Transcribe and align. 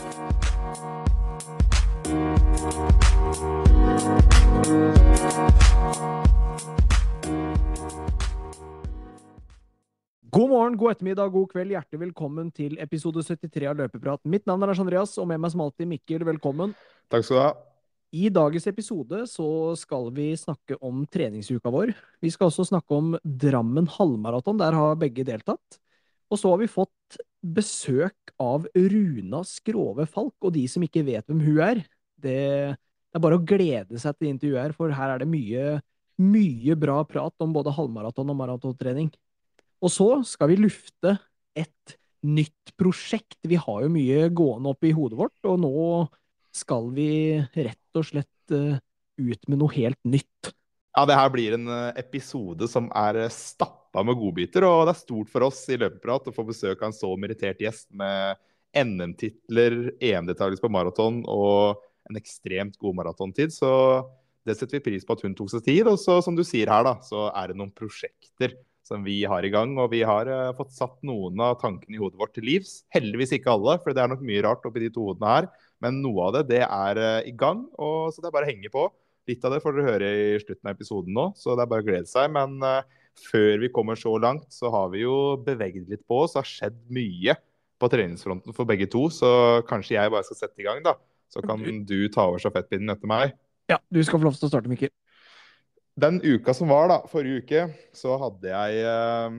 God 0.00 0.08
morgen, 10.48 10.76
god 10.76 10.90
ettermiddag, 10.90 11.32
god 11.34 11.50
kveld. 11.52 11.74
Hjertelig 11.74 12.00
velkommen 12.00 12.48
til 12.56 12.78
episode 12.80 13.20
73 13.26 13.66
av 13.68 13.76
Løpeprat. 13.76 14.22
Mitt 14.24 14.46
navn 14.48 14.64
er 14.64 14.72
Lars 14.72 14.80
Andreas, 14.80 15.12
og 15.20 15.28
med 15.28 15.42
meg 15.42 15.52
som 15.52 15.60
alltid 15.66 15.90
Mikkel. 15.90 16.24
Velkommen. 16.24 16.72
Takk 17.12 17.26
skal 17.26 17.36
du 17.36 17.42
ha. 17.42 17.50
I 18.16 18.32
dagens 18.32 18.66
episode 18.72 19.20
så 19.28 19.76
skal 19.76 20.08
vi 20.16 20.30
snakke 20.40 20.80
om 20.80 21.04
treningsuka 21.12 21.68
vår. 21.68 21.92
Vi 22.24 22.32
skal 22.32 22.48
også 22.48 22.70
snakke 22.72 22.96
om 22.96 23.12
Drammen 23.20 23.84
halvmaraton. 23.98 24.64
Der 24.64 24.80
har 24.80 24.96
begge 24.96 25.28
deltatt. 25.28 25.76
Og 26.30 26.38
så 26.38 26.52
har 26.52 26.60
vi 26.60 26.70
fått 26.70 27.18
besøk 27.42 28.32
av 28.40 28.66
Runa 28.74 29.42
Skrove 29.46 30.06
Falk. 30.08 30.36
Og 30.44 30.54
de 30.54 30.66
som 30.70 30.84
ikke 30.86 31.04
vet 31.06 31.26
hvem 31.28 31.42
hun 31.42 31.62
er, 31.64 31.82
det, 32.20 32.36
er 32.76 33.22
bare 33.22 33.40
å 33.40 33.44
glede 33.44 33.98
seg 34.00 34.18
til 34.18 34.30
intervjuet 34.30 34.62
her, 34.68 34.76
for 34.76 34.94
her 34.94 35.14
er 35.14 35.22
det 35.22 35.30
mye, 35.30 35.80
mye 36.20 36.76
bra 36.78 37.00
prat 37.08 37.34
om 37.42 37.54
både 37.56 37.74
halvmaraton 37.74 38.30
og 38.30 38.38
maratontrening. 38.38 39.10
Og 39.80 39.92
så 39.92 40.10
skal 40.28 40.52
vi 40.52 40.60
lufte 40.60 41.16
et 41.58 41.96
nytt 42.20 42.74
prosjekt. 42.78 43.38
Vi 43.48 43.58
har 43.58 43.84
jo 43.84 43.92
mye 43.92 44.28
gående 44.36 44.74
opp 44.74 44.84
i 44.84 44.94
hodet 44.94 45.18
vårt, 45.18 45.38
og 45.48 45.60
nå 45.62 45.74
skal 46.54 46.90
vi 46.94 47.10
rett 47.40 47.98
og 47.98 48.06
slett 48.06 48.54
uh, 48.54 48.76
ut 49.20 49.48
med 49.48 49.60
noe 49.60 49.72
helt 49.74 50.00
nytt. 50.04 50.52
Ja, 50.96 51.04
det 51.06 51.14
her 51.14 51.30
blir 51.30 51.54
en 51.54 51.68
eh, 51.70 51.98
episode 52.02 52.66
som 52.70 52.88
er 52.98 53.18
eh, 53.24 53.32
stappa 53.32 54.02
med 54.06 54.18
godbiter, 54.18 54.66
og 54.66 54.88
det 54.88 54.94
er 54.96 55.02
stort 55.02 55.30
for 55.30 55.46
oss 55.46 55.62
i 55.70 55.78
Løpeprat 55.78 56.26
å 56.26 56.34
få 56.34 56.44
besøk 56.48 56.80
av 56.80 56.88
en 56.88 56.96
så 56.96 57.10
merittert 57.20 57.62
gjest 57.62 57.86
med 57.94 58.40
NM-titler, 58.74 59.76
EM-deltakelse 60.02 60.62
på 60.62 60.70
maraton 60.72 61.22
og 61.30 61.80
en 62.10 62.18
ekstremt 62.18 62.78
god 62.82 62.98
maratontid. 62.98 63.54
Så 63.54 63.70
det 64.46 64.56
setter 64.58 64.78
vi 64.78 64.86
pris 64.88 65.06
på 65.06 65.14
at 65.14 65.22
hun 65.26 65.36
tok 65.38 65.52
seg 65.52 65.64
tid. 65.66 65.90
Og 65.90 65.98
så, 66.00 66.18
som 66.24 66.38
du 66.38 66.42
sier 66.46 66.70
her, 66.70 66.84
da, 66.86 66.96
så 67.06 67.28
er 67.30 67.50
det 67.50 67.58
noen 67.60 67.72
prosjekter 67.74 68.56
som 68.86 69.04
vi 69.06 69.20
har 69.30 69.46
i 69.46 69.52
gang. 69.52 69.76
Og 69.78 69.90
vi 69.92 70.02
har 70.06 70.30
uh, 70.30 70.54
fått 70.58 70.72
satt 70.74 70.96
noen 71.06 71.38
av 71.44 71.58
tankene 71.60 71.98
i 71.98 72.00
hodet 72.02 72.18
vårt 72.20 72.34
til 72.38 72.48
livs. 72.48 72.80
Heldigvis 72.94 73.36
ikke 73.36 73.52
alle, 73.54 73.76
for 73.82 73.94
det 73.94 74.02
er 74.02 74.10
nok 74.10 74.24
mye 74.26 74.42
rart 74.46 74.66
oppi 74.66 74.82
de 74.86 74.90
to 74.94 75.10
hodene 75.10 75.34
her. 75.34 75.50
Men 75.84 76.00
noe 76.02 76.28
av 76.28 76.38
det 76.38 76.48
det 76.54 76.64
er 76.66 77.02
uh, 77.02 77.20
i 77.26 77.34
gang, 77.36 77.66
og 77.78 78.10
så 78.14 78.22
det 78.22 78.30
er 78.30 78.36
bare 78.38 78.48
å 78.48 78.52
henge 78.52 78.72
på. 78.74 78.88
Litt 79.30 79.44
av 79.46 79.54
det 79.54 79.60
får 79.62 79.76
dere 79.76 79.92
høre 79.92 80.08
i 80.10 80.40
slutten 80.42 80.66
av 80.66 80.74
episoden 80.74 81.14
nå, 81.16 81.28
så 81.38 81.54
det 81.54 81.64
er 81.64 81.70
bare 81.70 81.84
å 81.84 81.86
glede 81.86 82.10
seg. 82.10 82.32
Men 82.34 82.58
uh, 82.64 82.82
før 83.30 83.60
vi 83.62 83.70
kommer 83.74 83.98
så 83.98 84.16
langt, 84.20 84.48
så 84.54 84.72
har 84.74 84.90
vi 84.94 85.04
jo 85.04 85.36
beveget 85.46 85.88
litt 85.90 86.02
på 86.08 86.24
oss. 86.24 86.34
Det 86.34 86.42
har 86.42 86.50
skjedd 86.50 86.80
mye 86.94 87.36
på 87.80 87.88
treningsfronten 87.92 88.56
for 88.56 88.68
begge 88.68 88.88
to, 88.92 89.06
så 89.12 89.30
kanskje 89.68 89.96
jeg 89.96 90.12
bare 90.12 90.26
skal 90.26 90.42
sette 90.42 90.60
i 90.60 90.66
gang, 90.66 90.82
da. 90.84 90.96
Så 91.30 91.42
kan 91.46 91.62
du 91.86 91.98
ta 92.10 92.26
over 92.26 92.42
stafettpinnen 92.42 92.90
etter 92.92 93.10
meg. 93.10 93.36
Ja, 93.70 93.78
du 93.92 94.00
skal 94.02 94.18
få 94.18 94.26
lov 94.26 94.36
til 94.36 94.48
å 94.48 94.50
starte, 94.50 94.70
Mikkel. 94.70 94.90
Den 96.00 96.18
uka 96.24 96.54
som 96.56 96.70
var, 96.72 96.88
da, 96.90 96.98
forrige 97.10 97.44
uke, 97.44 97.62
så 97.96 98.16
hadde 98.18 98.50
jeg 98.50 98.82
eh, 98.88 99.36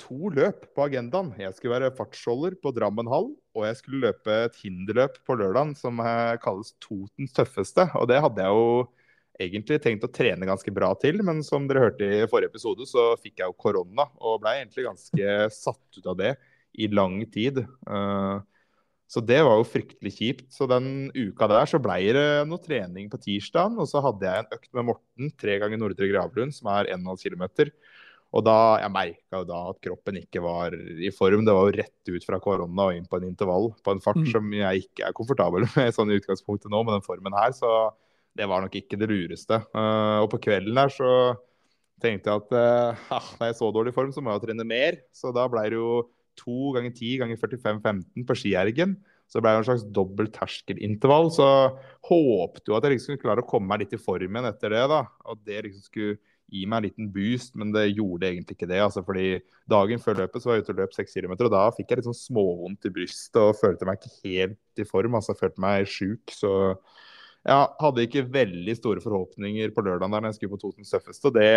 to 0.00 0.30
løp 0.34 0.66
på 0.76 0.86
agendaen. 0.86 1.32
Jeg 1.40 1.56
skulle 1.56 1.76
være 1.76 1.94
fartsholder 1.96 2.56
på 2.62 2.72
Drammen 2.76 3.08
hall, 3.10 3.32
og 3.56 3.66
jeg 3.68 3.78
skulle 3.80 4.02
løpe 4.08 4.38
et 4.46 4.58
hinderløp 4.62 5.18
på 5.26 5.36
lørdagen 5.40 5.74
som 5.78 6.00
eh, 6.04 6.36
kalles 6.44 6.74
Totens 6.84 7.34
tøffeste. 7.36 7.88
Og 8.00 8.08
det 8.10 8.22
hadde 8.24 8.46
jeg 8.46 8.56
jo 8.56 8.86
egentlig 9.40 9.80
tenkt 9.82 10.06
å 10.06 10.12
trene 10.12 10.46
ganske 10.48 10.72
bra 10.74 10.92
til, 11.00 11.20
men 11.26 11.42
som 11.46 11.66
dere 11.68 11.88
hørte 11.88 12.06
i 12.06 12.24
forrige 12.30 12.52
episode, 12.52 12.86
så 12.88 13.12
fikk 13.20 13.40
jeg 13.42 13.50
jo 13.50 13.58
korona 13.58 14.08
og 14.20 14.40
blei 14.44 14.60
egentlig 14.60 14.86
ganske 14.86 15.36
satt 15.54 15.98
ut 15.98 16.10
av 16.12 16.18
det 16.20 16.34
i 16.78 16.90
lang 16.90 17.20
tid. 17.34 17.62
Uh, 17.88 18.42
så 19.10 19.20
det 19.22 19.40
var 19.46 19.58
jo 19.60 19.66
fryktelig 19.68 20.14
kjipt. 20.16 20.46
Så 20.54 20.66
den 20.70 21.10
uka 21.14 21.48
der 21.50 21.68
så 21.70 21.78
ble 21.82 21.98
det 22.16 22.28
noe 22.50 22.62
trening 22.62 23.10
på 23.12 23.20
tirsdagen. 23.22 23.76
Og 23.78 23.86
så 23.90 24.02
hadde 24.02 24.26
jeg 24.26 24.42
en 24.42 24.56
økt 24.56 24.70
med 24.74 24.88
Morten 24.88 25.34
tre 25.38 25.58
ganger 25.62 25.78
Nordre 25.80 26.08
Gravlund, 26.10 26.54
som 26.56 26.72
er 26.72 26.90
1,5 26.96 27.28
km. 27.28 27.44
Og 28.34 28.42
da, 28.42 28.56
jeg 28.82 28.90
merka 28.90 29.38
jo 29.38 29.46
da 29.46 29.60
at 29.70 29.78
kroppen 29.84 30.18
ikke 30.18 30.42
var 30.42 30.74
i 30.74 31.12
form. 31.14 31.44
Det 31.46 31.54
var 31.54 31.68
jo 31.68 31.76
rett 31.76 32.10
ut 32.10 32.26
fra 32.26 32.40
korona 32.42 32.88
og 32.88 32.96
inn 32.96 33.06
på 33.06 33.20
en 33.20 33.28
intervall 33.28 33.70
på 33.84 33.94
en 33.94 34.02
fart 34.02 34.18
mm. 34.24 34.30
som 34.32 34.48
jeg 34.56 34.88
ikke 34.88 35.06
er 35.06 35.14
komfortabel 35.14 35.68
med 35.76 35.94
sånn 35.94 36.10
i 36.10 36.18
utgangspunktet 36.18 36.72
nå, 36.72 36.82
med 36.82 36.96
den 36.96 37.06
formen 37.06 37.38
her. 37.38 37.54
Så 37.54 37.70
det 38.34 38.48
var 38.50 38.64
nok 38.64 38.76
ikke 38.78 38.98
det 39.00 39.08
lureste. 39.10 39.60
Uh, 39.74 40.24
og 40.24 40.28
på 40.34 40.42
kvelden 40.48 40.76
der 40.76 40.92
så 40.92 41.10
tenkte 42.02 42.30
jeg 42.30 42.42
at 42.42 42.54
uh, 42.58 43.08
når 43.38 43.46
jeg 43.46 43.54
er 43.54 43.58
så 43.60 43.70
dårlig 43.74 43.94
form, 43.96 44.12
så 44.12 44.24
må 44.24 44.34
jeg 44.34 44.46
trene 44.48 44.66
mer. 44.68 45.00
Så 45.14 45.32
da 45.34 45.46
ble 45.50 45.64
det 45.70 45.80
jo 45.80 46.04
to 46.38 46.74
ganger 46.74 46.90
10 46.90 47.18
ganger 47.22 47.40
45-15 47.40 48.26
på 48.26 48.38
skiergen. 48.38 48.96
Så 49.30 49.38
det 49.38 49.46
ble 49.46 49.54
en 49.56 49.66
slags 49.66 49.86
dobbelt 49.94 50.34
terskelintervall. 50.34 51.30
Så 51.32 51.48
håpte 52.10 52.70
jo 52.70 52.76
at 52.76 52.86
jeg 52.86 52.96
liksom 52.96 53.14
skulle 53.14 53.24
klare 53.24 53.44
å 53.44 53.48
komme 53.48 53.70
meg 53.70 53.84
litt 53.84 53.96
i 53.96 54.02
formen 54.02 54.50
etter 54.50 54.74
det. 54.74 54.84
da, 54.90 55.04
Og 55.30 55.40
det 55.46 55.62
liksom 55.68 55.86
skulle 55.86 56.18
gi 56.52 56.66
meg 56.68 56.76
en 56.82 56.86
liten 56.86 57.08
boost, 57.14 57.54
men 57.58 57.72
det 57.74 57.86
gjorde 57.94 58.28
egentlig 58.28 58.58
ikke 58.58 58.68
det. 58.68 58.82
altså 58.84 59.02
fordi 59.06 59.38
Dagen 59.70 60.02
før 60.02 60.20
løpet 60.20 60.42
så 60.42 60.50
var 60.50 60.58
jeg 60.58 60.66
ute 60.66 60.74
og 60.74 60.82
løp 60.82 60.92
6 60.92 61.16
km, 61.16 61.32
og 61.38 61.54
da 61.54 61.62
fikk 61.72 61.88
jeg 61.88 61.98
litt 61.98 62.08
sånn 62.10 62.18
småvondt 62.18 62.84
i 62.84 62.92
brystet 62.92 63.40
og 63.40 63.56
følte 63.56 63.88
meg 63.88 63.96
ikke 63.98 64.28
helt 64.28 64.82
i 64.82 64.86
form. 64.88 65.16
altså 65.16 65.36
Følte 65.38 65.64
meg 65.64 65.88
sjuk. 65.88 66.34
Så 66.34 66.52
jeg 67.44 67.72
hadde 67.80 68.06
ikke 68.06 68.28
veldig 68.32 68.76
store 68.78 69.02
forhåpninger 69.04 69.74
på 69.74 69.84
lørdag 69.84 70.12
da 70.12 70.22
jeg 70.28 70.38
skulle 70.38 70.54
på 70.54 70.62
Totens 70.62 70.92
tøffeste. 70.94 71.28
og 71.28 71.36
det 71.36 71.50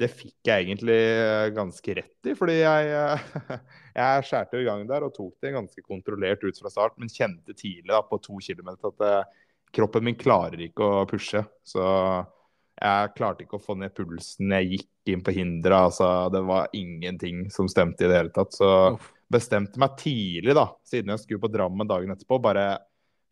det 0.00 0.08
fikk 0.10 0.48
jeg 0.48 0.64
egentlig 0.64 0.96
eh, 0.98 1.48
ganske 1.54 1.96
rett 2.00 2.28
i. 2.28 2.34
Fordi 2.38 2.56
jeg, 2.58 2.90
eh, 2.98 3.58
jeg 4.00 4.26
skjærte 4.28 4.60
i 4.60 4.66
gang 4.66 4.84
der 4.88 5.06
og 5.06 5.14
tok 5.14 5.34
det 5.44 5.54
ganske 5.54 5.84
kontrollert 5.86 6.42
ut 6.42 6.58
fra 6.60 6.72
start. 6.72 6.96
Men 6.98 7.12
kjente 7.12 7.54
tidlig 7.54 7.92
da, 7.92 8.02
på 8.06 8.18
to 8.22 8.40
kilometer 8.42 8.90
at 8.90 9.02
det, 9.02 9.12
kroppen 9.74 10.06
min 10.06 10.18
klarer 10.18 10.66
ikke 10.66 10.86
å 10.86 11.04
pushe. 11.10 11.44
Så 11.66 11.84
jeg 12.74 13.12
klarte 13.14 13.46
ikke 13.46 13.60
å 13.60 13.62
få 13.62 13.78
ned 13.78 13.94
pulsen. 13.94 14.54
Jeg 14.58 14.72
gikk 14.72 15.14
inn 15.14 15.22
på 15.24 15.34
hinderet. 15.36 15.92
Altså, 15.92 16.10
det 16.34 16.42
var 16.48 16.74
ingenting 16.74 17.46
som 17.54 17.70
stemte 17.70 18.06
i 18.06 18.10
det 18.10 18.18
hele 18.18 18.34
tatt. 18.34 18.56
Så 18.56 18.70
bestemte 19.30 19.80
meg 19.82 19.94
tidlig, 19.98 20.54
da, 20.58 20.68
siden 20.86 21.14
jeg 21.14 21.22
skulle 21.22 21.42
på 21.46 21.50
Drammen 21.54 21.88
dagen 21.88 22.12
etterpå, 22.12 22.38
bare 22.42 22.66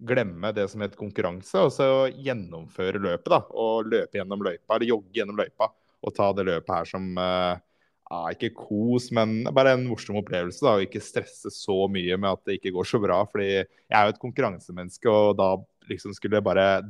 glemme 0.06 0.52
det 0.54 0.68
som 0.70 0.82
het 0.84 0.96
konkurranse, 0.98 1.58
og 1.60 1.72
så 1.74 1.88
gjennomføre 2.12 3.00
løpet. 3.02 3.28
da, 3.30 3.42
Og 3.50 3.90
løpe 3.90 4.18
gjennom 4.18 4.42
løypa, 4.44 4.76
eller 4.76 4.88
jogge 4.88 5.12
gjennom 5.18 5.38
løypa 5.38 5.70
Og 6.02 6.14
ta 6.14 6.32
det 6.34 6.46
løpet 6.48 6.74
her 6.74 6.88
som 6.88 7.04
uh, 7.18 8.28
ikke 8.34 8.52
kos, 8.56 9.10
men 9.14 9.44
bare 9.54 9.76
en 9.76 9.86
morsom 9.86 10.18
opplevelse. 10.18 10.62
da, 10.64 10.74
Og 10.76 10.86
ikke 10.86 11.04
stresse 11.04 11.52
så 11.54 11.76
mye 11.88 12.18
med 12.18 12.30
at 12.32 12.44
det 12.44 12.58
ikke 12.58 12.74
går 12.74 12.88
så 12.90 13.00
bra. 13.02 13.24
fordi 13.24 13.50
jeg 13.52 13.94
er 13.94 14.04
jo 14.04 14.14
et 14.16 14.22
konkurransemenneske, 14.22 15.08
og 15.08 15.36
da 15.38 15.56
liksom 15.88 16.14
skulle 16.14 16.40
jeg 16.40 16.44
bare 16.44 16.82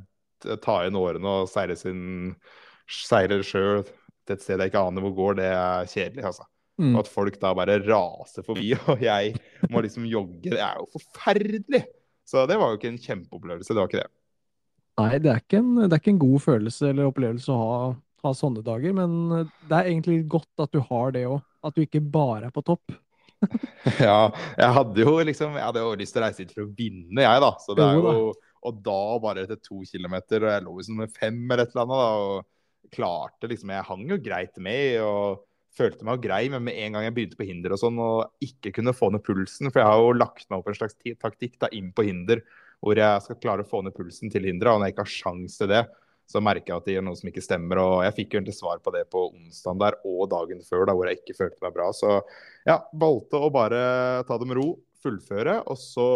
ta 0.63 0.83
inn 0.87 0.99
årene 0.99 1.43
og 1.43 1.51
seire 1.51 1.77
sin 1.79 2.35
seire 2.91 3.43
sjøl 3.47 3.85
til 4.27 4.35
et 4.35 4.43
sted 4.43 4.61
jeg 4.61 4.73
ikke 4.73 4.83
aner 4.83 5.05
hvor 5.05 5.15
går, 5.17 5.39
det 5.39 5.51
er 5.53 5.89
kjedelig, 5.91 6.25
altså. 6.33 6.47
Mm. 6.81 6.95
Og 6.95 7.03
at 7.03 7.11
folk 7.13 7.37
da 7.41 7.53
bare 7.55 7.79
raser 7.85 8.47
forbi, 8.47 8.73
og 8.91 9.03
jeg 9.03 9.35
må 9.71 9.83
liksom 9.85 10.07
jogge. 10.09 10.51
Det 10.51 10.61
er 10.61 10.81
jo 10.81 10.89
forferdelig! 10.95 11.85
Så 12.29 12.47
det 12.49 12.59
var 12.61 12.71
jo 12.71 12.79
ikke 12.79 12.93
en 12.93 13.03
kjempeopplevelse. 13.03 13.73
Det 13.73 13.81
var 13.81 13.91
ikke 13.91 14.05
det. 14.05 14.13
Nei, 15.01 15.13
det 15.25 15.31
er 15.33 15.41
ikke 15.41 15.61
en, 15.63 15.75
det 15.83 15.93
er 15.93 16.01
ikke 16.03 16.13
en 16.15 16.23
god 16.23 16.43
følelse 16.45 16.91
eller 16.93 17.09
opplevelse 17.09 17.53
å 17.53 17.61
ha 17.61 17.77
ha 18.23 18.33
sånne 18.37 18.63
dager, 18.65 18.95
men 18.97 19.15
eh, 19.35 19.49
det 19.69 19.79
er 19.79 19.91
egentlig 19.91 20.21
godt 20.31 20.63
at 20.63 20.75
du 20.75 20.83
har 20.91 21.15
det 21.15 21.27
òg. 21.29 21.41
At 21.63 21.77
du 21.77 21.85
ikke 21.85 22.03
bare 22.03 22.49
er 22.49 22.55
på 22.55 22.65
topp. 22.67 22.95
ja, 24.03 24.31
jeg 24.55 24.75
hadde 24.77 25.03
jo 25.03 25.13
liksom 25.27 25.57
Jeg 25.59 25.65
hadde 25.67 25.81
jo 25.83 25.95
lyst 25.99 26.15
til 26.15 26.23
å 26.23 26.27
reise 26.29 26.45
hit 26.45 26.53
for 26.55 26.65
å 26.65 26.73
vinne, 26.79 27.23
jeg, 27.23 27.43
da. 27.43 27.51
Så 27.63 27.75
det 27.79 27.87
er 27.87 27.99
jo 27.99 28.33
Og 28.63 28.83
da 28.87 28.99
bare 29.23 29.43
etter 29.43 29.59
to 29.63 29.81
kilometer, 29.87 30.47
og 30.47 30.53
jeg 30.53 30.65
lå 30.67 30.75
liksom 30.79 31.01
med 31.03 31.15
fem 31.15 31.41
eller 31.49 31.65
et 31.65 31.75
eller 31.75 31.85
annet, 31.85 32.03
da, 32.03 32.13
og 32.27 32.93
klarte 32.95 33.51
liksom 33.51 33.73
Jeg 33.75 33.89
hang 33.89 34.05
jo 34.11 34.21
greit 34.23 34.63
med 34.63 35.01
og 35.07 35.43
følte 35.77 36.07
meg 36.07 36.21
grei, 36.25 36.43
men 36.53 36.65
med 36.67 36.77
en 36.77 36.97
gang 36.97 37.07
jeg 37.07 37.15
begynte 37.17 37.39
på 37.39 37.47
hinder 37.49 37.75
og 37.75 37.81
sånn, 37.81 38.01
og 38.03 38.45
ikke 38.45 38.75
kunne 38.77 38.95
få 38.97 39.09
ned 39.13 39.25
pulsen 39.25 39.71
For 39.71 39.81
jeg 39.81 39.89
har 39.89 40.03
jo 40.03 40.13
lagt 40.17 40.45
meg 40.51 40.61
opp 40.61 40.69
en 40.69 40.79
slags 40.79 40.99
taktikk 41.01 41.57
da, 41.63 41.71
inn 41.73 41.91
på 41.97 42.07
hinder 42.09 42.45
hvor 42.83 42.99
jeg 42.99 43.23
skal 43.25 43.39
klare 43.39 43.63
å 43.63 43.69
få 43.69 43.81
ned 43.87 43.95
pulsen 43.95 44.33
til 44.33 44.49
hinderet, 44.49 44.75
og 44.75 44.81
når 44.81 44.89
jeg 44.89 44.97
ikke 44.97 45.05
har 45.05 45.13
sjans 45.13 45.59
til 45.61 45.71
det, 45.71 45.85
så 46.33 46.41
merker 46.43 46.73
jeg 46.73 46.81
at 46.81 46.87
det 46.89 46.97
gjør 46.97 47.05
noe 47.07 47.19
som 47.19 47.29
ikke 47.31 47.45
stemmer. 47.45 47.81
Og 47.83 47.99
jeg 48.07 48.17
fikk 48.17 48.33
jo 48.33 48.41
egentlig 48.41 48.57
svar 48.57 48.81
på 48.83 48.93
det 48.95 49.05
på 49.13 49.27
onsdag 49.29 49.83
der 49.83 49.99
og 50.09 50.25
dagen 50.33 50.63
før, 50.67 50.87
da, 50.89 50.97
hvor 50.97 51.07
jeg 51.07 51.21
ikke 51.21 51.37
følte 51.39 51.63
meg 51.63 51.77
bra. 51.77 51.91
Så 51.95 52.17
ja, 52.67 52.81
valgte 52.99 53.39
å 53.39 53.53
bare 53.55 53.83
ta 54.27 54.39
det 54.41 54.49
med 54.51 54.59
ro, 54.59 54.67
fullføre, 55.03 55.57
og 55.67 55.79
så 55.79 56.07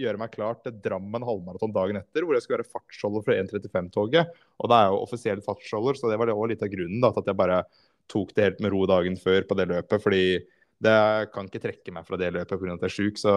gjøre 0.00 0.20
meg 0.20 0.32
klar 0.34 0.58
til 0.60 0.76
Drammen 0.84 1.24
halvmaraton 1.24 1.72
dagen 1.74 2.00
etter, 2.00 2.26
hvor 2.26 2.36
jeg 2.36 2.44
skulle 2.44 2.60
være 2.60 2.72
fartsholder 2.72 3.24
for 3.24 3.36
1.35-toget. 3.36 4.34
Og 4.60 4.70
da 4.70 4.80
er 4.82 4.92
jo 4.92 5.00
offisiell 5.04 5.40
fartsholder, 5.44 5.96
så 5.96 6.12
det 6.12 6.20
var 6.20 6.32
også 6.34 6.50
litt 6.52 6.64
av 6.64 6.72
grunnen 6.72 7.00
da, 7.04 7.12
til 7.12 7.24
at 7.24 7.32
jeg 7.32 7.40
bare 7.40 7.62
tok 8.10 8.34
det 8.36 8.48
helt 8.48 8.60
med 8.64 8.74
ro 8.74 8.84
dagen 8.90 9.16
før 9.20 9.46
på 9.48 9.56
det 9.58 9.70
løpet. 9.70 10.02
fordi 10.02 10.26
det 10.84 11.30
kan 11.32 11.46
ikke 11.48 11.62
trekke 11.62 11.94
meg 11.94 12.04
fra 12.06 12.18
det 12.20 12.32
løpet 12.34 12.60
pga. 12.60 12.74
at 12.74 12.84
jeg 12.84 12.90
er 12.90 12.94
sjuk. 12.94 13.20
Så 13.20 13.32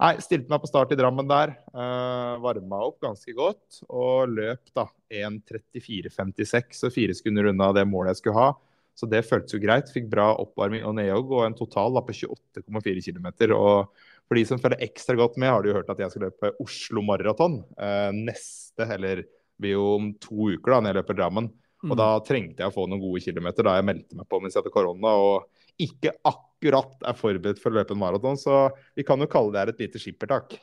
nei, 0.00 0.12
stilte 0.22 0.50
meg 0.50 0.60
på 0.62 0.70
start 0.70 0.92
i 0.92 0.98
Drammen 0.98 1.28
der. 1.30 1.54
Uh, 1.72 2.36
Varma 2.44 2.82
opp 2.88 2.98
ganske 3.04 3.34
godt 3.36 3.80
og 3.88 4.34
løp 4.34 4.72
da 4.76 4.88
1.34,56 5.08 6.84
og 6.84 6.94
fire 6.94 7.16
sekunder 7.16 7.50
unna 7.52 7.70
det 7.76 7.86
målet 7.88 8.14
jeg 8.14 8.24
skulle 8.24 8.40
ha. 8.40 8.50
Så 8.94 9.08
det 9.10 9.24
føltes 9.26 9.56
jo 9.56 9.62
greit. 9.62 9.90
Fikk 9.90 10.06
bra 10.10 10.28
oppvarming 10.38 10.84
og 10.86 10.96
nedjogg 10.98 11.32
og 11.34 11.46
en 11.48 11.56
total 11.58 11.96
da, 11.96 12.02
på 12.04 12.14
28,4 12.14 13.06
km. 13.08 13.28
Og 13.56 14.04
For 14.28 14.38
de 14.38 14.44
som 14.48 14.60
følger 14.62 14.84
ekstra 14.86 15.16
godt 15.18 15.38
med, 15.40 15.50
har 15.50 15.62
du 15.62 15.70
jo 15.70 15.78
hørt 15.78 15.90
at 15.92 15.98
jeg 16.00 16.12
skal 16.12 16.28
løpe 16.28 16.54
Oslo 16.62 17.02
Maraton 17.06 17.58
uh, 17.78 18.12
neste, 18.14 18.86
eller 18.86 19.24
blir 19.60 19.76
jo 19.76 19.88
om 19.96 20.12
to 20.22 20.54
uker 20.54 20.74
da, 20.74 20.80
når 20.80 20.92
jeg 20.92 21.00
løper 21.00 21.18
Drammen. 21.18 21.50
Og 21.84 21.92
Mm. 21.92 21.96
da 22.00 22.08
trengte 22.24 22.62
jeg 22.64 22.70
å 22.70 22.74
få 22.74 22.86
noen 22.88 23.00
gode 23.02 23.20
kilometer 23.20 23.62
da 23.66 23.74
jeg 23.76 23.84
meldte 23.84 24.16
meg 24.16 24.26
på 24.28 24.40
mens 24.40 24.54
jeg 24.56 24.62
hadde 24.62 24.72
korona. 24.72 25.10
Og 25.20 25.44
ikke 25.78 26.12
akkurat 26.24 26.94
er 27.04 27.12
forberedt 27.18 27.58
for 27.60 27.70
å 27.70 27.76
løpe 27.76 27.92
en 27.92 28.00
maraton, 28.00 28.36
så 28.40 28.70
vi 28.96 29.02
kan 29.04 29.20
jo 29.20 29.26
kalle 29.26 29.52
det 29.52 29.60
her 29.60 29.72
et 29.74 29.82
lite 29.84 30.00
skippertak. 30.00 30.56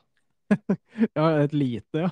Ja, 1.16 1.28
et 1.44 1.54
lite, 1.54 2.08
ja. 2.08 2.10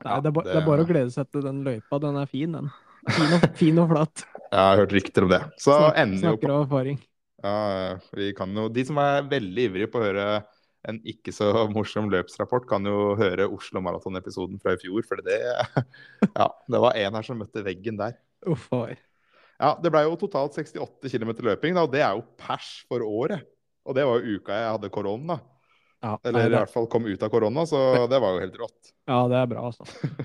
Nei, 0.00 0.14
Ja, 0.14 0.20
det, 0.20 0.30
er 0.30 0.32
ba, 0.32 0.42
det- 0.42 0.52
det 0.54 0.62
er 0.62 0.66
bare 0.66 0.84
å 0.84 0.88
glede 0.88 1.10
seg 1.12 1.28
til 1.30 1.42
den 1.42 1.62
løypa. 1.64 1.98
Den 2.00 2.16
er 2.16 2.26
fin, 2.30 2.52
den. 2.52 2.70
Fin 3.10 3.32
og, 3.36 3.44
fin 3.56 3.78
og 3.82 3.88
flat. 3.90 4.24
Jeg 4.52 4.60
har 4.60 4.76
hørt 4.80 4.92
rykter 4.96 5.22
om 5.26 5.28
det. 5.30 5.40
Så 5.60 5.74
Snak, 5.76 5.98
ender 6.00 6.16
jo 6.16 6.36
på 6.36 6.40
snakker 6.40 6.54
av 6.54 6.62
erfaring. 6.66 6.98
Ja, 7.42 7.98
vi 8.16 8.32
kan 8.36 8.54
jo, 8.56 8.68
De 8.68 8.84
som 8.84 8.98
er 8.98 9.22
veldig 9.28 9.66
ivrige 9.70 9.90
på 9.92 10.00
å 10.00 10.04
høre 10.04 10.24
en 10.88 10.98
ikke 11.08 11.32
så 11.34 11.50
morsom 11.74 12.10
løpsrapport, 12.12 12.66
kan 12.70 12.86
jo 12.88 13.14
høre 13.20 13.48
Oslo 13.50 13.82
Maraton-episoden 13.84 14.60
fra 14.62 14.74
i 14.76 14.80
fjor. 14.80 15.04
For 15.08 15.22
det, 15.26 15.38
ja, 16.40 16.48
det 16.48 16.82
var 16.86 16.98
en 16.98 17.18
her 17.18 17.26
som 17.26 17.40
møtte 17.40 17.64
veggen 17.66 18.00
der. 18.00 18.16
Uff. 18.48 18.68
Ja, 18.72 19.74
Det 19.76 19.92
ble 19.92 20.06
jo 20.06 20.18
totalt 20.20 20.56
68 20.56 21.12
km 21.12 21.34
løping, 21.50 21.76
da, 21.76 21.84
og 21.84 21.92
det 21.92 22.04
er 22.04 22.16
jo 22.16 22.24
pers 22.40 22.78
for 22.88 23.04
året. 23.04 23.44
Og 23.84 23.96
det 23.96 24.04
var 24.06 24.20
jo 24.20 24.38
uka 24.38 24.56
jeg 24.56 24.76
hadde 24.76 24.92
korona. 24.92 25.40
Ja, 26.00 26.14
Eller 26.24 26.46
i 26.48 26.52
hvert 26.54 26.72
fall 26.72 26.86
kom 26.88 27.04
ut 27.04 27.22
av 27.22 27.28
korona, 27.28 27.66
så 27.68 28.06
det 28.08 28.20
var 28.22 28.32
jo 28.32 28.40
helt 28.40 28.56
rått. 28.56 28.92
ja, 29.04 29.18
det 29.28 29.36
er 29.36 29.48
bra, 29.50 29.66
altså. 29.68 29.84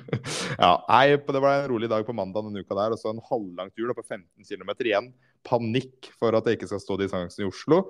ja, 0.64 0.70
nei, 0.88 1.18
Det 1.20 1.42
ble 1.44 1.52
en 1.52 1.68
rolig 1.68 1.90
dag 1.92 2.06
på 2.08 2.16
mandag 2.16 2.48
denne 2.48 2.64
uka 2.64 2.78
der, 2.80 2.96
og 2.96 3.02
så 3.02 3.12
en 3.12 3.20
halvlang 3.28 3.74
tur 3.76 3.90
da, 3.92 3.96
på 3.98 4.06
15 4.06 4.48
km 4.48 4.72
igjen. 4.78 5.10
Panikk 5.44 6.14
for 6.16 6.38
at 6.38 6.48
jeg 6.48 6.56
ikke 6.62 6.70
skal 6.72 6.84
stå 6.84 6.98
distansen 7.04 7.44
i 7.44 7.50
Oslo. 7.50 7.82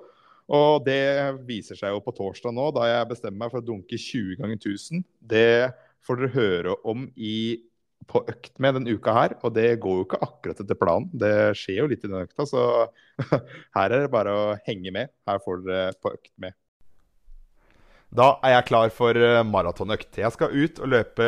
Og 0.46 0.84
det 0.86 1.34
viser 1.46 1.78
seg 1.78 1.94
jo 1.94 2.02
på 2.04 2.14
torsdag 2.14 2.54
nå, 2.54 2.68
da 2.74 2.86
jeg 2.86 3.08
bestemmer 3.10 3.44
meg 3.44 3.54
for 3.54 3.62
å 3.62 3.66
dunke 3.66 3.98
20 3.98 4.36
ganger 4.38 4.60
1000. 4.60 5.02
Det 5.18 5.72
får 6.06 6.20
dere 6.20 6.34
høre 6.36 6.76
om 6.86 7.08
i, 7.16 7.38
på 8.06 8.22
økt 8.30 8.60
med 8.62 8.78
denne 8.78 8.94
uka 8.94 9.14
her, 9.16 9.34
og 9.42 9.56
det 9.56 9.72
går 9.82 9.98
jo 9.98 10.04
ikke 10.06 10.22
akkurat 10.22 10.62
etter 10.62 10.78
planen. 10.78 11.10
Det 11.10 11.34
skjer 11.58 11.82
jo 11.82 11.88
litt 11.90 12.06
i 12.06 12.12
den 12.12 12.22
økta, 12.22 12.46
så 12.46 12.62
her 13.78 13.88
er 13.90 14.06
det 14.06 14.12
bare 14.14 14.36
å 14.36 14.46
henge 14.68 14.94
med. 14.94 15.10
Her 15.26 15.42
får 15.42 15.66
dere 15.66 15.98
på 15.98 16.14
økt 16.14 16.32
med. 16.42 16.54
Da 18.16 18.36
er 18.46 18.54
jeg 18.54 18.68
klar 18.68 18.92
for 18.94 19.18
eh, 19.18 19.42
maratonøkt. 19.44 20.14
Jeg 20.22 20.30
skal 20.32 20.54
ut 20.54 20.78
og 20.78 20.92
løpe 20.92 21.26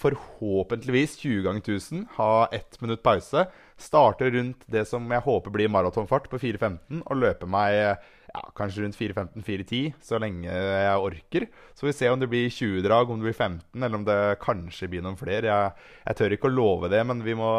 forhåpentligvis 0.00 1.18
20 1.20 1.44
ganger 1.44 1.60
1000. 1.76 2.06
Ha 2.16 2.48
ett 2.56 2.80
minutt 2.80 3.04
pause. 3.04 3.44
Starte 3.76 4.30
rundt 4.32 4.64
det 4.72 4.86
som 4.88 5.04
jeg 5.12 5.24
håper 5.26 5.52
blir 5.52 5.70
maratonfart 5.70 6.30
på 6.32 6.40
4.15, 6.40 7.04
og 7.04 7.20
løpe 7.20 7.46
meg 7.50 8.00
ja, 8.34 8.42
kanskje 8.58 8.82
rundt 8.82 8.98
4.15-4.10 8.98 9.92
så 10.02 10.18
lenge 10.18 10.50
jeg 10.50 11.02
orker. 11.06 11.46
Så 11.72 11.84
får 11.84 11.90
vi 11.90 11.96
se 12.00 12.10
om 12.10 12.20
det 12.22 12.28
blir 12.32 12.48
20 12.50 12.82
drag, 12.82 13.10
om 13.10 13.20
det 13.20 13.28
blir 13.28 13.36
15, 13.36 13.78
eller 13.78 13.98
om 14.00 14.06
det 14.08 14.18
kanskje 14.42 14.88
blir 14.90 15.04
noen 15.06 15.18
flere. 15.18 15.46
Jeg, 15.46 15.90
jeg 16.08 16.18
tør 16.18 16.34
ikke 16.34 16.50
å 16.50 16.54
love 16.54 16.90
det, 16.90 17.04
men 17.06 17.22
vi 17.22 17.36
må 17.38 17.52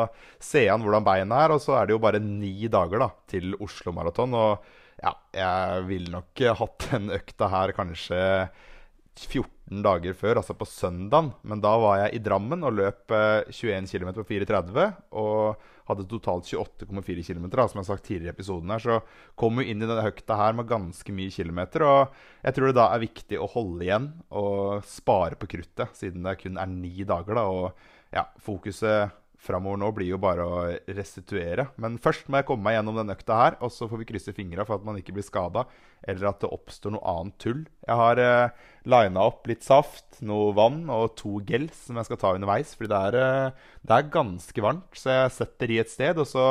se 0.43 0.65
an 0.71 0.83
hvordan 0.83 1.07
beina 1.07 1.45
er. 1.45 1.55
Og 1.55 1.63
så 1.63 1.77
er 1.79 1.87
det 1.87 1.95
jo 1.95 2.03
bare 2.03 2.19
ni 2.23 2.67
dager 2.71 3.05
da, 3.05 3.09
til 3.31 3.55
Oslo 3.63 3.95
Maraton. 3.95 4.35
Og 4.35 4.67
ja, 4.99 5.15
jeg 5.35 5.87
ville 5.87 6.11
nok 6.17 6.43
hatt 6.59 6.89
den 6.91 7.11
økta 7.15 7.51
her 7.55 7.75
kanskje 7.75 8.21
14 9.19 9.83
dager 9.85 10.15
før, 10.17 10.41
altså 10.41 10.55
på 10.57 10.67
søndagen. 10.67 11.31
Men 11.47 11.61
da 11.63 11.71
var 11.81 12.01
jeg 12.03 12.17
i 12.17 12.21
Drammen 12.25 12.65
og 12.67 12.75
løp 12.75 13.13
eh, 13.15 13.47
21 13.49 13.87
km 13.91 14.11
på 14.19 14.27
4,30. 14.33 14.91
Og 15.21 15.71
hadde 15.85 16.07
totalt 16.09 16.47
28,4 16.49 17.23
km, 17.27 17.45
som 17.53 17.77
jeg 17.77 17.83
har 17.83 17.87
sagt 17.87 18.07
tidligere 18.07 18.33
i 18.33 18.35
episoden 18.35 18.71
her. 18.73 18.81
Så 18.81 18.99
kom 19.37 19.61
jo 19.61 19.65
inn 19.65 19.81
i 19.81 19.87
denne 19.87 20.05
høkta 20.05 20.37
her 20.39 20.55
med 20.57 20.69
ganske 20.69 21.15
mye 21.15 21.33
kilometer. 21.33 21.85
Og 21.85 22.15
jeg 22.45 22.57
tror 22.57 22.71
det 22.71 22.77
da 22.79 22.87
er 22.93 23.03
viktig 23.05 23.41
å 23.41 23.51
holde 23.53 23.85
igjen 23.85 24.09
og 24.33 24.87
spare 24.89 25.37
på 25.39 25.49
kruttet, 25.55 25.93
siden 25.97 26.25
det 26.25 26.39
kun 26.41 26.57
er 26.61 26.71
ni 26.71 26.95
dager. 27.05 27.37
da, 27.37 27.45
Og 27.45 28.15
ja, 28.15 28.25
fokuset 28.41 29.13
framover 29.45 29.79
nå 29.81 29.91
blir 29.95 30.09
jo 30.13 30.21
bare 30.21 30.45
å 30.45 30.61
restituere. 30.97 31.67
Men 31.81 31.99
først 32.01 32.29
må 32.29 32.39
jeg 32.39 32.47
komme 32.49 32.65
meg 32.65 32.77
gjennom 32.79 32.97
den 32.99 33.13
økta 33.13 33.37
her, 33.39 33.57
og 33.63 33.73
så 33.73 33.87
får 33.89 34.01
vi 34.01 34.07
krysse 34.09 34.33
fingra 34.35 34.65
for 34.67 34.79
at 34.79 34.87
man 34.87 34.97
ikke 34.99 35.15
blir 35.15 35.25
skada, 35.25 35.65
eller 36.05 36.29
at 36.29 36.41
det 36.43 36.51
oppstår 36.53 36.95
noe 36.95 37.13
annet 37.15 37.37
tull. 37.41 37.61
Jeg 37.85 37.99
har 38.01 38.21
eh, 38.21 38.65
lina 38.89 39.25
opp 39.25 39.47
litt 39.49 39.65
saft, 39.65 40.19
noe 40.25 40.53
vann 40.57 40.83
og 40.93 41.15
to 41.19 41.39
gels 41.47 41.85
som 41.87 41.99
jeg 41.99 42.09
skal 42.09 42.21
ta 42.21 42.33
underveis, 42.37 42.73
fordi 42.77 42.91
det 42.91 43.01
er, 43.09 43.19
eh, 43.21 43.71
det 43.85 43.97
er 43.97 44.11
ganske 44.13 44.65
varmt. 44.65 44.99
Så 44.99 45.13
jeg 45.13 45.35
setter 45.37 45.73
i 45.73 45.79
et 45.81 45.93
sted, 45.93 46.21
og 46.21 46.29
så 46.29 46.45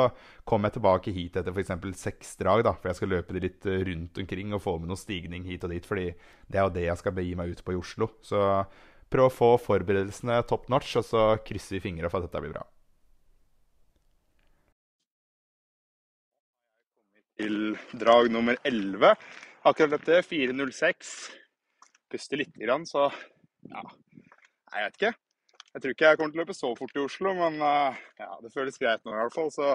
kommer 0.47 0.69
jeg 0.69 0.79
tilbake 0.79 1.15
hit 1.15 1.39
etter 1.39 1.55
f.eks. 1.55 1.73
seks 2.01 2.35
drag, 2.41 2.65
da, 2.67 2.75
for 2.77 2.91
jeg 2.91 2.99
skal 2.99 3.15
løpe 3.15 3.37
det 3.37 3.45
litt 3.47 3.69
eh, 3.69 3.85
rundt 3.91 4.23
omkring 4.25 4.55
og 4.55 4.63
få 4.65 4.77
med 4.81 4.91
noe 4.91 4.99
stigning 4.99 5.47
hit 5.47 5.65
og 5.67 5.73
dit, 5.75 5.87
fordi 5.87 6.11
det 6.47 6.59
er 6.59 6.67
jo 6.67 6.75
det 6.75 6.89
jeg 6.89 7.01
skal 7.01 7.17
begi 7.17 7.33
meg 7.39 7.55
ut 7.55 7.65
på 7.65 7.75
i 7.75 7.79
Oslo. 7.79 8.11
Så 8.25 8.43
prøv 9.11 9.29
å 9.29 9.33
få 9.33 9.51
forberedelsene 9.61 10.41
top 10.49 10.69
notch, 10.73 10.97
og 10.99 11.07
så 11.07 11.27
krysser 11.45 11.79
vi 11.79 11.87
fingra 11.89 12.11
for 12.11 12.19
at 12.19 12.29
dette 12.29 12.43
blir 12.43 12.57
bra. 12.57 12.65
Til 17.39 17.75
drag 17.99 18.29
nummer 18.33 18.57
11. 18.63 19.15
Akkurat 19.65 19.95
dette 19.97 20.21
4.06. 20.27 21.11
Puster 22.11 22.39
lite 22.39 22.61
grann, 22.61 22.85
så 22.87 23.09
ja. 23.65 23.81
Nei, 23.81 24.81
jeg 24.81 24.85
vet 24.85 24.99
ikke. 24.99 25.13
Jeg 25.75 25.83
tror 25.83 25.93
ikke 25.95 26.07
jeg 26.07 26.19
kommer 26.19 26.31
til 26.31 26.39
å 26.39 26.43
løpe 26.45 26.55
så 26.55 26.69
fort 26.77 26.95
i 26.95 27.01
Oslo, 27.03 27.33
men 27.35 27.57
uh, 27.59 27.97
ja, 28.21 28.29
det 28.43 28.53
føles 28.53 28.79
greit 28.79 29.03
nå 29.03 29.11
i 29.11 29.19
hvert 29.19 29.35
fall. 29.35 29.51
Så 29.51 29.73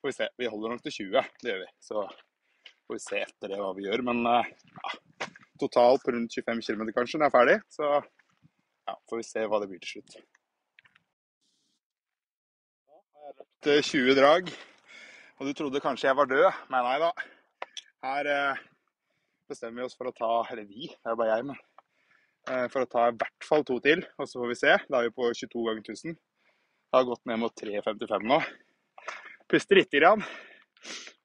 får 0.00 0.10
vi 0.10 0.16
se. 0.16 0.28
Vi 0.40 0.50
holder 0.50 0.74
nok 0.74 0.82
til 0.86 0.96
20, 0.96 1.28
det 1.42 1.52
gjør 1.52 1.62
vi. 1.62 1.68
Så 1.86 2.02
får 2.08 2.96
vi 2.96 3.04
se 3.04 3.20
etter 3.26 3.52
det 3.52 3.60
hva 3.60 3.70
vi 3.76 3.86
gjør. 3.86 4.02
Men 4.08 4.24
uh, 4.26 4.48
ja, 4.48 4.96
totalt 5.62 6.02
på 6.06 6.16
rundt 6.16 6.34
25 6.34 6.64
km 6.66 6.90
kanskje 6.96 7.20
når 7.20 7.28
jeg 7.28 7.30
er 7.30 7.36
ferdig. 7.36 7.56
Så 7.70 7.92
ja, 7.92 8.96
får 9.10 9.22
vi 9.22 9.28
se 9.28 9.46
hva 9.46 9.62
det 9.62 9.70
blir 9.70 9.84
til 9.84 9.94
slutt. 9.98 10.18
Har 12.90 13.30
jeg 13.30 13.38
løpt 13.38 13.70
eh, 13.76 13.84
20 13.92 14.18
drag. 14.18 14.52
Og 15.40 15.48
du 15.48 15.54
trodde 15.56 15.80
kanskje 15.80 16.10
jeg 16.10 16.16
var 16.18 16.28
død, 16.28 16.46
men 16.68 16.84
nei 16.84 16.96
da. 17.00 17.06
Her 18.04 18.28
eh, 18.28 18.58
bestemmer 19.48 19.80
vi 19.80 19.86
oss 19.86 19.96
for 19.96 20.10
å 20.10 20.12
ta 20.12 20.28
Eller 20.52 20.66
vi, 20.68 20.90
det 20.92 21.08
er 21.08 21.16
bare 21.16 21.38
jeg, 21.38 21.46
men. 21.48 21.62
Eh, 22.52 22.66
for 22.72 22.84
å 22.84 22.90
ta 22.92 23.06
i 23.08 23.16
hvert 23.16 23.48
fall 23.48 23.64
to 23.64 23.78
til, 23.80 24.04
og 24.20 24.28
så 24.28 24.42
får 24.42 24.52
vi 24.52 24.58
se. 24.60 24.76
Da 24.92 25.00
er 25.00 25.08
vi 25.08 25.14
på 25.16 25.30
22 25.32 25.64
ganger 25.70 25.96
1000. 25.96 26.12
Jeg 26.12 26.98
har 26.98 27.08
gått 27.08 27.24
ned 27.30 27.40
mot 27.40 27.64
3,55 27.64 28.28
nå. 28.34 28.40
Puster 29.48 29.80
lite 29.80 30.02
grann. 30.02 30.28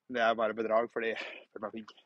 Det 0.08 0.24
er 0.24 0.40
bare 0.40 0.56
bedrag 0.56 0.88
fordi 0.96 1.12
jeg 1.12 1.20
føler 1.52 1.76
meg. 1.76 2.05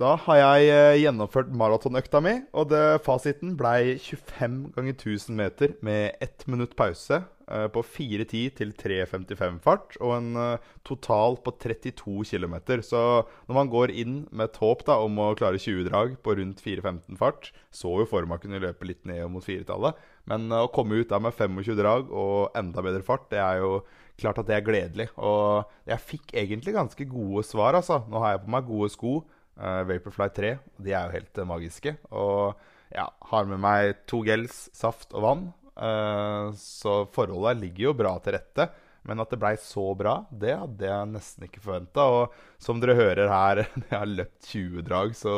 Da 0.00 0.14
har 0.16 0.38
jeg 0.38 0.68
eh, 0.72 0.98
gjennomført 1.02 1.50
maratonøkta 1.60 2.22
mi, 2.24 2.32
og 2.56 2.70
det, 2.70 3.02
fasiten 3.04 3.52
ble 3.58 3.98
25 4.00 4.54
ganger 4.72 4.94
1000 4.94 5.36
meter 5.36 5.74
med 5.84 6.14
ett 6.24 6.46
minutt 6.48 6.72
pause 6.78 7.18
eh, 7.18 7.66
på 7.74 7.82
4.10 7.84 8.54
til 8.56 8.70
3.55 8.80 9.58
fart, 9.60 9.98
og 10.00 10.14
en 10.14 10.30
eh, 10.40 10.70
total 10.88 11.36
på 11.44 11.52
32 11.52 12.24
km. 12.30 12.54
Så 12.86 13.02
når 13.44 13.58
man 13.58 13.72
går 13.74 13.92
inn 13.92 14.14
med 14.30 14.46
et 14.46 14.56
håp 14.62 14.86
da, 14.88 14.96
om 15.04 15.20
å 15.20 15.34
klare 15.36 15.60
20 15.60 15.90
drag 15.90 16.14
på 16.24 16.36
rundt 16.38 16.62
4.15 16.64 17.18
fart, 17.20 17.50
så 17.68 17.92
jo 18.00 18.06
for 18.08 18.24
meg 18.30 18.40
kunne 18.40 18.62
løpe 18.62 18.88
litt 18.88 19.04
ned 19.10 19.26
mot 19.28 19.44
4-tallet, 19.44 19.98
Men 20.32 20.48
å 20.48 20.70
komme 20.72 21.02
ut 21.02 21.12
da 21.12 21.18
med 21.20 21.36
25 21.36 21.76
drag 21.76 22.08
og 22.08 22.56
enda 22.56 22.80
bedre 22.86 23.04
fart, 23.04 23.28
det 23.28 23.42
er 23.42 23.60
jo 23.60 23.82
klart 24.16 24.40
at 24.40 24.48
det 24.48 24.56
er 24.56 24.64
gledelig. 24.64 25.10
Og 25.20 25.68
jeg 25.84 26.06
fikk 26.06 26.32
egentlig 26.32 26.72
ganske 26.78 27.04
gode 27.04 27.44
svar, 27.44 27.76
altså. 27.76 28.00
Nå 28.08 28.24
har 28.24 28.38
jeg 28.38 28.42
på 28.46 28.54
meg 28.56 28.68
gode 28.68 28.90
sko. 28.96 29.14
Uh, 29.58 29.82
Vaporfly 29.88 30.28
3. 30.36 30.52
De 30.80 30.92
er 30.92 31.06
jo 31.06 31.16
helt 31.16 31.40
uh, 31.40 31.48
magiske. 31.48 31.94
Og 32.10 32.60
ja, 32.94 33.08
har 33.30 33.48
med 33.48 33.62
meg 33.62 34.04
to 34.10 34.22
gels, 34.26 34.68
saft 34.76 35.14
og 35.14 35.26
vann. 35.26 35.48
Uh, 35.74 36.52
så 36.58 37.04
forholdet 37.14 37.60
ligger 37.62 37.90
jo 37.90 37.98
bra 38.02 38.14
til 38.22 38.36
rette. 38.38 38.68
Men 39.08 39.22
at 39.22 39.30
det 39.32 39.38
blei 39.40 39.54
så 39.56 39.86
bra, 39.96 40.18
det 40.28 40.52
hadde 40.60 40.84
jeg 40.84 41.08
nesten 41.14 41.46
ikke 41.46 41.62
forventa. 41.64 42.04
Og 42.04 42.60
som 42.60 42.82
dere 42.82 42.98
hører 42.98 43.32
her, 43.32 43.64
når 43.74 43.88
jeg 43.90 43.96
har 43.96 44.12
løpt 44.12 44.50
20 44.52 44.86
drag, 44.86 45.16
så 45.16 45.34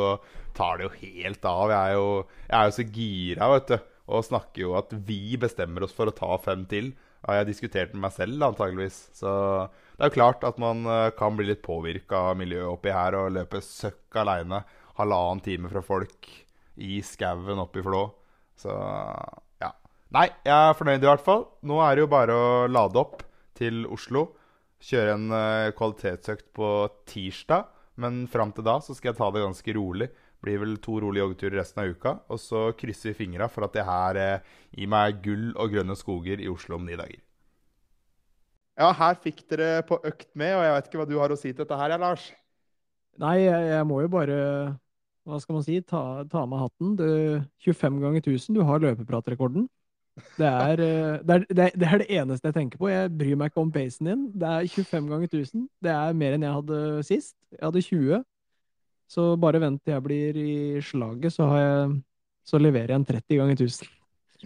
tar 0.57 0.79
det 0.79 0.89
jo 0.89 0.97
helt 1.05 1.49
av. 1.49 1.71
Jeg 1.71 1.79
er 1.79 1.97
jo, 1.99 2.11
jeg 2.49 2.59
er 2.59 2.69
jo 2.69 2.77
så 2.79 2.89
gira, 2.99 3.51
vet 3.55 3.73
du. 3.73 3.79
Og 4.13 4.27
snakker 4.27 4.65
jo 4.65 4.75
at 4.77 4.91
vi 5.07 5.39
bestemmer 5.41 5.87
oss 5.87 5.95
for 5.97 6.11
å 6.11 6.17
ta 6.17 6.35
fem 6.43 6.67
til. 6.69 6.91
Ja, 7.23 7.37
jeg 7.37 7.45
har 7.45 7.49
diskutert 7.49 7.93
med 7.95 8.03
meg 8.03 8.15
selv, 8.17 8.43
antageligvis. 8.43 8.99
Så 9.15 9.31
det 9.95 10.03
er 10.03 10.11
jo 10.11 10.17
klart 10.17 10.47
at 10.47 10.59
man 10.63 10.83
eh, 10.91 11.11
kan 11.15 11.37
bli 11.39 11.47
litt 11.53 11.63
påvirka 11.63 12.31
av 12.33 12.39
miljøet 12.41 12.71
oppi 12.73 12.91
her 12.95 13.15
og 13.19 13.35
løpe 13.37 13.63
søkk 13.63 14.19
aleine 14.25 14.65
halvannen 14.99 15.43
time 15.45 15.71
fra 15.73 15.83
folk 15.87 16.29
i 16.83 16.99
skauen 17.07 17.63
oppi 17.63 17.85
Flå. 17.85 18.05
Så 18.59 18.75
ja. 19.63 19.71
Nei, 20.15 20.29
jeg 20.45 20.57
er 20.73 20.79
fornøyd 20.79 21.05
i 21.05 21.11
hvert 21.11 21.25
fall. 21.25 21.47
Nå 21.69 21.79
er 21.85 21.95
det 21.95 22.05
jo 22.05 22.13
bare 22.13 22.35
å 22.37 22.49
lade 22.71 22.99
opp 23.01 23.23
til 23.59 23.85
Oslo. 23.93 24.27
Kjøre 24.83 25.15
en 25.15 25.31
uh, 25.31 25.71
kvalitetsøkt 25.79 26.51
på 26.57 26.73
tirsdag. 27.09 27.71
Men 28.03 28.25
fram 28.31 28.51
til 28.57 28.67
da 28.67 28.79
så 28.83 28.97
skal 28.97 29.13
jeg 29.13 29.21
ta 29.21 29.31
det 29.31 29.45
ganske 29.45 29.77
rolig. 29.77 30.09
Blir 30.43 30.63
vel 30.63 30.77
to 30.83 30.99
rolige 31.03 31.25
joggeturer 31.25 31.61
resten 31.61 31.83
av 31.83 31.93
uka. 31.93 32.15
Og 32.33 32.41
så 32.43 32.65
krysser 32.79 33.13
vi 33.13 33.25
fingra 33.25 33.49
for 33.51 33.67
at 33.67 33.77
det 33.77 33.87
her 33.87 34.21
eh, 34.21 34.55
gir 34.75 34.91
meg 34.91 35.23
gull 35.25 35.53
og 35.55 35.75
grønne 35.75 35.97
skoger 35.99 36.43
i 36.43 36.51
Oslo 36.51 36.79
om 36.79 36.87
ni 36.89 36.99
dager. 36.99 37.21
Ja, 38.81 38.89
her 38.97 39.19
fikk 39.21 39.45
dere 39.53 39.83
på 39.87 39.99
økt 40.01 40.31
med, 40.39 40.55
og 40.57 40.65
jeg 40.65 40.75
vet 40.75 40.87
ikke 40.89 41.03
hva 41.03 41.09
du 41.11 41.19
har 41.21 41.33
å 41.33 41.37
si 41.39 41.51
til 41.51 41.61
dette 41.63 41.77
her, 41.77 41.93
Lars? 42.01 42.31
Nei, 43.21 43.43
jeg, 43.45 43.69
jeg 43.69 43.85
må 43.87 44.01
jo 44.01 44.11
bare 44.11 44.39
hva 45.29 45.39
skal 45.39 45.59
man 45.59 45.65
si, 45.67 45.77
ta, 45.87 46.25
ta 46.31 46.43
med 46.49 46.63
hatten. 46.65 46.97
Du, 46.99 47.07
25 47.63 48.01
ganger 48.03 48.25
1000, 48.25 48.57
du 48.57 48.65
har 48.67 48.83
løpepratrekorden. 48.83 49.69
Det 50.37 50.49
er, 50.49 50.81
eh, 50.83 51.21
det, 51.25 51.35
er, 51.35 51.45
det, 51.49 51.65
er, 51.65 51.77
det 51.79 51.89
er 51.89 52.03
det 52.03 52.09
eneste 52.19 52.51
jeg 52.51 52.57
tenker 52.57 52.81
på. 52.81 52.89
Jeg 52.91 53.13
bryr 53.19 53.39
meg 53.39 53.53
ikke 53.53 53.63
om 53.63 53.71
pacen 53.73 54.11
din. 54.11 54.27
Det 54.35 54.49
er 54.49 54.67
25 54.69 55.09
ganger 55.13 55.31
1000. 55.31 55.69
Det 55.85 55.93
er 55.95 56.19
mer 56.19 56.37
enn 56.37 56.47
jeg 56.49 56.57
hadde 56.59 56.81
sist. 57.09 57.37
Jeg 57.55 57.65
hadde 57.65 57.85
20. 57.87 58.25
Så 59.13 59.33
bare 59.41 59.61
vent 59.61 59.83
til 59.85 59.93
jeg 59.93 60.05
blir 60.05 60.39
i 60.41 60.53
slaget, 60.85 61.35
så, 61.35 61.49
jeg, 61.61 61.89
så 62.49 62.61
leverer 62.61 62.95
jeg 62.95 63.03
en 63.03 63.09
30 63.09 63.41
ganger 63.43 63.59
1000. 63.59 63.91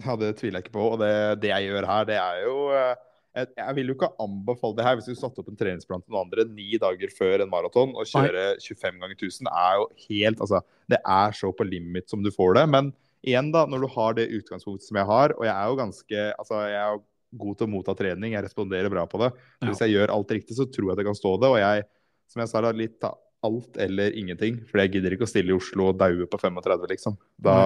Ja, 0.03 0.15
det 0.19 0.35
tviler 0.37 0.59
jeg 0.59 0.67
ikke 0.67 0.77
på. 0.77 0.87
Og 0.93 0.99
det, 1.01 1.13
det 1.43 1.53
jeg 1.53 1.69
gjør 1.69 1.87
her, 1.89 2.07
det 2.09 2.17
er 2.19 2.41
jo 2.43 2.57
eh, 2.75 2.95
jeg, 3.37 3.49
jeg 3.59 3.77
vil 3.77 3.91
jo 3.91 3.95
ikke 3.97 4.09
anbefale 4.23 4.77
det 4.77 4.85
her 4.85 4.95
hvis 4.97 5.09
du 5.09 5.17
satte 5.17 5.41
opp 5.41 5.49
en 5.51 5.59
treningsplan 5.59 6.03
til 6.03 6.13
noen 6.13 6.25
andre 6.25 6.45
ni 6.49 6.79
dager 6.81 7.11
før 7.13 7.43
en 7.43 7.51
maraton. 7.51 7.93
Å 7.97 8.05
kjøre 8.07 8.45
25 8.63 9.01
ganger 9.03 9.17
1000 9.17 9.51
er 9.51 9.75
jo 9.79 9.89
helt 10.07 10.41
Altså, 10.45 10.63
det 10.91 10.99
er 11.01 11.37
så 11.37 11.51
på 11.53 11.67
limit 11.67 12.09
som 12.11 12.23
du 12.25 12.31
får 12.33 12.57
det. 12.59 12.65
Men 12.73 12.89
igjen, 13.25 13.51
da, 13.53 13.65
når 13.69 13.85
du 13.85 13.91
har 13.93 14.17
det 14.17 14.29
utgangspunktet 14.39 14.89
som 14.89 14.99
jeg 14.99 15.09
har, 15.09 15.35
og 15.37 15.45
jeg 15.47 15.53
er 15.53 15.69
jo 15.69 15.77
ganske 15.83 16.25
Altså, 16.33 16.63
jeg 16.65 16.81
er 16.81 16.97
jo 16.97 17.05
god 17.37 17.59
til 17.59 17.67
å 17.67 17.69
motta 17.69 17.93
trening, 17.99 18.33
jeg 18.33 18.45
responderer 18.45 18.91
bra 18.91 19.03
på 19.09 19.19
det. 19.21 19.31
Ja. 19.35 19.69
Hvis 19.69 19.81
jeg 19.83 19.97
gjør 19.97 20.13
alt 20.15 20.29
riktig, 20.33 20.55
så 20.57 20.65
tror 20.71 20.89
jeg 20.89 20.95
at 20.95 21.01
jeg 21.03 21.09
kan 21.09 21.17
stå 21.19 21.33
det. 21.43 21.49
Og 21.53 21.59
jeg, 21.59 21.87
som 22.31 22.41
jeg 22.41 22.51
sa, 22.51 22.61
da, 22.63 22.71
litt 22.75 22.95
da, 23.03 23.11
alt 23.47 23.79
eller 23.81 24.15
ingenting. 24.19 24.59
For 24.69 24.81
jeg 24.83 24.97
gidder 24.97 25.15
ikke 25.15 25.27
å 25.27 25.31
stille 25.31 25.53
i 25.53 25.57
Oslo 25.57 25.89
og 25.91 25.97
daue 26.01 26.27
på 26.29 26.39
35, 26.41 26.85
liksom. 26.93 27.17
Da 27.43 27.57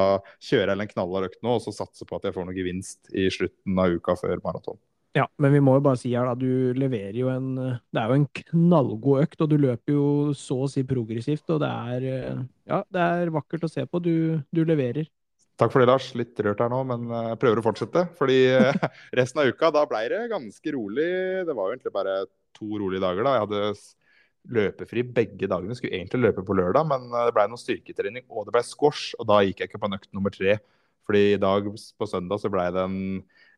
kjører 0.44 0.74
jeg 0.74 0.86
en 0.86 0.94
knallhard 0.94 1.32
økt 1.32 1.42
nå, 1.44 1.58
og 1.58 1.66
så 1.66 1.74
satser 1.76 2.10
på 2.10 2.20
at 2.20 2.30
jeg 2.30 2.38
får 2.38 2.48
noe 2.48 2.58
gevinst 2.58 3.12
i 3.14 3.28
slutten 3.34 3.84
av 3.84 3.98
uka 3.98 4.18
før 4.20 4.42
maraton. 4.46 4.80
Ja, 5.12 5.26
men 5.44 5.52
vi 5.52 5.60
må 5.60 5.74
jo 5.76 5.84
bare 5.84 6.00
si 6.00 6.14
her, 6.14 6.30
da. 6.30 6.36
Du 6.40 6.72
leverer 6.78 7.18
jo 7.20 7.28
en 7.34 7.56
Det 7.58 8.00
er 8.00 8.08
jo 8.08 8.20
en 8.22 8.30
knallgod 8.32 9.26
økt, 9.26 9.42
og 9.44 9.50
du 9.52 9.58
løper 9.60 9.96
jo 9.98 10.06
så 10.38 10.62
å 10.64 10.70
si 10.72 10.86
progressivt. 10.88 11.50
Og 11.52 11.60
det 11.64 11.72
er 11.72 12.06
Ja, 12.70 12.84
det 12.88 13.08
er 13.08 13.34
vakkert 13.36 13.68
å 13.68 13.72
se 13.72 13.84
på. 13.86 14.00
Du, 14.00 14.40
du 14.56 14.64
leverer. 14.64 15.10
Takk 15.60 15.74
for 15.74 15.84
det, 15.84 15.90
Lars. 15.92 16.08
Litt 16.18 16.40
rørt 16.42 16.64
her 16.64 16.72
nå, 16.72 16.80
men 16.88 17.12
jeg 17.12 17.40
prøver 17.42 17.60
å 17.60 17.66
fortsette. 17.66 18.06
Fordi 18.18 18.40
resten 19.20 19.44
av 19.44 19.52
uka, 19.52 19.74
da 19.76 19.84
ble 19.90 20.06
det 20.14 20.22
ganske 20.32 20.78
rolig. 20.78 21.10
Det 21.46 21.58
var 21.58 21.68
jo 21.68 21.76
egentlig 21.76 21.98
bare 21.98 22.16
to 22.56 22.70
rolige 22.80 23.04
dager, 23.04 23.28
da. 23.28 23.36
Jeg 23.36 23.46
hadde 23.50 23.74
løpefri 24.50 25.04
begge 25.06 25.50
dagene. 25.50 25.76
Skulle 25.78 26.00
egentlig 26.00 26.24
løpe 26.26 26.46
på 26.46 26.56
lørdag, 26.58 26.88
men 26.90 27.10
det 27.14 27.34
ble 27.36 27.48
noe 27.52 27.62
styrketrening, 27.62 28.26
og 28.30 28.48
det 28.48 28.56
ble 28.56 28.64
squash. 28.66 29.16
Og 29.20 29.28
da 29.30 29.42
gikk 29.46 29.62
jeg 29.62 29.72
ikke 29.72 29.84
på 29.84 29.92
nøkt 29.92 30.12
nummer 30.16 30.34
tre. 30.34 30.58
Fordi 31.08 31.34
i 31.34 31.42
dag 31.42 31.66
på 31.68 32.08
søndag 32.10 32.42
så 32.42 32.52
ble 32.54 32.68
det 32.74 32.86
en 32.86 33.02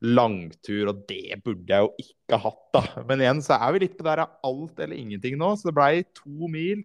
langtur, 0.03 0.89
og 0.91 1.03
det 1.09 1.39
burde 1.43 1.69
jeg 1.69 1.85
jo 1.85 1.91
ikke 2.03 2.39
hatt, 2.45 2.63
da. 2.75 2.83
Men 3.09 3.23
igjen 3.23 3.43
så 3.45 3.59
er 3.59 3.75
vi 3.75 3.85
litt 3.85 3.95
på 3.99 4.07
der 4.07 4.25
alt 4.25 4.81
eller 4.83 4.99
ingenting 4.99 5.37
nå, 5.39 5.53
så 5.55 5.69
det 5.69 5.77
blei 5.77 5.93
to 6.17 6.49
mil 6.51 6.83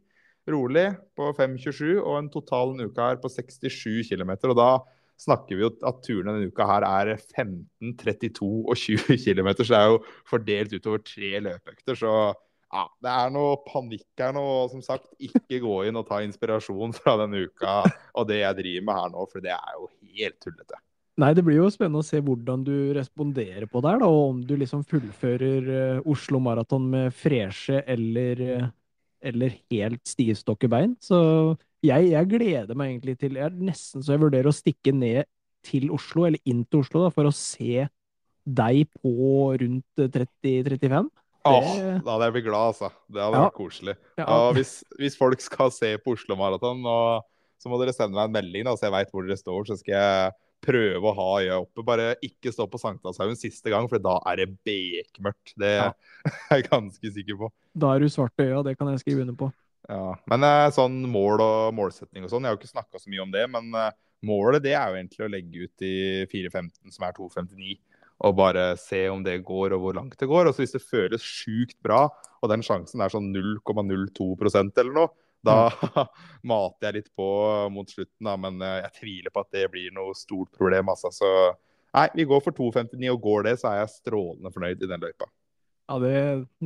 rolig 0.48 0.86
på 1.18 1.28
5,27 1.36 1.98
og 1.98 2.14
en 2.16 2.30
total 2.32 2.72
en 2.72 2.86
uke 2.88 3.04
her 3.04 3.18
på 3.20 3.30
67 3.32 4.08
km. 4.08 4.32
Og 4.48 4.56
da 4.58 4.70
snakker 5.18 5.58
vi 5.58 5.64
jo 5.64 5.72
at 5.88 6.02
turene 6.06 6.36
denne 6.36 6.52
uka 6.52 6.66
her 6.68 6.86
er 6.86 7.16
15, 7.18 7.96
32 7.98 8.48
og 8.64 8.76
20 8.78 9.18
km, 9.24 9.50
så 9.58 9.72
det 9.72 9.80
er 9.80 9.90
jo 9.92 10.02
fordelt 10.30 10.76
utover 10.76 11.02
tre 11.02 11.32
løpeøkter. 11.48 11.98
Så 11.98 12.12
ja, 12.68 12.84
det 13.00 13.12
er 13.12 13.30
noe 13.32 13.56
panikk 13.64 14.20
her 14.20 14.34
nå. 14.36 14.42
Og 14.64 14.74
som 14.74 14.82
sagt, 14.84 15.08
ikke 15.20 15.62
gå 15.64 15.78
inn 15.88 15.98
og 15.98 16.06
ta 16.08 16.20
inspirasjon 16.24 16.92
fra 16.96 17.16
denne 17.22 17.46
uka 17.48 17.80
og 18.18 18.28
det 18.28 18.42
jeg 18.42 18.60
driver 18.60 18.86
med 18.90 19.00
her 19.00 19.14
nå, 19.14 19.24
for 19.32 19.44
det 19.44 19.54
er 19.56 19.78
jo 19.78 19.88
helt 20.18 20.38
tullete. 20.44 20.82
Nei, 21.18 21.32
det 21.34 21.42
blir 21.42 21.56
jo 21.58 21.70
spennende 21.74 22.04
å 22.04 22.06
se 22.06 22.20
hvordan 22.22 22.62
du 22.62 22.92
responderer 22.94 23.66
på 23.66 23.80
det 23.82 23.90
her, 23.90 24.02
da, 24.04 24.06
og 24.06 24.34
om 24.36 24.42
du 24.46 24.52
liksom 24.60 24.84
fullfører 24.86 25.70
uh, 25.98 26.10
Oslo 26.12 26.38
Maraton 26.38 26.84
med 26.92 27.16
freshe 27.16 27.80
eller, 27.90 28.42
uh, 28.46 28.68
eller 29.26 29.56
helt 29.72 30.04
stivstokke 30.06 30.70
bein. 30.70 30.94
Så 31.02 31.18
jeg, 31.82 32.12
jeg, 32.12 32.30
gleder 32.30 32.78
meg 32.78 32.92
egentlig 32.92 33.16
til 33.18 33.36
Jeg 33.38 33.48
er 33.48 33.58
nesten 33.66 34.02
så 34.02 34.14
jeg 34.14 34.22
vurderer 34.22 34.50
å 34.50 34.54
stikke 34.54 34.94
ned 34.94 35.26
til 35.66 35.90
Oslo, 35.94 36.28
eller 36.28 36.38
inn 36.46 36.62
til 36.70 36.84
Oslo, 36.84 37.02
da, 37.08 37.10
for 37.14 37.26
å 37.26 37.34
se 37.34 37.88
deg 38.48 38.86
på 39.02 39.16
rundt 39.58 40.06
30-35. 40.14 41.10
Åh. 41.48 41.70
Da 42.04 42.14
hadde 42.14 42.28
jeg 42.28 42.36
blitt 42.36 42.48
glad, 42.48 42.74
altså. 42.74 42.90
Det 43.08 43.22
hadde 43.22 43.40
ja. 43.40 43.46
vært 43.46 43.56
koselig. 43.58 43.94
Ja. 44.20 44.26
Og 44.34 44.58
hvis, 44.58 44.74
hvis, 45.00 45.16
folk 45.18 45.42
skal 45.44 45.72
se 45.74 45.94
på 46.02 46.14
Oslo 46.16 46.36
Maraton, 46.38 46.84
så 47.58 47.70
må 47.72 47.80
dere 47.80 47.94
sende 47.96 48.18
meg 48.18 48.28
en 48.28 48.36
melding, 48.36 48.68
da, 48.68 48.76
så 48.78 48.88
jeg 48.88 48.96
veit 48.96 49.14
hvor 49.14 49.26
dere 49.26 49.38
står. 49.40 49.68
Så 49.68 49.78
skal 49.80 49.94
jeg 49.96 50.36
prøve 50.64 51.10
å 51.10 51.14
ha 51.14 51.28
øya 51.42 51.60
oppe. 51.62 51.84
Bare 51.86 52.10
ikke 52.24 52.52
stå 52.54 52.66
på 52.70 52.80
Sankthanshaugen 52.82 53.38
siste 53.38 53.72
gang, 53.72 53.88
for 53.90 54.02
da 54.02 54.18
er 54.30 54.42
det 54.42 54.50
bekmørkt. 54.66 55.54
Det 55.60 55.72
ja. 55.76 55.88
er 56.50 56.60
jeg 56.60 56.68
ganske 56.68 57.14
sikker 57.14 57.40
på. 57.44 57.50
Da 57.78 57.94
er 57.94 58.04
du 58.04 58.12
svart 58.12 58.34
i 58.42 58.48
øya, 58.48 58.62
det 58.66 58.78
kan 58.78 58.90
jeg 58.92 59.02
skrive 59.04 59.24
under 59.26 59.38
på. 59.38 59.50
Ja, 59.88 60.12
Men 60.28 60.44
eh, 60.44 60.68
sånn 60.74 61.00
mål 61.08 61.40
og 61.40 61.76
målsetning 61.76 62.26
og 62.26 62.32
sånn, 62.32 62.44
jeg 62.44 62.52
har 62.52 62.58
jo 62.58 62.60
ikke 62.60 62.74
snakka 62.74 63.00
så 63.00 63.12
mye 63.12 63.24
om 63.24 63.34
det. 63.34 63.44
Men 63.52 63.70
eh, 63.78 63.94
målet 64.28 64.64
det 64.66 64.74
er 64.74 64.90
jo 64.90 64.98
egentlig 65.00 65.24
å 65.24 65.30
legge 65.32 65.68
ut 65.68 65.86
i 65.86 65.94
4.15, 66.32 66.72
som 66.96 67.06
er 67.08 67.14
2.59. 67.16 67.78
Og 68.26 68.34
bare 68.34 68.72
se 68.80 69.04
om 69.12 69.22
det 69.22 69.36
går, 69.46 69.76
og 69.76 69.82
hvor 69.84 69.94
langt 69.94 70.18
det 70.18 70.26
går. 70.26 70.48
Og 70.48 70.54
så 70.54 70.64
hvis 70.64 70.74
det 70.74 70.82
føles 70.82 71.22
sjukt 71.22 71.76
bra, 71.84 72.06
og 72.42 72.50
den 72.50 72.64
sjansen 72.66 73.02
er 73.02 73.12
sånn 73.12 73.30
0,02% 73.34 74.82
eller 74.82 74.94
noe, 74.96 75.12
da 75.46 75.68
mater 76.50 76.88
jeg 76.88 76.96
litt 76.96 77.10
på 77.14 77.28
mot 77.70 77.90
slutten, 77.90 78.26
da, 78.26 78.34
men 78.40 78.58
eh, 78.64 78.80
jeg 78.82 78.94
tviler 78.98 79.34
på 79.34 79.44
at 79.44 79.52
det 79.54 79.68
blir 79.70 79.92
noe 79.94 80.16
stort 80.18 80.50
problem. 80.58 80.90
Altså. 80.90 81.12
Så 81.14 81.30
nei, 81.94 82.08
vi 82.18 82.26
går 82.28 82.42
for 82.44 82.56
2,59, 82.56 83.04
og 83.14 83.22
går 83.22 83.46
det, 83.46 83.54
så 83.60 83.70
er 83.70 83.82
jeg 83.84 83.94
strålende 83.94 84.52
fornøyd 84.54 84.82
i 84.82 84.90
den 84.90 85.06
løypa. 85.06 85.30
Ja, 85.88 86.00
det, 86.02 86.18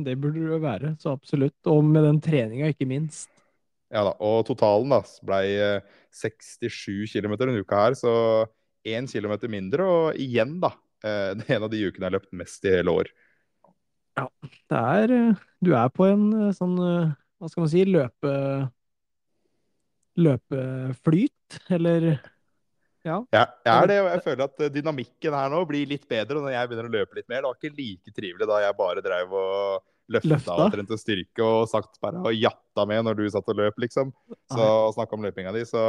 det 0.09 0.17
burde 0.19 0.49
det 0.49 0.59
være, 0.63 0.95
så 0.99 1.13
absolutt. 1.15 1.55
Og 1.71 1.85
med 1.85 2.03
den 2.03 2.19
treninga, 2.23 2.73
ikke 2.73 2.89
minst. 2.89 3.29
Ja 3.93 4.01
da, 4.07 4.15
og 4.25 4.41
totalen 4.47 4.89
da 4.89 5.03
ble 5.21 5.43
67 6.17 7.13
km 7.13 7.37
denne 7.37 7.61
uka 7.61 7.85
her, 7.85 7.97
så 7.97 8.13
1 8.83 9.07
km 9.13 9.37
mindre. 9.53 9.85
Og 9.85 10.19
igjen, 10.19 10.57
da, 10.63 10.73
eh, 11.03 11.29
det 11.37 11.47
er 11.47 11.57
en 11.57 11.67
av 11.67 11.73
de 11.73 11.83
ukene 11.85 12.05
jeg 12.05 12.09
har 12.09 12.17
løpt 12.17 12.33
mest 12.43 12.65
i 12.67 12.75
hele 12.77 12.95
år. 13.03 13.11
Ja, 14.19 14.27
det 14.69 14.79
er 14.79 15.11
Du 15.63 15.73
er 15.73 15.89
på 15.89 16.05
en 16.05 16.53
sånn 16.53 16.77
hva 16.77 17.49
skal 17.49 17.63
man 17.65 17.71
si, 17.71 17.81
løpe 17.89 18.33
løpeflyt, 20.13 21.57
eller 21.73 22.05
ja. 23.03 23.17
ja. 23.33 23.45
Jeg 23.65 23.73
er 23.73 23.87
det, 23.89 23.97
og 23.99 24.09
jeg 24.13 24.21
føler 24.23 24.43
at 24.45 24.61
dynamikken 24.71 25.35
her 25.35 25.49
nå 25.51 25.63
blir 25.67 25.89
litt 25.89 26.05
bedre 26.09 26.39
når 26.39 26.53
jeg 26.53 26.69
begynner 26.69 26.87
å 26.87 26.93
løpe 26.93 27.17
litt 27.17 27.27
mer. 27.27 27.41
Det 27.41 27.49
var 27.49 27.57
ikke 27.59 27.81
like 27.81 28.13
trivelig 28.15 28.47
da 28.47 28.61
jeg 28.63 28.77
bare 28.79 29.03
drev 29.03 29.33
og 29.35 29.83
løfta 30.11 30.55
og 30.55 30.73
trente 30.73 30.97
styrke 30.99 31.43
og 31.45 31.67
sagt 31.71 31.99
bare 32.03 32.21
og 32.23 32.35
jatta 32.35 32.85
med 32.89 33.05
når 33.07 33.17
du 33.19 33.23
satt 33.31 33.49
og 33.51 33.59
løp, 33.59 33.77
liksom. 33.81 34.11
Så 34.51 34.67
snakka 34.95 35.17
om 35.17 35.23
løpinga 35.25 35.53
di. 35.55 35.63
Så 35.67 35.81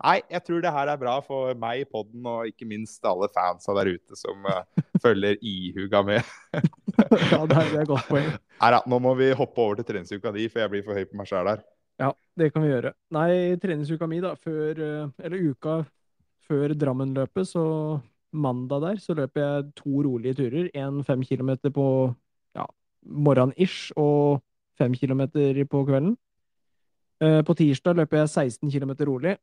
nei, 0.00 0.20
jeg 0.32 0.44
tror 0.46 0.62
det 0.64 0.72
her 0.74 0.92
er 0.92 1.00
bra 1.00 1.16
for 1.24 1.56
meg, 1.60 1.84
podden, 1.92 2.24
og 2.26 2.48
ikke 2.50 2.68
minst 2.68 3.04
alle 3.08 3.28
fansa 3.34 3.74
der 3.80 3.92
ute 3.96 4.18
som 4.18 4.46
uh, 4.48 4.62
følger 5.04 5.36
ihuga 5.40 6.04
med. 6.06 6.32
ja, 6.54 7.42
det 7.44 7.58
er, 7.58 7.74
er 7.82 7.90
godt 7.90 8.08
poeng. 8.08 8.32
Nei 8.62 8.72
da, 8.76 8.82
nå 8.88 9.00
må 9.02 9.14
vi 9.18 9.30
hoppe 9.36 9.62
over 9.64 9.78
til 9.78 9.88
treningsuka 9.88 10.32
di, 10.36 10.48
for 10.52 10.64
jeg 10.64 10.72
blir 10.72 10.86
for 10.86 10.96
høy 10.96 11.06
på 11.08 11.20
meg 11.20 11.30
sjæl 11.30 11.52
her. 11.52 11.64
Ja, 12.00 12.14
det 12.40 12.52
kan 12.54 12.64
vi 12.64 12.72
gjøre. 12.72 12.94
Nei, 13.12 13.32
treningsuka 13.60 14.08
mi, 14.08 14.22
da, 14.24 14.32
før 14.40 14.78
eh, 14.80 15.10
Eller 15.20 15.50
uka 15.52 15.82
før 16.50 16.72
Drammen-løpet, 16.74 17.46
så 17.46 17.64
mandag 18.32 18.82
der, 18.82 18.98
så 19.02 19.14
løper 19.14 19.42
jeg 19.42 19.68
to 19.78 20.02
rolige 20.06 20.38
turer. 20.40 20.70
En 20.74 21.04
fem 21.06 21.22
kilometer 21.26 21.70
på 21.74 21.84
morgenen-ish 23.06 23.92
og 23.96 24.42
fem 24.78 24.94
kilometer 24.96 25.56
på 25.68 25.84
kvelden. 25.88 26.16
Eh, 27.20 27.40
på 27.44 27.56
tirsdag 27.56 27.98
løper 27.98 28.22
jeg 28.22 28.32
16 28.32 28.70
km 28.72 28.92
rolig. 29.08 29.36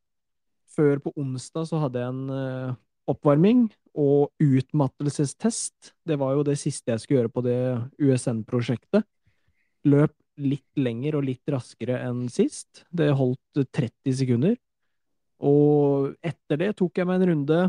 Før 0.76 1.00
på 1.02 1.14
onsdag 1.18 1.68
så 1.70 1.82
hadde 1.82 2.02
jeg 2.02 2.14
en 2.14 2.30
eh, 2.34 2.78
oppvarming 3.08 3.68
og 3.98 4.32
utmattelsestest. 4.44 5.94
Det 6.06 6.18
var 6.20 6.36
jo 6.36 6.46
det 6.46 6.58
siste 6.60 6.92
jeg 6.92 7.02
skulle 7.02 7.22
gjøre 7.22 7.34
på 7.34 7.44
det 7.46 7.60
USN-prosjektet. 8.02 9.06
Løp 9.88 10.14
litt 10.38 10.78
lenger 10.78 11.18
og 11.18 11.26
litt 11.26 11.50
raskere 11.50 12.02
enn 12.06 12.28
sist. 12.30 12.84
Det 12.94 13.10
holdt 13.18 13.62
30 13.74 14.18
sekunder. 14.22 14.58
Og 15.46 16.14
etter 16.26 16.62
det 16.62 16.72
tok 16.78 16.98
jeg 16.98 17.08
meg 17.10 17.22
en 17.22 17.30
runde, 17.32 17.60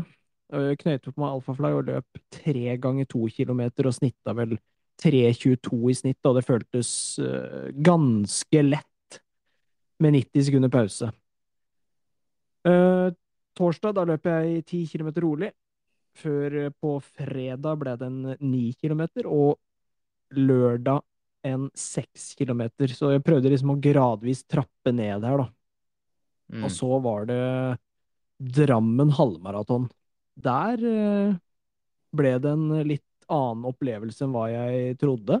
eh, 0.53 0.73
knøyte 0.81 1.13
på 1.13 1.21
meg 1.21 1.35
alfafly 1.35 1.73
og 1.77 1.85
løp 1.89 2.21
tre 2.33 2.77
ganger 2.81 3.05
to 3.09 3.27
kilometer 3.29 3.89
og 3.89 3.93
snitta 3.93 4.33
vel 4.37 4.57
3.22 4.99 5.79
i 5.91 5.95
snitt, 5.95 6.19
og 6.27 6.37
det 6.37 6.45
føltes 6.47 6.91
uh, 7.23 7.69
ganske 7.85 8.63
lett 8.65 9.19
med 10.03 10.15
90 10.17 10.47
sekunder 10.49 10.71
pause. 10.73 11.11
Uh, 12.67 13.11
torsdag 13.57 13.95
da 13.95 14.05
løp 14.07 14.27
jeg 14.27 14.63
10 14.65 14.83
km 14.93 15.11
rolig. 15.23 15.51
Før 16.19 16.57
uh, 16.65 16.71
på 16.75 16.97
fredag 17.05 17.79
ble 17.79 17.95
det 17.99 18.09
en 18.09 18.21
9 18.35 18.63
km, 18.81 19.05
og 19.25 19.59
lørdag 20.35 21.03
en 21.47 21.69
6 21.71 22.33
km. 22.39 22.67
Så 22.91 23.13
jeg 23.15 23.23
prøvde 23.23 23.51
liksom 23.53 23.75
å 23.75 23.79
gradvis 23.79 24.43
trappe 24.43 24.91
ned 24.91 25.23
her, 25.23 25.45
da. 25.45 25.47
Mm. 26.49 26.65
Og 26.65 26.73
så 26.73 26.97
var 27.03 27.29
det 27.29 27.43
Drammen 28.39 29.09
halvmaraton. 29.11 29.89
Der 30.39 30.79
ble 32.15 32.29
det 32.39 32.51
en 32.55 32.69
litt 32.87 33.03
annen 33.31 33.67
opplevelse 33.69 34.25
enn 34.25 34.35
hva 34.35 34.47
jeg 34.51 34.97
trodde. 35.01 35.39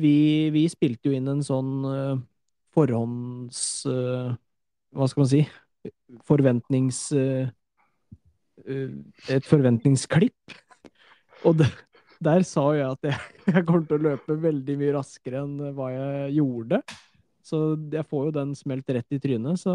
Vi, 0.00 0.50
vi 0.54 0.64
spilte 0.70 1.10
jo 1.10 1.16
inn 1.16 1.30
en 1.30 1.44
sånn 1.46 1.74
uh, 1.86 2.22
forhånds... 2.74 3.60
Uh, 3.86 4.34
hva 4.94 5.06
skal 5.10 5.24
man 5.24 5.30
si? 5.30 5.44
forventnings... 6.24 7.12
eh, 7.12 7.48
et 9.28 9.46
forventningsklipp. 9.48 10.54
Og 11.44 11.58
det, 11.58 11.68
der 12.24 12.44
sa 12.48 12.68
jeg 12.76 12.86
at 12.88 13.08
jeg, 13.10 13.18
jeg 13.56 13.66
kommer 13.66 13.86
til 13.88 13.98
å 13.98 14.10
løpe 14.10 14.38
veldig 14.40 14.76
mye 14.80 14.94
raskere 14.96 15.42
enn 15.44 15.58
hva 15.76 15.90
jeg 15.92 16.36
gjorde. 16.38 16.80
Så 17.44 17.60
jeg 17.92 18.06
får 18.08 18.28
jo 18.28 18.36
den 18.38 18.54
smelt 18.56 18.88
rett 18.96 19.16
i 19.16 19.20
trynet, 19.20 19.60
så 19.60 19.74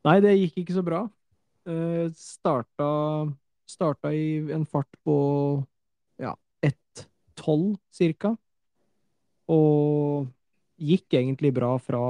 Nei, 0.00 0.14
det 0.24 0.30
gikk 0.32 0.62
ikke 0.62 0.74
så 0.78 0.80
bra. 0.80 1.02
Eh, 1.68 2.06
starta, 2.16 2.86
starta 3.68 4.14
i 4.16 4.38
en 4.48 4.62
fart 4.64 4.88
på 5.04 5.16
1,12 7.40 7.74
cirka. 7.94 8.34
Og 9.50 10.28
gikk 10.80 11.16
egentlig 11.18 11.52
bra 11.56 11.74
fra, 11.82 12.02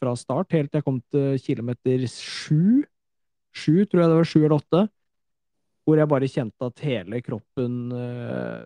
fra 0.00 0.16
start, 0.18 0.52
helt 0.56 0.72
til 0.72 0.80
jeg 0.80 0.86
kom 0.86 1.00
til 1.12 1.38
kilometer 1.42 2.06
sju. 2.10 2.82
Sju, 3.54 3.84
tror 3.86 4.02
jeg 4.02 4.10
det 4.10 4.18
var. 4.18 4.28
Sju 4.28 4.40
eller 4.42 4.58
åtte. 4.58 4.82
Hvor 5.84 6.00
jeg 6.00 6.10
bare 6.10 6.30
kjente 6.32 6.70
at 6.70 6.82
hele 6.84 7.20
kroppen 7.24 7.92
eh, 7.92 8.64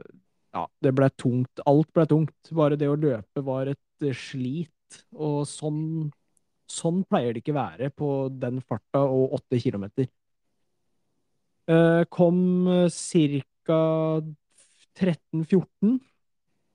Ja, 0.55 0.65
det 0.81 0.95
ble 0.97 1.11
tungt. 1.19 1.63
Alt 1.69 1.91
ble 1.95 2.07
tungt. 2.09 2.53
Bare 2.55 2.79
det 2.79 2.89
å 2.89 2.99
løpe 2.99 3.45
var 3.45 3.71
et 3.75 4.07
eh, 4.07 4.17
slit. 4.17 5.03
Og 5.19 5.43
sånn, 5.45 6.09
sånn 6.71 7.03
pleier 7.11 7.35
det 7.35 7.43
ikke 7.43 7.59
være 7.59 7.91
på 7.93 8.31
den 8.33 8.63
farta 8.65 9.03
og 9.05 9.37
åtte 9.37 9.61
kilometer. 9.61 10.09
Eh, 11.69 12.03
kom 12.09 12.39
ca. 12.89 13.83
13-14, 14.99 15.99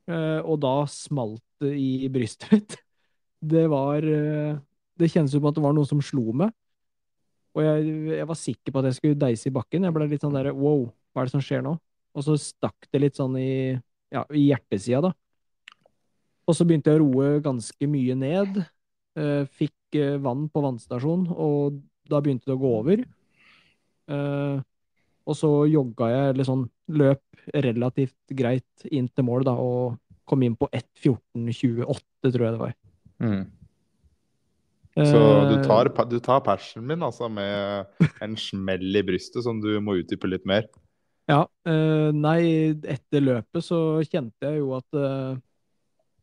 eh, 0.10 0.42
og 0.42 0.60
da 0.64 0.76
smalt 0.90 1.44
det 1.64 1.74
i 1.80 2.10
brystet 2.12 2.52
mitt. 2.54 2.78
Det 3.44 3.66
var 3.72 4.06
eh, 4.08 4.60
Det 5.00 5.10
kjennes 5.12 5.34
som 5.34 5.46
at 5.50 5.56
det 5.58 5.64
var 5.64 5.74
noe 5.76 5.90
som 5.90 6.02
slo 6.04 6.32
meg. 6.38 6.54
Og 7.54 7.64
jeg, 7.66 7.96
jeg 8.18 8.28
var 8.30 8.38
sikker 8.40 8.74
på 8.74 8.82
at 8.82 8.88
jeg 8.90 8.98
skulle 8.98 9.20
deise 9.20 9.50
i 9.50 9.54
bakken. 9.54 9.86
Jeg 9.86 9.94
ble 9.94 10.08
litt 10.10 10.24
sånn 10.24 10.36
der 10.36 10.52
wow, 10.56 10.86
hva 11.14 11.22
er 11.22 11.30
det 11.30 11.34
som 11.36 11.44
skjer 11.44 11.64
nå? 11.66 11.76
Og 12.14 12.26
så 12.26 12.38
stakk 12.40 12.88
det 12.94 13.02
litt 13.02 13.18
sånn 13.18 13.36
i, 13.42 13.74
ja, 14.14 14.24
i 14.34 14.48
hjertesida, 14.48 15.10
da. 15.10 15.12
Og 16.50 16.58
så 16.58 16.66
begynte 16.68 16.92
jeg 16.92 17.02
å 17.02 17.06
roe 17.06 17.42
ganske 17.44 17.90
mye 17.90 18.16
ned. 18.20 18.62
Eh, 19.18 19.44
fikk 19.50 19.98
vann 20.22 20.48
på 20.50 20.62
vannstasjonen, 20.64 21.28
og 21.30 21.82
da 22.10 22.22
begynte 22.22 22.50
det 22.50 22.56
å 22.56 22.62
gå 22.62 22.72
over. 22.80 23.04
Og 25.34 25.40
så 25.40 25.50
jogga 25.72 26.12
jeg, 26.12 26.30
eller 26.34 26.48
sånn, 26.48 26.64
løp 26.94 27.44
relativt 27.66 28.38
greit 28.38 28.88
inn 28.94 29.10
til 29.10 29.26
mål, 29.26 29.48
da, 29.50 29.58
og 29.58 29.98
kom 30.30 30.46
inn 30.46 30.56
på 30.60 30.70
1.14,28, 30.70 32.30
tror 32.30 32.46
jeg 32.46 32.56
det 32.56 32.62
var. 32.62 32.76
Mm. 33.24 33.44
Så 34.94 35.20
du 35.50 35.56
Eh, 35.58 35.64
tar, 35.66 35.90
du 36.06 36.20
tar 36.22 36.44
persen 36.46 36.86
min, 36.86 37.02
altså, 37.02 37.30
med 37.30 37.88
en 38.22 38.36
smell 38.38 38.96
i 38.96 39.02
brystet 39.06 39.42
som 39.46 39.62
du 39.62 39.72
må 39.82 39.98
utdype 39.98 40.30
litt 40.30 40.46
mer. 40.46 40.68
Ja, 41.30 41.48
eh, 41.66 42.12
nei, 42.14 42.76
etter 42.84 43.24
løpet 43.24 43.66
så 43.66 44.04
kjente 44.06 44.46
jeg 44.46 44.60
jo 44.60 44.76
at 44.78 45.00
eh, 45.00 45.40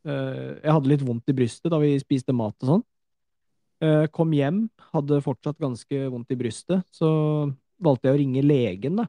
jeg 0.07 0.71
hadde 0.71 0.93
litt 0.93 1.03
vondt 1.05 1.33
i 1.33 1.37
brystet 1.37 1.73
da 1.73 1.81
vi 1.83 1.97
spiste 2.01 2.37
mat 2.37 2.57
og 2.63 2.75
sånn. 2.75 2.87
Kom 4.13 4.33
hjem, 4.37 4.67
hadde 4.93 5.23
fortsatt 5.25 5.57
ganske 5.61 5.99
vondt 6.13 6.33
i 6.35 6.37
brystet, 6.37 6.83
så 6.93 7.09
valgte 7.83 8.09
jeg 8.09 8.17
å 8.17 8.21
ringe 8.21 8.45
legen, 8.45 9.01
da. 9.03 9.07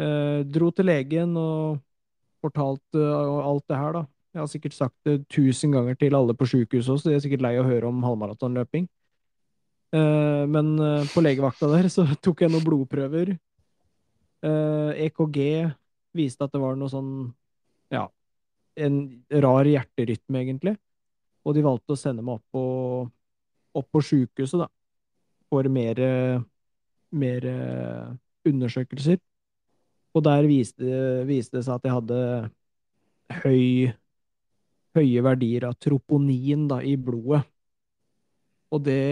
Eh, 0.00 0.40
dro 0.48 0.70
til 0.72 0.88
legen 0.88 1.34
og 1.38 1.80
fortalte 2.40 3.04
alt 3.04 3.66
det 3.68 3.78
her, 3.80 4.00
da. 4.00 4.06
Jeg 4.30 4.40
har 4.44 4.50
sikkert 4.52 4.76
sagt 4.76 4.96
det 5.08 5.16
tusen 5.32 5.74
ganger 5.74 5.96
til 5.98 6.14
alle 6.14 6.36
på 6.38 6.46
sjukehuset 6.46 6.92
også, 6.94 7.02
så 7.02 7.10
de 7.10 7.16
er 7.18 7.22
sikkert 7.24 7.42
lei 7.44 7.56
å 7.58 7.66
høre 7.66 7.88
om 7.90 8.02
halvmaratonløping. 8.06 8.86
Eh, 9.90 10.44
men 10.46 10.76
eh, 10.78 11.08
på 11.10 11.22
legevakta 11.24 11.66
der 11.72 11.88
så 11.90 12.06
tok 12.24 12.44
jeg 12.44 12.52
noen 12.52 12.66
blodprøver. 12.66 13.34
Eh, 14.46 15.06
EKG 15.08 15.40
viste 16.16 16.46
at 16.46 16.54
det 16.54 16.62
var 16.62 16.78
noe 16.78 16.90
sånn 16.90 17.10
ja, 17.90 18.06
en 18.78 19.00
rar 19.42 19.66
hjerterytme, 19.66 20.44
egentlig. 20.44 20.76
Og 21.42 21.56
de 21.56 21.64
valgte 21.64 21.96
å 21.96 21.98
sende 21.98 22.22
meg 22.22 22.38
opp 22.38 22.54
på, 22.54 22.64
opp 23.80 23.88
på 23.90 24.04
sjukehuset, 24.04 24.62
da. 24.62 24.70
For 25.50 25.66
mer, 25.72 25.98
mer 27.12 27.46
eh, 27.50 28.12
undersøkelser. 28.48 29.20
Og 30.14 30.24
der 30.26 30.48
viste, 30.50 30.86
viste 31.28 31.58
det 31.58 31.66
seg 31.66 31.78
at 31.78 31.86
jeg 31.86 31.96
hadde 31.96 32.20
høy, 33.44 33.92
høye 34.98 35.24
verdier 35.24 35.68
av 35.68 35.76
troponin 35.78 36.66
da, 36.70 36.80
i 36.82 36.96
blodet. 36.98 37.44
Og 38.70 38.82
det, 38.86 39.02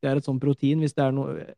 det 0.00 0.10
er 0.10 0.20
et 0.20 0.28
sånt 0.28 0.42
protein. 0.42 0.80
Hvis 0.84 0.96
det 0.96 1.06
er 1.06 1.16
noe 1.16 1.48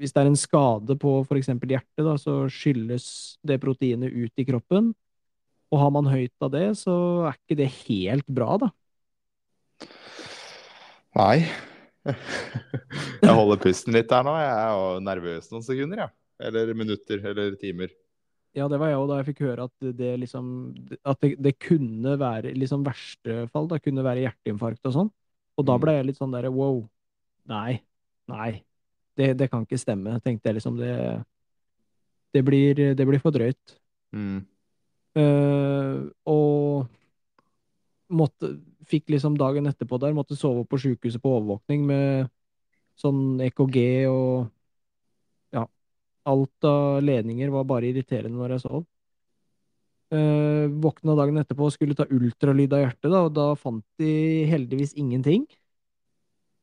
hvis 0.00 0.10
det 0.10 0.24
er 0.24 0.26
en 0.26 0.38
skade 0.38 0.96
på 0.98 1.20
f.eks. 1.22 1.52
hjertet, 1.54 2.02
da, 2.02 2.16
så 2.18 2.44
skylles 2.50 3.06
det 3.46 3.60
proteinet 3.62 4.10
ut 4.10 4.42
i 4.42 4.46
kroppen. 4.48 4.90
Og 5.70 5.80
har 5.80 5.92
man 5.94 6.10
høyt 6.10 6.34
av 6.42 6.50
det, 6.54 6.66
så 6.80 6.94
er 7.28 7.38
ikke 7.38 7.58
det 7.62 7.70
helt 7.84 8.26
bra, 8.26 8.56
da. 8.62 8.70
Nei. 11.14 11.46
Jeg 13.24 13.34
holder 13.34 13.60
pusten 13.62 13.96
litt 13.96 14.10
der 14.10 14.24
nå. 14.26 14.34
Jeg 14.38 14.54
er 14.54 14.72
jo 14.74 14.88
nervøs 15.04 15.50
noen 15.52 15.66
sekunder, 15.66 16.04
jeg. 16.04 16.12
Ja. 16.12 16.48
Eller 16.48 16.72
minutter, 16.76 17.20
eller 17.30 17.54
timer. 17.60 17.92
Ja, 18.54 18.66
det 18.70 18.78
var 18.78 18.90
jeg 18.90 18.98
òg 19.00 19.08
da 19.10 19.16
jeg 19.18 19.28
fikk 19.32 19.40
høre 19.48 19.64
at 19.66 19.86
det 19.98 20.12
liksom 20.22 20.46
At 21.02 21.18
det, 21.24 21.32
det 21.42 21.56
kunne 21.62 22.14
være 22.20 22.52
liksom 22.54 22.84
verste 22.86 23.48
fall, 23.50 23.66
da 23.70 23.80
kunne 23.82 24.04
være 24.06 24.28
hjerteinfarkt 24.28 24.90
og 24.90 24.94
sånn. 24.94 25.10
Og 25.58 25.66
da 25.66 25.76
ble 25.80 25.96
jeg 25.96 26.08
litt 26.08 26.20
sånn 26.20 26.34
derre 26.34 26.52
wow. 26.54 26.82
Nei. 27.50 27.80
Nei. 28.30 28.50
Det, 29.14 29.32
det 29.38 29.48
kan 29.50 29.62
ikke 29.66 29.78
stemme, 29.78 30.18
tenkte 30.22 30.50
jeg 30.50 30.58
liksom. 30.58 30.78
Det, 30.78 30.94
det, 32.34 32.42
blir, 32.46 32.82
det 32.98 33.06
blir 33.06 33.22
for 33.22 33.34
drøyt. 33.34 33.76
Mm. 34.14 34.42
Uh, 35.14 36.10
og 36.26 36.90
måtte, 38.16 38.54
fikk 38.88 39.12
liksom 39.14 39.38
dagen 39.40 39.68
etterpå 39.70 39.98
der, 40.02 40.14
måtte 40.16 40.36
sove 40.38 40.64
på 40.68 40.80
sykehuset 40.80 41.22
på 41.22 41.32
overvåkning 41.38 41.84
med 41.88 42.30
sånn 43.00 43.40
EKG 43.42 43.78
og 44.10 45.54
ja, 45.54 45.64
alt 46.30 46.68
av 46.68 47.00
ledninger 47.02 47.50
var 47.54 47.66
bare 47.68 47.90
irriterende 47.90 48.38
når 48.38 48.56
jeg 48.56 48.64
sov. 48.66 48.84
Eh, 50.14 50.66
våkna 50.84 51.16
dagen 51.18 51.40
etterpå 51.40 51.66
og 51.66 51.74
skulle 51.74 51.96
ta 51.98 52.06
ultralyd 52.06 52.76
av 52.76 52.84
hjertet, 52.84 53.08
da, 53.10 53.24
og 53.26 53.32
da 53.34 53.48
fant 53.58 53.84
de 54.00 54.12
heldigvis 54.50 54.94
ingenting. 55.00 55.46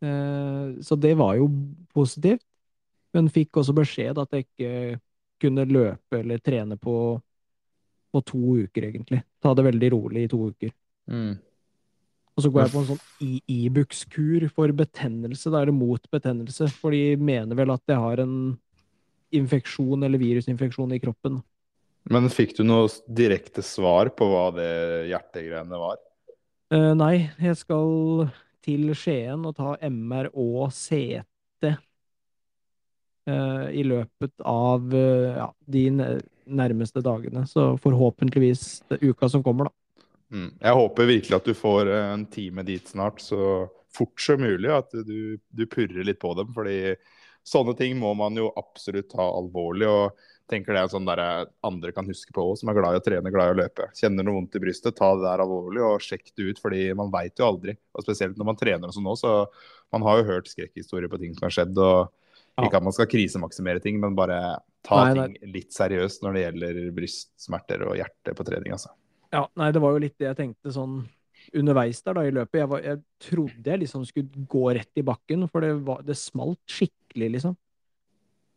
Eh, 0.05 0.77
så 0.85 0.97
det 0.99 1.15
var 1.19 1.35
jo 1.39 1.49
positivt, 1.93 2.45
men 3.13 3.27
fikk 3.33 3.59
også 3.59 3.75
beskjed 3.75 4.21
at 4.21 4.37
jeg 4.37 4.47
ikke 4.47 5.01
kunne 5.41 5.65
løpe 5.67 6.21
eller 6.21 6.39
trene 6.39 6.77
på 6.79 6.95
på 8.11 8.21
to 8.21 8.57
uker, 8.65 8.83
egentlig. 8.83 9.21
Ta 9.39 9.53
det 9.55 9.63
veldig 9.63 9.89
rolig 9.93 10.25
i 10.25 10.31
to 10.31 10.39
uker. 10.51 10.71
Mm. 11.11 11.39
Og 12.31 12.45
så 12.45 12.49
går 12.51 12.63
jeg 12.63 12.71
på 12.71 12.81
en 12.81 12.89
sånn 12.89 13.39
Ibux-kur 13.51 14.47
for 14.55 14.71
betennelse, 14.75 15.51
da, 15.51 15.61
er 15.61 15.69
det 15.69 15.75
mot 15.75 16.05
betennelse, 16.13 16.69
for 16.79 16.95
de 16.95 17.17
mener 17.19 17.57
vel 17.59 17.73
at 17.73 17.83
jeg 17.91 17.99
har 17.99 18.21
en 18.23 18.35
infeksjon 19.35 20.03
eller 20.07 20.21
virusinfeksjon 20.21 20.95
i 20.95 21.01
kroppen. 21.03 21.41
Men 22.11 22.31
fikk 22.33 22.55
du 22.57 22.63
noe 22.65 22.87
direkte 23.05 23.63
svar 23.65 24.09
på 24.15 24.27
hva 24.31 24.47
det 24.55 24.71
hjertegreiene 25.11 25.81
var? 25.83 25.99
Uh, 26.71 26.93
nei, 26.97 27.29
jeg 27.43 27.59
skal 27.59 28.31
til 28.63 28.93
Skien 28.97 29.43
og 29.45 29.57
ta 29.57 29.75
MR 29.83 30.31
og 30.31 30.71
CT 30.73 31.67
uh, 33.29 33.67
i 33.69 33.83
løpet 33.85 34.33
av 34.47 34.87
uh, 34.95 35.43
ja, 35.43 35.49
de 35.67 35.85
nærmeste 36.47 37.03
dagene. 37.05 37.45
Så 37.49 37.75
forhåpentligvis 37.83 38.81
uka 39.03 39.29
som 39.29 39.43
kommer, 39.45 39.69
da. 39.69 39.80
Mm. 40.31 40.51
Jeg 40.61 40.79
håper 40.79 41.09
virkelig 41.09 41.37
at 41.37 41.47
du 41.47 41.55
får 41.57 41.91
eh, 41.91 42.09
en 42.15 42.25
time 42.31 42.63
dit 42.67 42.87
snart, 42.87 43.21
så 43.23 43.67
fort 43.91 44.21
som 44.23 44.41
mulig. 44.41 44.69
At 44.71 44.93
du, 45.07 45.37
du 45.51 45.65
purrer 45.67 46.07
litt 46.07 46.21
på 46.21 46.33
dem. 46.39 46.53
fordi 46.55 46.95
sånne 47.47 47.73
ting 47.77 47.97
må 47.99 48.13
man 48.17 48.37
jo 48.37 48.51
absolutt 48.59 49.11
ta 49.15 49.25
alvorlig. 49.25 49.89
og 49.89 50.27
tenker 50.51 50.75
det 50.75 50.81
er 50.83 50.91
sånn 50.91 51.07
der 51.07 51.21
andre 51.63 51.93
kan 51.95 52.07
huske 52.09 52.33
på 52.35 52.43
som 52.59 52.69
er 52.71 52.75
glad 52.75 52.97
i 52.97 52.99
å 52.99 53.03
trene, 53.05 53.31
glad 53.31 53.51
i 53.51 53.55
å 53.55 53.59
løpe. 53.61 53.87
Kjenner 53.95 54.25
noe 54.27 54.35
vondt 54.35 54.57
i 54.59 54.63
brystet, 54.63 54.97
ta 54.97 55.13
det 55.15 55.23
der 55.23 55.43
alvorlig 55.45 55.83
og 55.87 56.03
sjekk 56.03 56.33
det 56.35 56.49
ut, 56.49 56.59
fordi 56.59 56.89
man 56.97 57.11
veit 57.13 57.39
jo 57.39 57.47
aldri. 57.47 57.77
Og 57.95 58.03
spesielt 58.03 58.39
når 58.39 58.49
man 58.51 58.59
trener 58.59 58.89
og 58.89 58.95
sånn 58.95 59.07
nå, 59.07 59.15
så 59.19 59.35
man 59.95 60.03
har 60.07 60.19
jo 60.19 60.27
hørt 60.33 60.51
skrekkhistorier 60.51 61.11
på 61.11 61.21
ting 61.21 61.37
som 61.37 61.47
har 61.47 61.55
skjedd. 61.55 61.77
og. 61.79 62.11
Ikke 62.61 62.81
at 62.81 62.83
man 62.83 62.93
skal 62.93 63.07
krisemaksimere 63.09 63.79
ting, 63.81 63.95
men 63.97 64.13
bare 64.13 64.37
ta 64.85 65.05
Nei, 65.05 65.13
nei. 65.15 65.23
ting 65.31 65.53
litt 65.53 65.71
seriøst 65.73 66.21
når 66.21 66.35
det 66.35 66.41
gjelder 66.43 66.79
brystsmerter 66.97 67.85
og 67.87 67.95
hjerte 67.97 68.35
på 68.37 68.45
trening. 68.45 68.75
altså. 68.75 68.91
Ja, 69.31 69.45
nei, 69.59 69.71
det 69.71 69.81
var 69.83 69.95
jo 69.95 70.03
litt 70.03 70.17
det 70.19 70.27
jeg 70.29 70.39
tenkte 70.39 70.73
sånn 70.75 71.01
underveis 71.57 72.01
der 72.05 72.17
da 72.17 72.23
i 72.27 72.33
løpet. 72.35 72.59
Jeg, 72.61 72.69
var, 72.69 72.85
jeg 72.85 73.01
trodde 73.23 73.73
jeg 73.73 73.81
liksom 73.83 74.05
skulle 74.07 74.45
gå 74.51 74.63
rett 74.77 74.99
i 75.01 75.05
bakken, 75.05 75.47
for 75.49 75.65
det, 75.65 75.73
var, 75.87 76.03
det 76.05 76.17
smalt 76.19 76.61
skikkelig, 76.69 77.29
liksom. 77.37 77.55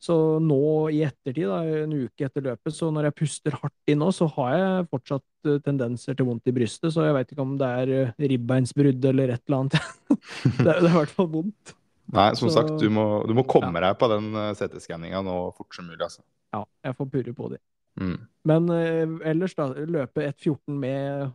Så 0.04 0.14
nå 0.42 0.90
i 0.92 0.98
ettertid, 1.06 1.46
da, 1.48 1.62
en 1.64 1.94
uke 1.96 2.26
etter 2.26 2.44
løpet, 2.44 2.74
så 2.76 2.90
når 2.92 3.08
jeg 3.08 3.16
puster 3.22 3.54
hardt 3.56 3.92
inn 3.92 4.02
nå, 4.02 4.10
så 4.12 4.28
har 4.34 4.50
jeg 4.52 4.88
fortsatt 4.90 5.48
eh, 5.48 5.62
tendenser 5.64 6.18
til 6.18 6.28
vondt 6.28 6.50
i 6.50 6.52
brystet, 6.52 6.90
så 6.92 7.06
jeg 7.06 7.16
veit 7.16 7.32
ikke 7.32 7.46
om 7.46 7.54
det 7.60 7.70
er 7.80 7.92
eh, 7.94 8.12
ribbeinsbrudd 8.34 9.08
eller 9.14 9.32
et 9.32 9.44
eller 9.46 9.62
annet. 9.62 9.78
det, 10.58 10.66
det 10.66 10.74
er 10.74 10.90
i 10.90 10.96
hvert 10.98 11.14
fall 11.16 11.30
vondt. 11.38 11.72
Nei, 12.12 12.26
som 12.36 12.50
Så- 12.50 12.58
sagt, 12.58 12.74
du 12.82 12.90
må, 12.92 13.06
du 13.24 13.32
må 13.38 13.46
komme 13.48 13.80
deg 13.80 13.96
på 13.96 14.10
den 14.12 14.28
uh, 14.36 14.50
CT-skanninga 14.58 15.22
nå 15.24 15.38
fort 15.56 15.72
som 15.78 15.88
mulig, 15.88 16.02
altså. 16.04 16.20
Ja, 16.52 16.66
jeg 16.84 16.98
får 17.00 17.08
purre 17.16 17.34
på 17.38 17.48
de. 17.54 17.62
Mm. 18.00 18.18
Men 18.48 18.68
eh, 18.74 19.04
ellers, 19.30 19.54
da, 19.56 19.70
løpe 19.72 20.26
1.14 20.26 20.76
med 20.80 21.30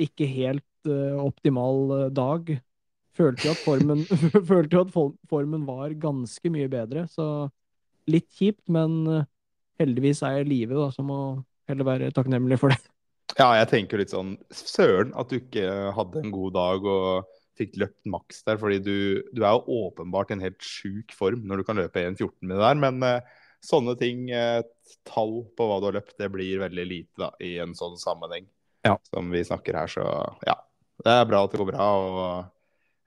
ikke 0.00 0.28
helt 0.28 0.90
eh, 0.90 1.16
optimal 1.20 1.94
eh, 1.96 2.10
dag. 2.16 2.52
Følte 3.16 3.48
jo 3.48 3.54
at 3.54 3.64
formen, 3.64 4.04
følte 4.50 4.76
jo 4.76 4.84
at 4.86 4.94
formen 5.30 5.66
var 5.68 5.96
ganske 6.00 6.52
mye 6.52 6.70
bedre, 6.72 7.06
så 7.10 7.48
litt 8.10 8.28
kjipt, 8.38 8.64
men 8.72 9.24
heldigvis 9.80 10.22
er 10.26 10.38
jeg 10.38 10.46
i 10.46 10.50
live, 10.50 10.78
da, 10.78 10.88
så 10.94 11.04
må 11.06 11.18
heller 11.70 11.86
være 11.86 12.14
takknemlig 12.14 12.58
for 12.60 12.72
det. 12.72 12.80
Ja, 13.38 13.52
jeg 13.60 13.68
tenker 13.70 14.00
litt 14.00 14.10
sånn 14.10 14.32
Søren 14.50 15.12
at 15.18 15.30
du 15.30 15.36
ikke 15.38 15.92
hadde 15.94 16.22
en 16.22 16.32
god 16.34 16.56
dag 16.56 16.86
og 16.90 17.28
fikk 17.60 17.76
løpt 17.82 18.08
maks 18.10 18.42
der. 18.46 18.58
fordi 18.60 18.80
du, 18.82 18.96
du 19.36 19.44
er 19.44 19.54
jo 19.54 19.84
åpenbart 19.86 20.32
i 20.32 20.38
en 20.38 20.44
helt 20.44 20.64
sjuk 20.64 21.14
form 21.16 21.44
når 21.46 21.60
du 21.60 21.68
kan 21.68 21.78
løpe 21.80 22.02
1,14 22.02 22.32
med 22.40 22.56
det 22.56 22.64
der. 22.64 22.80
Men 22.86 23.06
eh, 23.06 23.38
sånne 23.64 23.96
ting, 24.00 24.28
eh, 24.30 24.60
et 24.62 24.96
tall 25.08 25.44
på 25.56 25.66
hva 25.68 25.80
du 25.80 25.86
har 25.90 25.96
løpt, 25.98 26.16
det 26.18 26.30
blir 26.32 26.58
veldig 26.62 26.86
lite 26.88 27.20
da, 27.20 27.30
i 27.40 27.56
en 27.62 27.74
sånn 27.78 27.98
sammenheng 28.00 28.46
Ja. 28.86 28.96
som 29.10 29.30
vi 29.30 29.42
snakker 29.44 29.76
her. 29.76 29.86
Så 29.92 30.04
ja, 30.46 30.56
det 31.04 31.12
er 31.12 31.28
bra 31.28 31.44
at 31.44 31.52
det 31.52 31.60
går 31.60 31.72
bra. 31.72 31.88
Og 32.00 32.50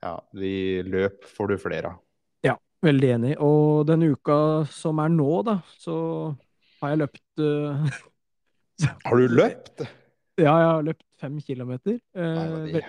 ja, 0.03 0.19
vi 0.37 0.83
løp 0.85 1.23
får 1.25 1.47
du 1.53 1.57
flere 1.57 1.93
av. 1.93 1.99
Ja, 2.43 2.57
veldig 2.85 3.09
enig. 3.17 3.33
Og 3.41 3.85
denne 3.89 4.11
uka 4.13 4.37
som 4.69 4.99
er 4.99 5.09
nå, 5.09 5.43
da, 5.47 5.57
så 5.79 6.35
har 6.81 6.93
jeg 6.93 7.03
løpt 7.05 7.43
uh... 7.47 7.87
Har 9.05 9.17
du 9.17 9.27
løpt? 9.31 9.83
Ja, 10.41 10.53
jeg 10.57 10.67
har 10.69 10.85
løpt 10.85 11.05
fem 11.21 11.35
kilometer. 11.45 11.99
Nei, 12.17 12.23
Eh, 12.23 12.79
de- 12.79 12.85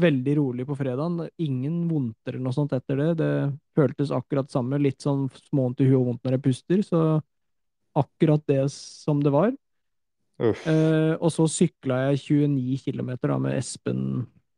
veldig 0.00 0.34
rolig 0.38 0.66
på 0.68 0.76
fredagen. 0.78 1.28
Ingen 1.42 1.82
vondter 1.90 2.34
eller 2.34 2.46
noe 2.46 2.56
sånt 2.56 2.74
etter 2.76 3.00
det. 3.00 3.08
Det 3.20 3.32
føltes 3.78 4.12
akkurat 4.14 4.50
samme. 4.52 4.80
Litt 4.82 5.04
sånn 5.04 5.26
småvondt 5.48 5.82
i 5.84 5.88
huet 5.88 5.98
og 6.00 6.06
vondt 6.12 6.26
når 6.26 6.38
jeg 6.38 6.44
puster, 6.48 6.84
så 6.86 7.02
akkurat 7.98 8.44
det 8.50 8.64
som 8.74 9.22
det 9.24 9.32
var. 9.34 9.52
Eh, 10.38 11.14
og 11.18 11.32
så 11.34 11.48
sykla 11.50 12.04
jeg 12.08 12.22
29 12.22 12.84
km 12.86 13.10
da, 13.24 13.38
med 13.42 13.58
Espen 13.58 14.02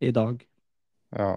i 0.05 0.12
dag. 0.12 0.42
Ja. 1.16 1.33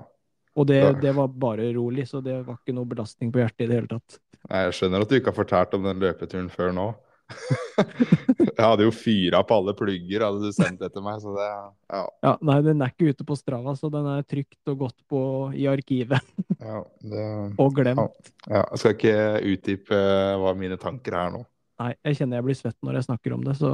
Og 0.54 0.68
det, 0.70 0.82
det 1.02 1.16
var 1.16 1.32
bare 1.32 1.72
rolig, 1.74 2.06
så 2.10 2.22
det 2.22 2.42
var 2.46 2.60
ikke 2.60 2.76
noe 2.76 2.90
belastning 2.90 3.32
på 3.34 3.42
hjertet 3.42 3.66
i 3.66 3.70
det 3.72 3.80
hele 3.80 3.92
tatt. 3.96 4.20
Nei, 4.50 4.66
Jeg 4.68 4.76
skjønner 4.78 5.06
at 5.06 5.10
du 5.10 5.18
ikke 5.18 5.32
har 5.32 5.40
fortalt 5.40 5.74
om 5.78 5.88
den 5.88 6.04
løpeturen 6.04 6.52
før 6.54 6.76
nå. 6.76 6.92
jeg 8.58 8.64
hadde 8.64 8.86
jo 8.88 8.94
fyra 8.96 9.42
på 9.48 9.58
alle 9.60 9.74
plugger, 9.78 10.26
hadde 10.28 10.44
du 10.44 10.56
sendt 10.56 10.82
det 10.84 10.92
til 10.94 11.06
meg. 11.06 11.22
Så 11.24 11.34
det, 11.38 11.48
ja, 11.94 12.04
Ja, 12.26 12.34
Nei, 12.50 12.60
den 12.66 12.84
er 12.84 12.94
ikke 12.94 13.14
ute 13.14 13.28
på 13.28 13.38
Strava, 13.40 13.76
så 13.80 13.90
den 13.94 14.10
er 14.14 14.28
trygt 14.28 14.74
og 14.74 14.84
godt 14.86 15.00
på 15.10 15.24
i 15.58 15.66
arkivet. 15.72 16.34
ja, 16.60 16.84
det, 17.02 17.26
Og 17.62 17.74
glemt. 17.80 18.32
ja, 18.48 18.62
jeg 18.62 18.82
skal 18.84 18.96
ikke 18.98 19.18
utdype 19.56 20.04
hva 20.44 20.56
mine 20.58 20.80
tanker 20.82 21.20
er 21.20 21.36
nå. 21.38 21.44
Nei, 21.82 21.92
jeg 22.06 22.22
kjenner 22.22 22.40
jeg 22.40 22.48
blir 22.48 22.60
svett 22.62 22.80
når 22.86 23.00
jeg 23.00 23.10
snakker 23.10 23.36
om 23.36 23.46
det, 23.48 23.58
så 23.60 23.74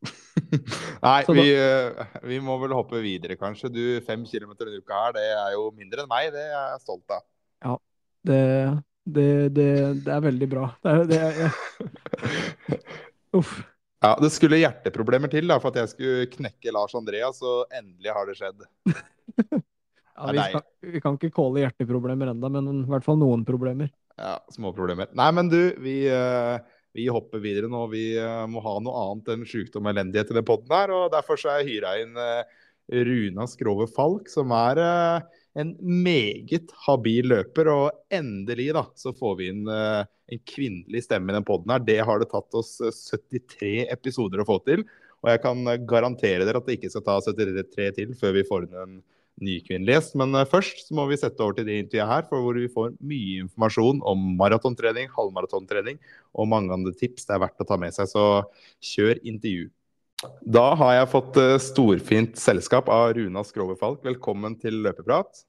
Nei, 1.04 1.18
vi, 1.28 1.46
eh, 1.52 2.06
vi 2.24 2.38
må 2.40 2.56
vel 2.62 2.72
hoppe 2.76 3.00
videre, 3.04 3.36
kanskje. 3.40 3.68
Du, 3.72 3.82
fem 4.06 4.22
kilometer 4.28 4.68
denne 4.68 4.80
uka 4.80 4.96
her, 5.06 5.16
det 5.16 5.24
er 5.28 5.54
jo 5.56 5.66
mindre 5.76 6.04
enn 6.04 6.10
meg. 6.10 6.30
Det 6.34 6.44
er 6.46 6.54
jeg 6.54 6.82
stolt 6.84 7.14
av. 7.16 7.24
Ja, 7.64 7.74
det, 8.28 8.38
det, 9.04 9.48
det, 9.56 9.70
det 10.04 10.14
er 10.14 10.22
veldig 10.24 10.48
bra. 10.50 10.68
Det 10.84 10.96
det 11.10 11.20
jeg, 11.20 11.50
uff. 13.40 13.60
Ja, 14.00 14.14
Det 14.16 14.30
skulle 14.32 14.60
hjerteproblemer 14.60 15.28
til 15.32 15.50
da, 15.50 15.58
for 15.60 15.72
at 15.72 15.82
jeg 15.82 15.92
skulle 15.92 16.28
knekke 16.32 16.72
Lars 16.72 16.94
Andreas, 16.96 17.40
og 17.44 17.68
endelig 17.76 18.14
har 18.16 18.30
det 18.30 18.38
skjedd. 18.40 18.64
Ja, 20.20 20.26
Ja, 20.26 20.32
vi, 20.36 20.42
skal, 20.50 20.90
vi 20.92 21.00
kan 21.00 21.14
ikke 21.16 21.30
calle 21.32 21.62
hjerteproblemer 21.62 22.28
enda, 22.34 22.48
men 22.52 22.66
i 22.82 22.88
hvert 22.90 23.06
fall 23.06 23.16
noen 23.16 23.40
problemer. 23.48 23.88
Ja, 24.20 24.34
små 24.52 24.68
problemer. 24.76 25.08
Nei, 25.16 25.28
men 25.32 25.48
du, 25.48 25.56
vi, 25.80 25.94
eh, 26.12 26.58
vi 26.92 27.06
hopper 27.08 27.40
videre 27.40 27.70
nå. 27.72 27.86
Vi 27.88 28.02
eh, 28.20 28.42
må 28.50 28.60
ha 28.60 28.74
noe 28.84 29.04
annet 29.06 29.30
enn 29.32 29.46
sykdom 29.48 29.88
og 29.88 29.94
elendighet 29.94 30.34
i 30.34 30.36
den 30.36 30.44
podden 30.44 30.74
her. 30.76 30.92
og 30.92 31.14
Derfor 31.14 31.40
så 31.40 31.54
har 31.54 31.62
jeg 31.62 31.70
hyra 31.78 31.94
inn 32.02 32.20
eh, 32.20 32.60
Runa 33.08 33.48
Skrove 33.48 33.88
Falk, 33.94 34.28
som 34.28 34.52
er 34.52 34.82
en 35.58 35.74
meget 35.80 36.72
habil 36.86 37.30
løper. 37.32 37.70
Og 37.72 38.14
endelig 38.14 38.70
da, 38.76 38.84
så 38.98 39.14
får 39.16 39.38
vi 39.40 39.50
inn 39.52 39.70
eh, 39.70 40.02
en 40.30 40.42
kvinnelig 40.46 41.04
stemme 41.06 41.32
i 41.32 41.38
den 41.38 41.46
podden 41.46 41.74
her. 41.74 41.84
Det 41.86 42.00
har 42.06 42.22
det 42.22 42.30
tatt 42.32 42.58
oss 42.58 42.76
eh, 42.84 42.94
73 42.94 43.86
episoder 43.90 44.42
å 44.42 44.48
få 44.48 44.60
til. 44.66 44.84
Og 45.20 45.32
jeg 45.32 45.42
kan 45.44 45.64
eh, 45.68 45.80
garantere 45.88 46.46
dere 46.46 46.62
at 46.62 46.68
det 46.68 46.78
ikke 46.78 46.92
skal 46.92 47.06
ta 47.06 47.18
73 47.24 47.90
til 47.98 48.14
før 48.18 48.36
vi 48.38 48.46
får 48.48 48.68
inn 48.68 48.84
en 48.84 49.00
ny 49.40 49.56
kvinnelig 49.64 49.96
gjest. 49.96 50.16
Men 50.20 50.36
eh, 50.36 50.48
først 50.48 50.84
så 50.86 50.96
må 50.96 51.06
vi 51.10 51.18
sette 51.20 51.42
over 51.44 51.58
til 51.58 51.68
det 51.68 51.80
intervjuet 51.84 52.12
her, 52.12 52.28
for 52.30 52.44
hvor 52.44 52.60
vi 52.60 52.70
får 52.72 52.94
mye 52.98 53.44
informasjon 53.46 54.02
om 54.08 54.30
maratontrening, 54.40 55.10
halvmaratontrening 55.16 56.00
og 56.36 56.50
mange 56.52 56.74
andre 56.76 56.94
tips 56.96 57.28
det 57.28 57.36
er 57.36 57.44
verdt 57.46 57.64
å 57.64 57.68
ta 57.68 57.80
med 57.80 57.96
seg. 57.96 58.10
Så 58.10 58.26
kjør 58.92 59.22
intervju. 59.22 59.68
Da 60.20 60.66
har 60.76 60.94
jeg 60.98 61.10
fått 61.14 61.36
eh, 61.40 61.56
storfint 61.62 62.36
selskap 62.40 62.90
av 62.92 63.14
Runa 63.16 63.40
Skrove 63.46 63.76
Falk. 63.80 64.02
Velkommen 64.04 64.56
til 64.60 64.82
Løpeprat. 64.84 65.44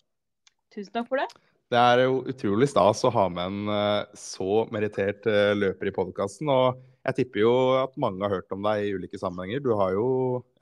Tusen 0.72 0.94
takk 0.96 1.10
for 1.10 1.20
det. 1.20 1.28
Det 1.72 1.80
er 1.80 2.04
jo 2.06 2.22
utrolig 2.28 2.70
stas 2.72 3.04
å 3.08 3.12
ha 3.12 3.26
med 3.32 3.50
en 3.50 3.72
eh, 3.72 4.14
så 4.16 4.64
merittert 4.72 5.28
eh, 5.28 5.52
løper 5.58 5.92
i 5.92 5.94
podkasten. 5.96 6.52
Og 6.52 6.80
jeg 7.04 7.18
tipper 7.20 7.44
jo 7.44 7.54
at 7.82 8.00
mange 8.00 8.24
har 8.24 8.38
hørt 8.38 8.56
om 8.56 8.64
deg 8.64 8.86
i 8.86 8.94
ulike 8.96 9.20
sammenhenger. 9.20 9.64
Du 9.64 9.74
har 9.76 9.92
jo 9.98 10.08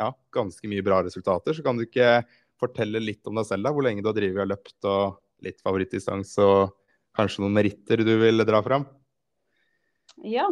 ja, 0.02 0.10
ganske 0.34 0.72
mye 0.72 0.86
bra 0.86 1.04
resultater. 1.06 1.54
Så 1.54 1.66
kan 1.66 1.78
du 1.78 1.86
ikke 1.86 2.24
fortelle 2.62 3.02
litt 3.04 3.30
om 3.30 3.38
deg 3.38 3.46
selv, 3.50 3.68
da? 3.68 3.74
Hvor 3.76 3.86
lenge 3.86 4.02
du 4.02 4.10
har 4.10 4.18
drevet 4.18 4.42
og 4.42 4.54
løpt, 4.56 4.78
og 4.90 5.46
litt 5.46 5.62
favorittdistanse, 5.64 6.44
og 6.44 6.74
kanskje 7.16 7.46
noen 7.46 7.56
meritter 7.56 8.02
du 8.06 8.16
vil 8.24 8.46
dra 8.48 8.64
fram? 8.66 8.90
Ja. 10.26 10.50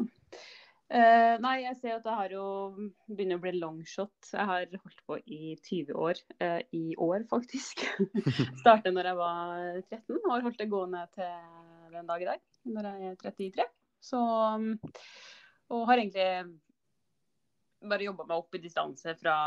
Eh, 0.88 1.34
nei, 1.43 1.58
jeg 1.65 1.76
ser 1.82 1.97
at 1.97 2.06
jeg 2.08 2.15
har 2.15 2.32
jo 2.32 2.43
begynner 3.10 3.39
å 3.39 3.43
bli 3.43 3.52
longshot. 3.58 4.30
Jeg 4.32 4.47
har 4.47 4.69
holdt 4.71 5.02
på 5.10 5.17
i 5.26 5.58
20 5.60 5.97
år. 6.00 6.21
Uh, 6.39 6.62
I 6.71 6.95
år, 7.04 7.26
faktisk. 7.28 7.84
Startet 8.62 8.95
når 8.95 9.12
jeg 9.12 9.19
var 9.19 9.65
13 9.82 10.15
og 10.21 10.30
har 10.32 10.45
holdt 10.45 10.62
det 10.62 10.69
gående 10.71 11.04
til 11.17 11.91
den 11.91 12.08
dag 12.08 12.23
i 12.23 12.30
dag, 12.30 12.45
når 12.71 12.88
jeg 12.88 13.12
er 13.12 13.19
33. 13.26 13.67
Så 14.08 14.21
um, 14.21 14.69
Og 15.76 15.86
har 15.89 16.00
egentlig 16.00 16.30
bare 17.88 18.08
jobba 18.08 18.23
meg 18.30 18.39
opp 18.39 18.56
i 18.56 18.63
distanse 18.63 19.12
fra 19.19 19.38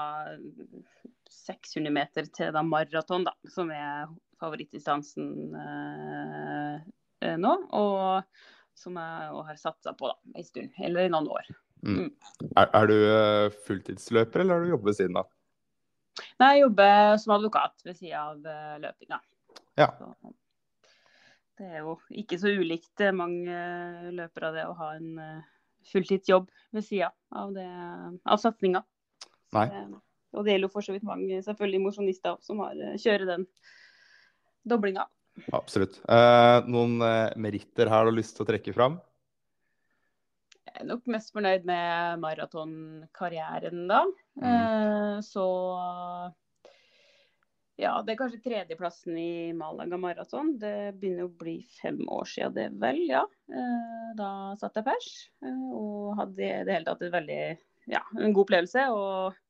600 1.30 1.94
meter 1.94 2.28
til 2.36 2.52
da 2.52 2.62
maraton, 2.66 3.24
da, 3.24 3.32
som 3.48 3.72
er 3.72 4.12
favorittdistansen 4.40 5.56
uh, 5.56 6.76
nå. 7.40 7.56
Og 7.80 8.28
som 8.80 8.96
jeg 8.96 9.42
har 9.48 9.58
satsa 9.60 9.92
på 9.96 10.08
da, 10.10 10.16
en 10.34 10.46
stund, 10.46 10.72
eller 10.80 11.06
i 11.06 11.12
noen 11.12 11.28
år. 11.30 11.50
Er, 11.84 12.66
er 12.66 12.88
du 12.90 12.96
eh, 12.96 13.54
fulltidsløper, 13.66 14.42
eller 14.42 14.58
har 14.58 14.64
du 14.64 14.74
jobbet 14.74 14.90
ved 14.90 14.98
siden 14.98 15.20
av? 15.20 15.30
Nei, 16.40 16.50
jeg 16.56 16.64
jobber 16.66 17.16
som 17.22 17.34
advokat 17.36 17.86
ved 17.86 17.96
sida 17.96 18.26
av 18.32 18.50
eh, 18.52 18.76
løpinga. 18.82 19.20
Ja. 19.80 19.88
Så 19.96 20.12
det 21.60 21.70
er 21.70 21.84
jo 21.84 21.96
ikke 22.22 22.38
så 22.40 22.52
ulikt 22.52 23.04
eh, 23.04 23.16
mange 23.16 24.12
løpere 24.16 24.52
det 24.56 24.66
å 24.68 24.76
ha 24.80 24.92
en 24.98 25.14
fulltidsjobb 25.90 26.50
ved 26.76 26.84
sida 26.84 27.10
av, 27.32 27.54
det, 27.56 27.68
av 28.28 28.40
satsinga. 28.42 28.84
Nei. 29.56 29.68
Og 30.36 30.44
det 30.44 30.54
gjelder 30.54 30.68
jo 30.68 30.74
for 30.74 30.86
så 30.86 30.92
vidt 30.94 31.08
mange 31.08 31.40
selvfølgelig 31.42 31.84
mosjonister 31.86 32.36
som 32.44 32.60
har, 32.62 32.76
kjører 33.00 33.26
den 33.32 33.48
doblinga. 34.68 35.08
Absolutt. 35.56 36.00
Eh, 36.08 36.58
noen 36.70 37.00
eh, 37.04 37.36
meritter 37.40 37.90
her 37.90 38.04
du 38.06 38.12
har 38.12 38.18
lyst 38.18 38.36
til 38.36 38.46
å 38.46 38.50
trekke 38.50 38.74
fram? 38.76 38.98
Jeg 40.70 40.84
er 40.84 40.88
nok 40.88 41.08
mest 41.10 41.32
fornøyd 41.34 41.66
med 41.68 42.20
maratonkarrieren 42.22 43.88
da. 43.90 44.04
Mm. 44.38 44.46
Eh, 44.50 45.16
så 45.26 45.46
ja, 47.80 47.94
det 48.04 48.12
er 48.12 48.18
kanskje 48.20 48.42
tredjeplassen 48.44 49.16
i 49.16 49.52
Malaga 49.56 49.96
maraton. 50.00 50.52
Det 50.60 50.92
begynner 51.00 51.28
å 51.30 51.32
bli 51.40 51.56
fem 51.78 52.00
år 52.12 52.28
siden 52.28 52.56
det, 52.58 52.66
vel. 52.82 53.00
Ja. 53.08 53.22
Eh, 53.48 54.10
da 54.18 54.30
satt 54.60 54.76
jeg 54.76 54.86
pers 54.90 55.08
og 55.48 56.18
hadde 56.18 56.44
i 56.44 56.66
det 56.68 56.74
hele 56.76 56.88
tatt 56.90 57.06
et 57.06 57.14
veldig, 57.14 57.44
ja, 57.88 58.02
en 58.18 58.36
god 58.36 58.42
opplevelse. 58.44 58.84
Og, 58.92 59.40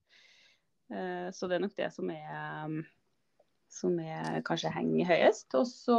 eh, 0.94 1.26
så 1.34 1.50
det 1.50 1.58
er 1.58 1.64
nok 1.66 1.74
det 1.80 1.90
som 1.96 2.12
er 2.14 2.78
som 3.70 3.98
er 4.02 4.40
kanskje 4.46 4.72
henger 4.74 5.08
høyest. 5.08 5.48
Og 5.58 5.66
så 5.68 5.98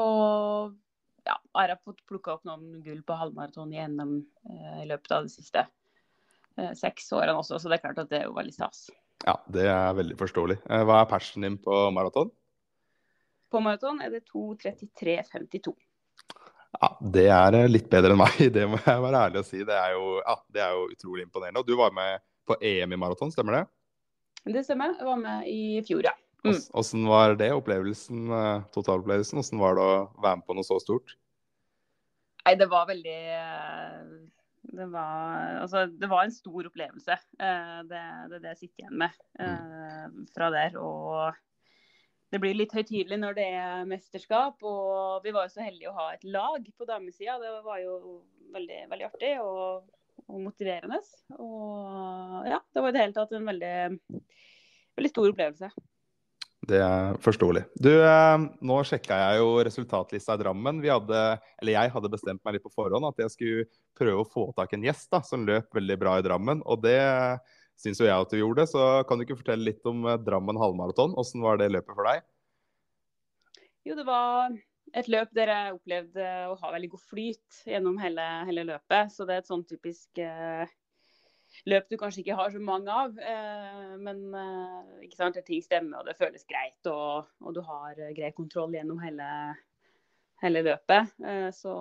ja, 1.28 1.38
har 1.58 1.74
jeg 1.74 1.84
fått 1.86 2.02
plukka 2.10 2.36
opp 2.36 2.48
noen 2.48 2.82
gull 2.86 3.02
på 3.06 3.18
halvmaraton 3.18 3.74
i 3.76 3.84
NM 3.88 4.18
eh, 4.50 4.82
i 4.84 4.90
løpet 4.90 5.16
av 5.16 5.28
de 5.28 5.34
siste 5.34 5.64
eh, 5.64 6.74
seks 6.78 7.12
årene 7.18 7.38
også, 7.38 7.60
så 7.62 7.72
det 7.72 7.80
er 7.80 7.86
klart 7.86 8.02
at 8.04 8.12
det 8.12 8.22
er 8.22 8.30
jo 8.30 8.38
veldig 8.38 8.56
stas. 8.56 8.90
Ja, 9.22 9.38
det 9.54 9.68
er 9.70 9.98
veldig 9.98 10.18
forståelig. 10.20 10.58
Eh, 10.66 10.84
hva 10.88 11.02
er 11.04 11.12
persen 11.12 11.46
din 11.46 11.60
på 11.62 11.84
maraton? 11.94 12.32
På 13.52 13.62
maraton 13.64 14.02
er 14.02 14.14
det 14.14 14.26
2.33,52. 14.32 15.76
Ja, 16.82 16.90
Det 17.14 17.28
er 17.28 17.58
litt 17.68 17.90
bedre 17.92 18.16
enn 18.16 18.22
meg, 18.22 18.40
det 18.56 18.66
må 18.72 18.80
jeg 18.82 19.06
være 19.06 19.28
ærlig 19.28 19.44
å 19.44 19.48
si. 19.48 19.62
Det 19.68 19.78
er 19.78 19.94
jo, 19.98 20.18
ja, 20.24 20.38
det 20.56 20.66
er 20.66 20.76
jo 20.78 20.90
utrolig 20.96 21.28
imponerende. 21.28 21.62
Og 21.62 21.70
du 21.70 21.76
var 21.80 21.94
med 21.96 22.24
på 22.48 22.58
EM 22.58 22.96
i 22.96 23.00
maraton, 23.00 23.34
stemmer 23.34 23.60
det? 23.60 23.64
Det 24.56 24.64
stemmer. 24.66 24.96
Jeg 24.98 25.06
var 25.06 25.20
med 25.22 25.46
i 25.52 25.82
fjor, 25.86 26.08
ja. 26.08 26.16
Mm. 26.42 26.58
Åssen 26.80 27.06
var 27.06 27.36
det, 27.38 27.52
opplevelsen, 27.54 28.22
eh, 28.34 28.64
totalopplevelsen? 28.74 29.40
Åssen 29.44 29.62
var 29.62 29.78
det 29.78 29.86
å 29.86 29.98
være 30.18 30.40
med 30.40 30.48
på 30.48 30.58
noe 30.58 30.66
så 30.66 30.80
stort? 30.82 31.14
Nei, 32.42 32.56
det 32.58 32.66
var 32.72 32.88
veldig 32.90 33.20
eh, 33.36 34.08
det 34.72 34.88
var, 34.94 35.60
altså, 35.62 35.86
det 35.86 36.10
var 36.10 36.26
en 36.26 36.34
stor 36.34 36.68
opplevelse. 36.70 37.18
Eh, 37.18 37.78
det, 37.90 38.02
det 38.32 38.38
er 38.38 38.44
det 38.44 38.52
jeg 38.54 38.60
sitter 38.64 38.84
igjen 38.84 39.00
med 39.02 39.22
mm. 39.38 40.28
fra 40.36 40.50
der. 40.54 40.78
Og 40.82 41.40
det 42.32 42.40
blir 42.40 42.56
litt 42.56 42.74
høytidelig 42.76 43.20
når 43.20 43.38
det 43.38 43.48
er 43.58 43.88
mesterskap. 43.90 44.62
Og 44.64 45.26
vi 45.26 45.34
var 45.36 45.48
jo 45.48 45.56
så 45.56 45.66
heldige 45.66 45.92
å 45.92 45.98
ha 45.98 46.12
et 46.14 46.26
lag 46.26 46.68
på 46.78 46.88
damesida. 46.90 47.40
Det 47.42 47.56
var 47.66 47.82
jo 47.84 48.22
veldig, 48.54 48.84
veldig 48.92 49.08
artig 49.10 49.34
og, 49.44 49.90
og, 50.28 50.38
motiverende. 50.46 51.02
Og 51.38 52.48
ja, 52.50 52.62
det 52.72 52.86
var 52.86 52.94
i 52.94 52.98
det 52.98 53.06
hele 53.06 53.18
tatt 53.18 53.34
en 53.38 53.50
veldig, 53.52 53.76
veldig 55.00 55.14
stor 55.14 55.34
opplevelse. 55.34 55.72
Det 56.62 56.78
er 56.78 57.16
forståelig. 57.26 57.64
Du, 57.82 57.90
eh, 57.90 58.44
nå 58.62 58.76
sjekka 58.86 59.16
jeg 59.18 59.40
jo 59.42 59.54
resultatlista 59.66 60.36
i 60.38 60.42
Drammen. 60.44 60.82
Vi 60.84 60.92
hadde, 60.94 61.22
eller 61.58 61.74
jeg 61.74 61.94
hadde 61.96 62.12
bestemt 62.14 62.44
meg 62.46 62.56
litt 62.56 62.66
på 62.68 62.74
forhånd 62.76 63.08
at 63.08 63.24
jeg 63.24 63.34
skulle 63.34 63.64
prøve 63.98 64.22
å 64.22 64.30
få 64.30 64.44
tak 64.58 64.76
i 64.76 64.78
en 64.78 64.86
gjest 64.86 65.10
da, 65.10 65.24
som 65.26 65.48
løp 65.48 65.74
veldig 65.74 65.98
bra 66.04 66.20
i 66.20 66.26
Drammen. 66.26 66.62
Og 66.70 66.84
det 66.86 67.02
syns 67.82 68.02
jo 68.02 68.06
jeg 68.06 68.14
at 68.14 68.30
du 68.30 68.38
gjorde. 68.38 68.68
Så 68.70 68.84
kan 69.10 69.18
du 69.18 69.26
ikke 69.26 69.40
fortelle 69.40 69.72
litt 69.72 69.90
om 69.90 70.06
eh, 70.06 70.20
Drammen 70.22 70.60
halvmaraton? 70.62 71.18
Åssen 71.18 71.42
var 71.42 71.58
det 71.58 71.72
løpet 71.74 71.98
for 71.98 72.12
deg? 72.12 72.22
Jo, 73.88 73.98
det 73.98 74.06
var 74.06 74.54
et 74.94 75.10
løp 75.10 75.34
der 75.34 75.50
jeg 75.50 75.76
opplevde 75.80 76.30
å 76.52 76.56
ha 76.62 76.72
veldig 76.76 76.92
god 76.94 77.04
flyt 77.10 77.64
gjennom 77.72 77.98
hele, 78.02 78.28
hele 78.46 78.68
løpet. 78.70 79.10
Så 79.16 79.26
det 79.26 79.40
er 79.40 79.42
et 79.42 79.50
sånn 79.50 79.66
typisk 79.66 80.22
eh, 80.22 80.70
løp 81.70 81.90
du 81.90 81.98
kanskje 82.00 82.24
ikke 82.24 82.38
har 82.40 82.52
så 82.54 82.62
mange 82.64 82.94
av. 82.94 83.18
Eh, 83.18 83.94
men 84.02 84.24
eh, 84.38 85.06
ikke 85.08 85.20
sant, 85.20 85.40
ting 85.48 85.64
stemmer 85.64 86.02
og 86.02 86.10
det 86.10 86.18
føles 86.20 86.48
greit, 86.50 86.80
og, 86.90 87.30
og 87.44 87.56
du 87.56 87.62
har 87.66 87.98
eh, 87.98 88.14
grei 88.18 88.32
kontroll 88.38 88.74
gjennom 88.76 89.02
hele, 89.04 89.30
hele 90.44 90.66
løpet. 90.68 91.16
Så, 91.58 91.74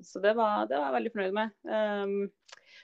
så 0.00 0.24
det, 0.24 0.34
var, 0.38 0.66
det, 0.70 0.78
var, 0.78 0.90
jeg 0.90 0.98
veldig 0.98 1.14
fornøyd 1.16 1.38
med. 1.38 1.54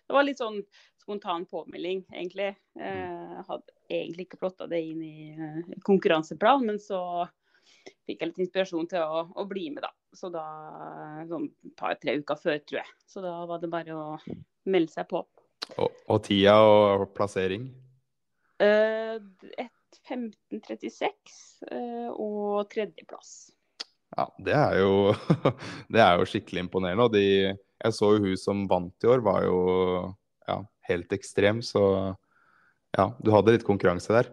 Det 0.08 0.16
var 0.16 0.26
litt 0.26 0.40
sånn 0.40 0.62
spontan 0.98 1.46
påmelding, 1.48 2.02
egentlig. 2.12 2.50
Jeg 2.76 3.44
hadde 3.48 3.76
egentlig 3.88 4.26
ikke 4.26 4.40
plotta 4.42 4.66
det 4.68 4.80
inn 4.84 5.04
i 5.04 5.80
konkurranseplan, 5.86 6.66
men 6.68 6.80
så 6.82 7.00
fikk 8.08 8.20
jeg 8.20 8.30
litt 8.30 8.42
inspirasjon 8.44 8.88
til 8.90 9.04
å, 9.04 9.22
å 9.32 9.46
bli 9.48 9.68
med, 9.72 9.84
da. 9.86 9.92
Så 10.16 10.30
da 10.32 10.44
sånn 11.28 11.50
par-tre 11.78 12.18
uker 12.20 12.40
før, 12.40 12.60
tror 12.64 12.80
jeg. 12.80 12.94
Så 13.08 13.22
da 13.24 13.34
var 13.48 13.60
det 13.62 13.70
bare 13.72 13.96
å 13.96 14.06
melde 14.68 14.92
seg 14.92 15.08
på. 15.10 15.22
Og, 15.78 15.92
og 16.08 16.22
tida 16.24 16.56
og 16.64 17.08
plassering? 17.16 17.68
Uh, 18.58 19.20
15.36 20.08 21.68
uh, 21.70 22.10
og 22.14 22.68
tredjeplass. 22.72 23.50
Ja, 24.16 24.24
det 24.40 24.54
er 24.56 24.78
jo, 24.80 24.92
det 25.92 26.00
er 26.02 26.18
jo 26.18 26.28
skikkelig 26.28 26.64
imponerende. 26.66 27.06
Og 27.06 27.14
de, 27.14 27.26
jeg 27.52 27.94
så 27.94 28.14
jo 28.16 28.24
hun 28.24 28.40
som 28.40 28.64
vant 28.70 29.04
i 29.04 29.10
år, 29.12 29.22
var 29.24 29.44
jo 29.46 29.60
ja, 30.48 30.62
helt 30.88 31.12
ekstrem. 31.14 31.60
Så 31.62 31.82
ja, 32.96 33.10
du 33.20 33.32
hadde 33.34 33.54
litt 33.54 33.66
konkurranse 33.68 34.14
der. 34.14 34.32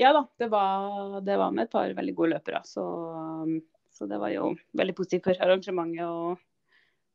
Ja 0.00 0.14
da, 0.16 0.24
det 0.40 0.48
var, 0.48 1.20
det 1.20 1.36
var 1.36 1.52
med 1.52 1.68
et 1.68 1.72
par 1.72 1.92
veldig 1.96 2.14
gode 2.16 2.34
løpere. 2.34 2.62
Så, 2.64 2.84
så, 3.92 4.08
det 4.10 4.18
var 4.20 4.32
jo 4.32 4.54
veldig 4.76 4.96
positivt 4.96 5.28
for 5.28 5.44
arrangementet 5.44 6.08
og 6.08 6.40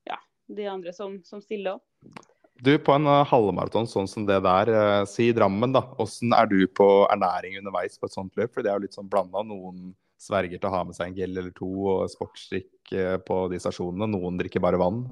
ja, 0.07 0.19
de 0.53 0.69
andre 0.69 0.93
som, 0.95 1.19
som 1.25 1.41
stiller 1.43 1.79
òg. 1.79 2.25
Du, 2.63 2.77
på 2.79 2.93
en 2.95 3.03
uh, 3.03 3.25
halvmaraton 3.27 3.87
sånn 3.89 4.07
som 4.07 4.23
det 4.27 4.37
der, 4.45 4.69
uh, 4.71 5.03
si 5.09 5.27
Drammen, 5.35 5.73
da. 5.75 5.81
Hvordan 5.97 6.35
er 6.37 6.47
du 6.47 6.59
på 6.71 6.87
ernæring 7.11 7.57
underveis 7.59 7.99
på 7.99 8.07
et 8.07 8.15
sånt 8.15 8.37
løp? 8.39 8.53
For 8.53 8.63
det 8.63 8.71
er 8.71 8.79
jo 8.79 8.85
litt 8.85 8.95
sånn 8.95 9.09
blanda. 9.11 9.43
Noen 9.43 9.89
sverger 10.21 10.61
til 10.61 10.69
å 10.69 10.75
ha 10.77 10.85
med 10.87 10.95
seg 10.95 11.09
en 11.09 11.17
gel 11.17 11.35
eller 11.35 11.51
to 11.57 11.67
og 11.91 12.05
sportsdrikk 12.13 12.93
uh, 12.95 13.17
på 13.27 13.41
de 13.51 13.59
stasjonene. 13.59 14.07
Noen 14.13 14.39
drikker 14.39 14.63
bare 14.63 14.79
vann. 14.79 15.03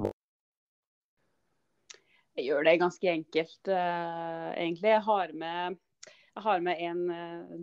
Jeg 2.33 2.47
gjør 2.47 2.63
det 2.65 2.79
ganske 2.81 3.11
enkelt, 3.11 3.69
egentlig. 3.69 4.89
Jeg 4.89 5.03
har 5.05 5.35
med, 5.37 5.75
jeg 6.07 6.45
har 6.47 6.63
med 6.65 6.79
en 6.81 7.03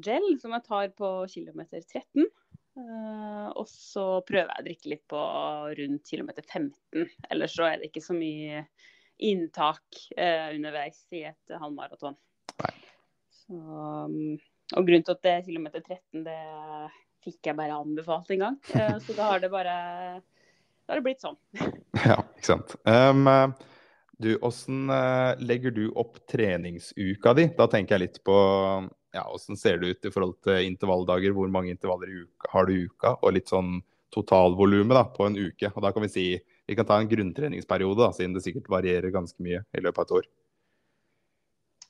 gel 0.05 0.29
som 0.39 0.53
jeg 0.55 0.67
tar 0.69 0.93
på 0.95 1.09
kilometer 1.33 1.83
13. 1.83 2.29
og 3.59 3.67
så 3.67 4.05
prøver 4.29 4.53
jeg 4.53 4.63
å 4.63 4.67
drikke 4.69 4.93
litt 4.93 5.03
på 5.11 5.25
rundt 5.81 6.15
kilometer 6.15 6.47
15. 6.47 7.11
Ellers 7.35 7.59
så 7.59 7.67
er 7.67 7.81
det 7.81 7.91
ikke 7.91 8.05
så 8.05 8.15
mye 8.15 8.63
inntak 9.21 10.01
eh, 10.17 10.51
underveis 10.55 11.03
i 11.15 11.25
et 11.29 11.55
halvmaraton. 11.61 12.17
Um, 13.51 14.39
og 14.77 14.87
grunnen 14.87 15.07
til 15.07 15.17
at 15.17 15.25
det 15.27 15.33
er 15.33 15.47
kilometer 15.47 15.83
13, 15.83 16.25
det 16.27 16.39
fikk 17.25 17.51
jeg 17.51 17.59
bare 17.59 17.81
anbefalt 17.81 18.31
en 18.33 18.45
gang. 18.47 18.61
Eh, 18.75 18.97
så 19.05 19.17
da 19.17 19.33
har 19.33 19.43
det 19.43 19.51
bare 19.53 19.75
da 20.21 20.95
har 20.95 21.01
det 21.01 21.07
blitt 21.07 21.23
sånn. 21.23 21.37
ja, 22.11 22.17
ikke 22.19 22.49
sant. 22.49 22.75
Um, 22.89 23.29
du, 24.21 24.33
Åssen 24.45 24.91
uh, 24.91 25.37
legger 25.39 25.75
du 25.75 25.85
opp 25.99 26.19
treningsuka 26.29 27.35
di? 27.39 27.47
Da 27.57 27.69
tenker 27.71 27.97
jeg 27.97 28.09
litt 28.09 28.19
på 28.27 28.39
ja, 29.15 29.25
åssen 29.31 29.57
ser 29.59 29.79
det 29.79 29.87
ut 29.87 30.07
i 30.07 30.11
forhold 30.11 30.37
til 30.45 30.67
intervalldager. 30.67 31.35
Hvor 31.35 31.51
mange 31.53 31.73
intervaller 31.75 32.11
i 32.11 32.21
uka 32.25 32.51
har 32.53 32.67
du 32.67 32.75
i 32.75 32.85
uka? 32.87 33.15
Og 33.21 33.35
litt 33.35 33.51
sånn 33.51 33.81
totalvolumet 34.15 35.15
på 35.17 35.27
en 35.27 35.39
uke. 35.39 35.71
Og 35.71 35.83
da 35.85 35.93
kan 35.95 36.05
vi 36.07 36.13
si 36.13 36.27
vi 36.71 36.77
kan 36.77 36.87
ta 36.87 37.01
en 37.01 37.09
grunntreningsperiode, 37.09 37.99
da, 37.99 38.13
siden 38.15 38.35
det 38.37 38.45
sikkert 38.45 38.69
varierer 38.71 39.11
ganske 39.11 39.43
mye 39.43 39.65
i 39.75 39.81
løpet 39.83 39.99
av 39.99 40.05
et 40.05 40.13
år. 40.21 40.27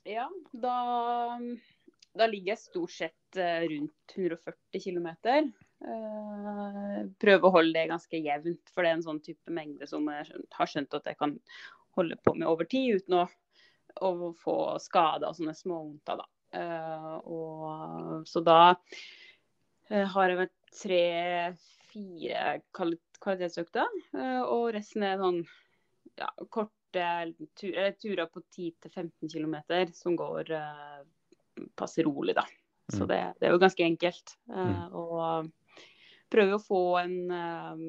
Ja, 0.09 0.23
da, 0.57 0.77
da 2.17 2.27
ligger 2.31 2.55
jeg 2.55 2.61
stort 2.63 2.95
sett 2.95 3.37
eh, 3.37 3.67
rundt 3.69 4.15
140 4.15 4.81
km. 4.81 5.11
Uh, 5.85 6.97
prøve 7.21 7.45
å 7.45 7.53
holde 7.59 7.75
det 7.77 7.91
ganske 7.91 8.23
jevnt, 8.25 8.73
for 8.73 8.81
det 8.81 8.89
er 8.89 8.97
en 8.97 9.05
sånn 9.05 9.21
type 9.21 9.53
mengde 9.53 9.85
som 9.89 10.09
jeg 10.09 10.41
har 10.57 10.71
skjønt 10.73 10.97
at 10.97 11.11
jeg 11.11 11.19
kan 11.21 11.37
holde 11.99 12.17
på 12.25 12.33
med 12.39 12.49
over 12.49 12.65
tid 12.69 13.03
uten 13.03 13.19
å, 13.19 13.27
å 14.01 14.31
få 14.41 14.57
skader 14.81 15.29
og 15.29 15.37
sånne 15.37 15.53
småvondter. 15.61 16.25
Uh, 16.57 17.15
og, 17.21 18.25
så 18.25 18.41
da 18.41 18.63
har 19.91 20.33
jeg 20.33 20.41
vært 20.41 20.57
tre-fire 20.81 22.61
kvalitetsøkter. 23.23 23.97
Eh, 24.17 24.41
og 24.43 24.71
resten 24.75 25.05
er 25.07 25.21
sånn 25.21 25.41
ja, 26.19 26.29
korte 26.49 27.07
tur, 27.55 27.77
turer 28.01 28.27
på 28.27 28.43
10-15 28.43 29.31
km 29.31 29.55
som 29.95 30.17
går 30.19 30.51
uh, 30.51 31.01
passe 31.79 32.03
rolig, 32.03 32.35
da. 32.35 32.45
Så 32.91 33.05
mm. 33.05 33.09
det, 33.11 33.19
det, 33.39 33.47
er 33.47 33.53
jo 33.55 33.61
ganske 33.63 33.85
enkelt. 33.85 34.33
Uh, 34.51 34.65
mm. 34.67 34.95
Og 34.99 35.91
prøver 36.31 36.57
å 36.57 36.63
få 36.63 36.81
en 37.01 37.15
um, 37.31 37.85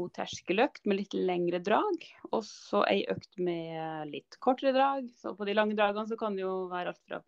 god 0.00 0.12
terskeløkt 0.16 0.86
med 0.88 1.02
litt 1.02 1.14
lengre 1.16 1.60
drag. 1.62 2.06
Og 2.32 2.42
så 2.46 2.82
ei 2.90 3.04
økt 3.10 3.38
med 3.42 4.10
litt 4.10 4.38
kortere 4.42 4.74
drag. 4.76 5.10
Så 5.20 5.34
på 5.38 5.46
de 5.48 5.56
lange 5.56 5.76
dragene 5.78 6.10
så 6.10 6.18
kan 6.20 6.38
det 6.38 6.44
jo 6.46 6.64
være 6.72 6.94
alt 6.94 7.02
fra 7.06 7.22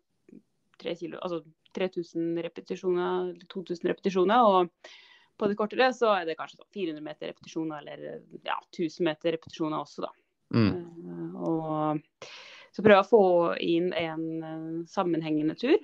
3 0.83 0.95
kilo, 0.99 1.19
altså 1.23 1.43
3000 1.77 2.39
repetisjoner, 2.43 3.33
2000 3.51 3.91
repetisjoner. 3.91 4.47
Og 4.49 4.93
på 5.37 5.49
det 5.49 5.57
kortere 5.57 5.89
så 5.95 6.11
er 6.17 6.27
det 6.27 6.37
kanskje 6.39 6.61
400 6.73 6.97
sånn 6.97 7.07
meter 7.07 7.31
repetisjoner, 7.31 7.83
eller 7.83 8.21
ja, 8.45 8.57
1000 8.71 9.07
meter 9.07 9.35
repetisjoner 9.35 9.81
også, 9.81 10.05
da. 10.05 10.11
Mm. 10.53 10.73
Uh, 11.03 11.35
og 11.49 12.27
så 12.73 12.83
prøver 12.83 12.97
jeg 12.99 13.05
å 13.05 13.11
få 13.11 13.27
inn 13.63 13.93
en 13.97 14.25
uh, 14.43 14.81
sammenhengende 14.89 15.55
tur 15.57 15.77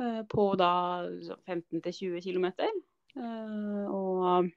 uh, 0.00 0.22
på 0.30 0.50
da 0.60 0.74
15-20 1.46 2.20
km. 2.24 2.52
og 3.94 4.52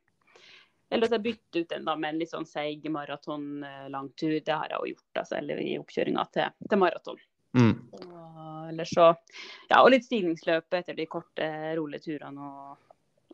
eller 0.87 1.09
at 1.09 1.17
jeg 1.17 1.23
bytter 1.25 1.63
ut 1.65 1.71
den 1.73 1.87
da 1.87 1.97
med 1.99 2.13
en 2.13 2.19
litt 2.21 2.31
sånn 2.31 2.45
seig 2.47 2.85
maraton-langtur. 2.87 4.37
Det 4.39 4.53
har 4.55 4.71
jeg 4.71 4.79
jo 4.79 4.93
gjort, 4.93 5.19
altså, 5.19 5.35
eller 5.41 5.59
i 5.59 5.73
oppkjøringa 5.81 6.23
til, 6.31 6.53
til 6.63 6.79
maraton. 6.79 7.19
Mm. 7.57 7.73
Og, 7.91 8.79
så, 8.87 9.09
ja, 9.67 9.81
og 9.81 9.91
litt 9.91 10.07
stigningsløp 10.07 10.77
etter 10.79 10.95
de 10.95 11.07
korte, 11.11 11.49
rolige 11.75 12.05
turene. 12.05 12.47
og 12.47 12.86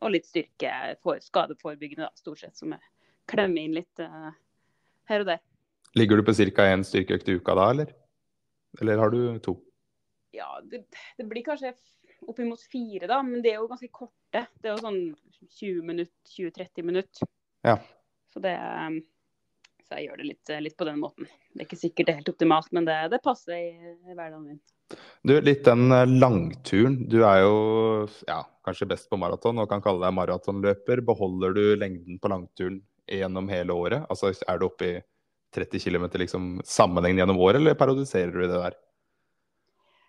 og 0.03 0.13
litt 0.13 0.27
styrke 0.27 0.71
for 1.03 1.21
skadeforebyggende, 1.23 2.07
da, 2.07 2.19
stort 2.19 2.43
sett, 2.43 2.55
som 2.59 2.75
jeg 2.75 2.83
klemmer 3.31 3.63
inn 3.63 3.77
litt 3.77 4.03
uh, 4.03 4.31
her 5.11 5.23
og 5.23 5.31
der. 5.31 5.43
Ligger 5.97 6.19
du 6.19 6.25
på 6.27 6.35
ca. 6.35 6.67
én 6.73 6.83
styrkeøkt 6.85 7.29
i 7.29 7.37
uka 7.39 7.55
da, 7.57 7.69
eller? 7.75 7.93
Eller 8.81 9.01
har 9.01 9.13
du 9.13 9.39
to? 9.45 9.57
Ja, 10.33 10.49
det, 10.65 10.83
det 11.17 11.27
blir 11.29 11.45
kanskje 11.45 11.75
oppimot 12.27 12.61
fire, 12.71 13.07
da, 13.07 13.21
men 13.25 13.43
det 13.43 13.53
er 13.53 13.61
jo 13.61 13.69
ganske 13.69 13.91
korte. 13.93 14.45
Det 14.59 14.69
er 14.69 14.73
jo 14.73 14.81
sånn 14.81 15.01
20 15.59 15.83
minutter, 15.85 16.15
20-30 16.33 16.87
minutter. 16.87 17.33
Ja. 17.63 17.77
Så 18.33 18.41
det 18.43 18.55
um, 18.57 19.01
så 19.83 19.99
jeg 19.99 20.07
gjør 20.07 20.21
det 20.21 20.27
litt, 20.29 20.51
litt, 20.63 20.77
på 20.79 20.87
den 20.87 21.01
måten. 21.01 21.27
Det 21.51 21.63
er 21.63 21.67
ikke 21.67 21.79
sikkert 21.79 22.07
det 22.07 22.13
er 22.13 22.19
helt 22.21 22.31
optimalt, 22.31 22.71
men 22.75 22.87
det, 22.87 22.95
det 23.11 23.19
passer 23.23 23.57
i, 23.57 23.91
i 23.91 24.15
hverdagen 24.15 24.45
min. 24.47 24.61
Du, 25.23 25.33
litt 25.41 25.63
den 25.65 25.91
eh, 25.91 26.09
langturen. 26.09 26.97
Du 27.09 27.21
er 27.23 27.41
jo 27.43 27.55
ja, 28.27 28.41
kanskje 28.65 28.89
best 28.91 29.09
på 29.11 29.19
maraton 29.19 29.61
og 29.61 29.69
kan 29.71 29.83
kalle 29.83 30.03
deg 30.05 30.15
maratonløper. 30.17 31.03
Beholder 31.07 31.55
du 31.57 31.63
lengden 31.79 32.19
på 32.21 32.31
langturen 32.31 32.81
gjennom 33.09 33.49
hele 33.51 33.75
året? 33.75 34.07
Altså 34.11 34.33
er 34.33 34.59
du 34.59 34.67
oppe 34.67 34.89
i 34.89 34.95
30 35.53 35.83
km 35.83 36.07
liksom, 36.17 36.49
sammenhengende 36.65 37.23
gjennom 37.23 37.41
året, 37.45 37.61
eller 37.61 37.77
parodiserer 37.77 38.33
du 38.33 38.41
det 38.41 38.57
der? 38.57 38.79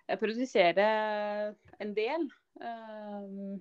Jeg 0.09 0.21
produserer 0.21 1.55
en 1.81 1.93
del. 1.97 2.27
Um, 2.61 3.61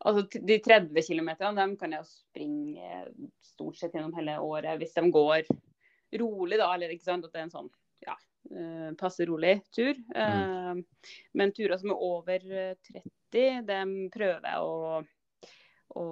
altså 0.00 0.24
De 0.40 0.58
30 0.64 1.02
km 1.04 1.30
dem 1.56 1.76
kan 1.78 1.94
jeg 1.94 2.08
springe 2.08 3.04
stort 3.44 3.76
sett 3.78 3.94
gjennom 3.94 4.14
hele 4.16 4.38
året 4.40 4.80
hvis 4.80 4.94
de 4.96 5.10
går 5.12 5.46
rolig, 6.20 6.58
da. 6.58 6.70
Eller 6.74 6.92
ikke 6.94 7.08
sant, 7.08 7.26
at 7.26 7.34
det 7.34 7.42
er 7.42 7.48
en 7.48 7.56
sånn 7.56 7.70
ja, 8.06 8.16
passe 9.00 9.26
rolig 9.28 9.56
tur. 9.74 9.96
Mm. 10.14 10.78
Uh, 10.78 11.10
men 11.38 11.52
turer 11.56 11.78
som 11.80 11.94
er 11.94 12.04
over 12.04 12.46
30, 12.92 13.64
dem 13.68 13.94
prøver 14.12 14.48
jeg 14.48 14.60
å, 14.60 15.02
å, 15.96 16.06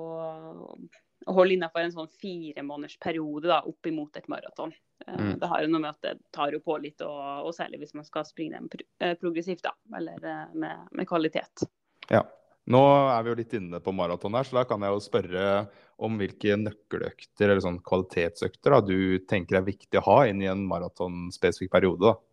å 1.26 1.36
holde 1.36 1.56
innafor 1.56 1.84
en 1.84 1.94
sånn 1.94 2.10
fire 2.22 2.64
måneders 2.64 2.96
periode 3.02 3.50
da, 3.50 3.60
opp 3.68 3.90
imot 3.90 4.16
et 4.16 4.28
maraton. 4.32 4.72
Mm. 5.06 5.36
Det 5.40 5.48
har 5.52 5.64
jo 5.64 5.70
noe 5.72 5.84
med 5.84 5.92
at 5.92 6.02
det 6.04 6.16
tar 6.34 6.52
jo 6.54 6.62
på 6.64 6.76
litt, 6.80 7.00
og, 7.04 7.20
og 7.46 7.54
særlig 7.56 7.82
hvis 7.84 7.96
man 7.96 8.08
skal 8.08 8.26
springe 8.28 8.58
dem 8.58 9.16
progressivt, 9.20 9.64
da. 9.66 9.74
Eller 9.96 10.20
med, 10.52 10.90
med 10.96 11.08
kvalitet. 11.08 11.68
Ja. 12.10 12.24
Nå 12.70 12.80
er 13.10 13.22
vi 13.24 13.32
jo 13.32 13.38
litt 13.38 13.54
inne 13.56 13.80
på 13.82 13.92
maraton 13.96 14.36
her, 14.36 14.46
så 14.46 14.60
da 14.60 14.66
kan 14.68 14.84
jeg 14.84 14.94
jo 14.94 15.02
spørre 15.02 15.44
om 16.00 16.16
hvilke 16.20 16.56
nøkkeløkter 16.60 17.48
eller 17.48 17.62
sånn 17.64 17.80
kvalitetsøkter 17.84 18.76
da, 18.76 18.80
du 18.84 19.24
tenker 19.28 19.58
er 19.58 19.66
viktig 19.66 20.00
å 20.00 20.06
ha 20.06 20.18
inn 20.30 20.42
i 20.44 20.48
en 20.50 20.62
maratonspesifikk 20.68 21.72
periode. 21.72 22.12
da. 22.12 22.29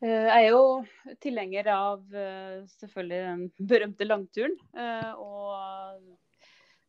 Eh, 0.00 0.26
jeg 0.30 0.46
er 0.46 0.54
jo 0.54 1.14
tilhenger 1.20 1.68
av 1.74 2.16
eh, 2.16 2.62
selvfølgelig 2.80 3.20
den 3.26 3.68
berømte 3.68 4.06
langturen. 4.08 4.56
Eh, 4.72 5.10
og 5.20 6.00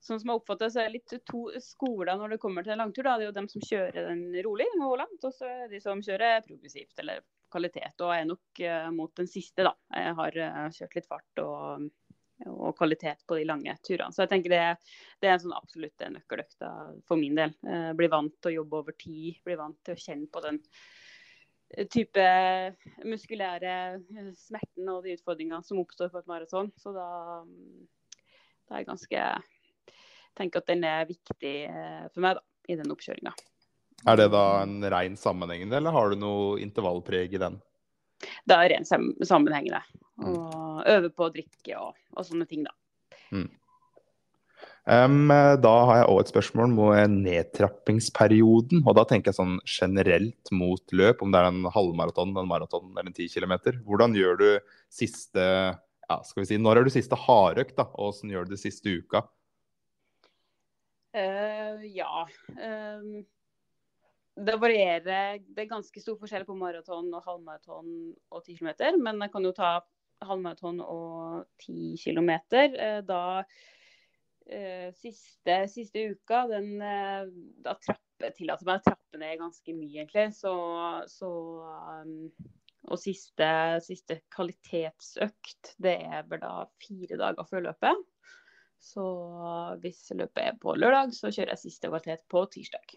sånn 0.01 0.21
som 0.21 0.31
jeg 0.31 0.39
oppfatter 0.39 0.71
så 0.71 0.81
er 0.81 0.89
det 0.89 0.99
litt 0.99 1.15
to 1.27 1.43
skoler 1.61 2.15
når 2.17 2.35
det 2.35 2.41
kommer 2.43 2.65
til 2.65 2.75
en 2.77 2.83
langtur. 2.85 3.03
Da. 3.03 3.17
Det 3.19 3.27
er 3.27 3.31
jo 3.31 3.37
dem 3.41 3.49
som 3.51 3.67
kjører 3.67 4.09
den 4.13 4.23
rolig 4.47 4.69
og 4.79 4.97
langt, 5.03 5.27
og 5.27 5.35
så 5.35 5.49
er 5.49 5.71
de 5.71 5.81
som 5.83 6.03
kjører 6.03 6.45
progressivt 6.47 7.03
eller 7.03 7.25
kvalitet. 7.51 7.99
Og 7.99 8.15
jeg 8.15 8.23
er 8.23 8.31
nok 8.31 8.63
mot 8.95 9.11
den 9.19 9.27
siste, 9.27 9.67
da. 9.67 9.75
Jeg 9.91 10.15
har 10.21 10.39
kjørt 10.71 10.95
litt 10.95 11.09
fart 11.09 11.41
og, 11.43 11.89
og, 12.47 12.69
kvalitet 12.79 13.25
på 13.27 13.41
de 13.41 13.43
lange 13.49 13.75
turene. 13.83 14.15
Så 14.15 14.23
jeg 14.23 14.31
tenker 14.31 14.55
det, 14.55 14.63
det 15.19 15.27
er 15.27 15.35
en 15.35 15.43
sånn 15.43 15.57
absolutt 15.57 16.07
nøkkeløkta 16.15 16.71
for 17.11 17.19
min 17.19 17.35
del. 17.35 17.57
Bli 17.99 18.09
vant 18.13 18.39
til 18.39 18.53
å 18.53 18.57
jobbe 18.61 18.79
over 18.85 18.95
tid. 18.95 19.43
Bli 19.43 19.59
vant 19.59 19.81
til 19.83 19.99
å 19.99 20.03
kjenne 20.07 20.31
på 20.31 20.47
den 20.47 20.63
type 21.91 22.25
muskulære 23.07 23.75
smerten 24.37 24.91
og 24.91 25.05
de 25.05 25.15
utfordringene 25.17 25.63
som 25.65 25.79
oppstår 25.81 26.11
på 26.11 26.21
et 26.21 26.29
maraton. 26.31 26.71
Så 26.81 26.93
da, 26.95 27.07
da 28.67 28.75
er 28.75 28.83
jeg 28.83 28.89
ganske 28.89 29.25
tenker 30.37 30.61
at 30.61 30.69
den 30.71 30.85
er 30.87 31.09
viktig 31.09 31.55
for 32.13 32.23
meg 32.23 32.37
da, 32.39 32.45
i 32.71 32.77
den 32.79 32.93
oppkjøringa. 32.93 33.33
Er 34.09 34.17
det 34.17 34.31
da 34.33 34.45
en 34.63 34.79
ren 34.89 35.17
sammenhengende, 35.19 35.77
eller 35.77 35.93
har 35.93 36.09
du 36.09 36.21
noe 36.21 36.61
intervallpreg 36.63 37.35
i 37.35 37.41
den? 37.41 37.59
Det 38.45 38.57
er 38.57 38.71
ren 38.73 38.87
sammenhengende. 38.87 39.81
Mm. 40.21 40.29
Og 40.31 40.87
øve 40.89 41.11
på 41.13 41.27
å 41.27 41.33
drikke 41.33 41.77
og, 41.77 41.97
og 42.15 42.25
sånne 42.25 42.47
ting, 42.49 42.65
da. 42.65 42.73
Mm. 43.33 43.47
Um, 44.89 45.29
da 45.61 45.73
har 45.85 45.99
jeg 45.99 46.07
òg 46.09 46.19
et 46.23 46.31
spørsmål 46.31 46.71
om 46.73 47.17
nedtrappingsperioden. 47.21 48.81
Og 48.81 48.97
da 48.97 49.05
tenker 49.09 49.29
jeg 49.29 49.37
sånn 49.37 49.59
generelt 49.69 50.53
mot 50.55 50.95
løp, 50.97 51.21
om 51.21 51.33
det 51.33 51.41
er 51.41 51.51
en 51.51 51.69
halvmaraton, 51.75 52.33
en 52.33 52.49
maraton 52.49 52.89
eller 52.95 53.11
en 53.11 53.17
ti 53.17 53.29
kilometer. 53.29 53.77
Hvordan 53.85 54.17
gjør 54.17 54.41
du 54.41 54.47
siste 54.91 55.45
ja, 56.11 56.17
skal 56.27 56.41
vi 56.41 56.49
si, 56.49 56.57
Når 56.59 56.81
er 56.81 56.87
du 56.87 56.93
siste 56.93 57.15
hardøkt, 57.15 57.77
da? 57.77 57.85
Og 57.93 58.15
hvordan 58.15 58.33
gjør 58.33 58.49
du 58.49 58.55
det 58.55 58.63
siste 58.63 58.97
uka? 59.01 59.23
Uh, 61.15 61.85
ja. 61.91 62.25
Um 62.57 63.21
det 64.41 64.55
varierer. 64.61 65.41
Det 65.43 65.65
er 65.65 65.69
ganske 65.69 66.01
stor 66.01 66.15
forskjell 66.19 66.45
på 66.47 66.55
maraton 66.57 67.09
og 67.13 67.25
halvmaraton 67.25 67.89
og 68.31 68.43
10 68.45 68.61
km. 68.61 68.69
Men 69.03 69.19
jeg 69.25 69.33
kan 69.33 69.45
jo 69.45 69.51
ta 69.55 69.71
halvmaraton 70.23 70.79
og 70.85 71.45
10 71.65 71.97
km. 71.99 72.31
Uh, 72.55 73.01
da 73.05 73.21
siste, 74.97 75.57
siste 75.71 76.05
uka, 76.11 76.45
den 76.51 76.81
eh, 76.83 77.27
da 77.63 77.75
trappe, 77.79 78.31
tillater 78.37 78.67
meg 78.67 78.81
å 78.81 78.89
trappe 78.89 79.21
ned 79.21 79.39
ganske 79.41 79.75
mye, 79.75 80.03
egentlig. 80.03 80.27
Så, 80.37 80.53
så 81.11 81.29
um, 82.05 82.31
og 82.89 82.97
siste, 82.97 83.47
siste, 83.85 84.21
kvalitetsøkt, 84.33 85.75
det 85.81 85.97
er 86.01 86.25
vel 86.29 86.41
da 86.41 86.65
fire 86.81 87.19
dager 87.19 87.47
før 87.49 87.67
løpet. 87.69 88.07
Så 88.81 89.05
hvis 89.83 90.07
løpet 90.17 90.41
er 90.41 90.57
på 90.61 90.73
lørdag, 90.73 91.13
så 91.13 91.29
kjører 91.29 91.53
jeg 91.53 91.65
siste 91.67 91.91
kvalitet 91.91 92.25
på 92.31 92.41
tirsdag. 92.49 92.95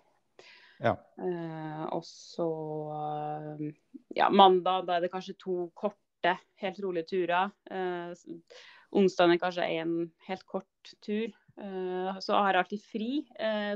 Ja. 0.83 0.97
Uh, 1.21 1.85
og 1.95 2.03
så 2.09 2.49
uh, 2.91 3.67
ja, 4.17 4.31
mandag, 4.33 4.89
da 4.89 4.97
er 4.97 5.05
det 5.05 5.13
kanskje 5.13 5.37
to 5.39 5.59
korte, 5.77 6.35
helt 6.65 6.81
rolige 6.83 7.11
turer. 7.13 7.53
Uh, 7.69 8.17
onsdag 8.97 9.37
er 9.37 9.43
kanskje 9.43 9.69
en 9.83 9.95
helt 10.29 10.47
kort 10.49 10.95
tur. 11.05 11.29
Så 11.55 12.35
har 12.35 12.51
jeg 12.51 12.61
alltid 12.65 12.85
fri 12.91 13.09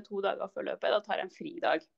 to 0.06 0.22
dager 0.24 0.50
før 0.50 0.68
løpet. 0.72 0.92
Da 0.94 1.00
tar 1.04 1.20
jeg 1.20 1.28
en 1.28 1.34
fridag. 1.34 1.88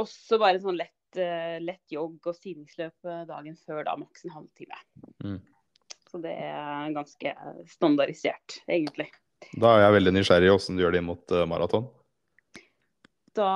Og 0.00 0.08
så 0.08 0.38
bare 0.40 0.60
sånn 0.62 0.78
lett, 0.80 1.18
lett 1.60 1.92
jogg 1.92 2.30
og 2.30 2.36
stigningsløp 2.38 3.10
dagen 3.28 3.58
før, 3.60 3.82
da 3.88 3.96
maks 4.00 4.24
en 4.24 4.36
halvtime. 4.38 4.78
Mm. 5.24 5.40
Så 6.08 6.20
det 6.24 6.32
er 6.46 6.94
ganske 6.96 7.34
standardisert, 7.72 8.62
egentlig. 8.64 9.10
Da 9.60 9.74
er 9.74 9.86
jeg 9.86 9.98
veldig 9.98 10.14
nysgjerrig 10.16 10.48
på 10.52 10.56
åssen 10.60 10.78
du 10.78 10.86
gjør 10.86 10.96
det 10.96 11.04
mot 11.04 11.36
maraton 11.50 11.90
da 13.36 13.50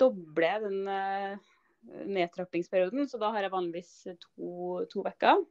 dobler 0.00 0.46
jeg 0.46 0.64
den 0.64 2.10
nedtrappingsperioden. 2.14 3.08
Så 3.08 3.20
da 3.20 3.32
har 3.34 3.46
jeg 3.46 3.54
vanligvis 3.54 3.92
to, 4.20 5.04
uker. 5.04 5.44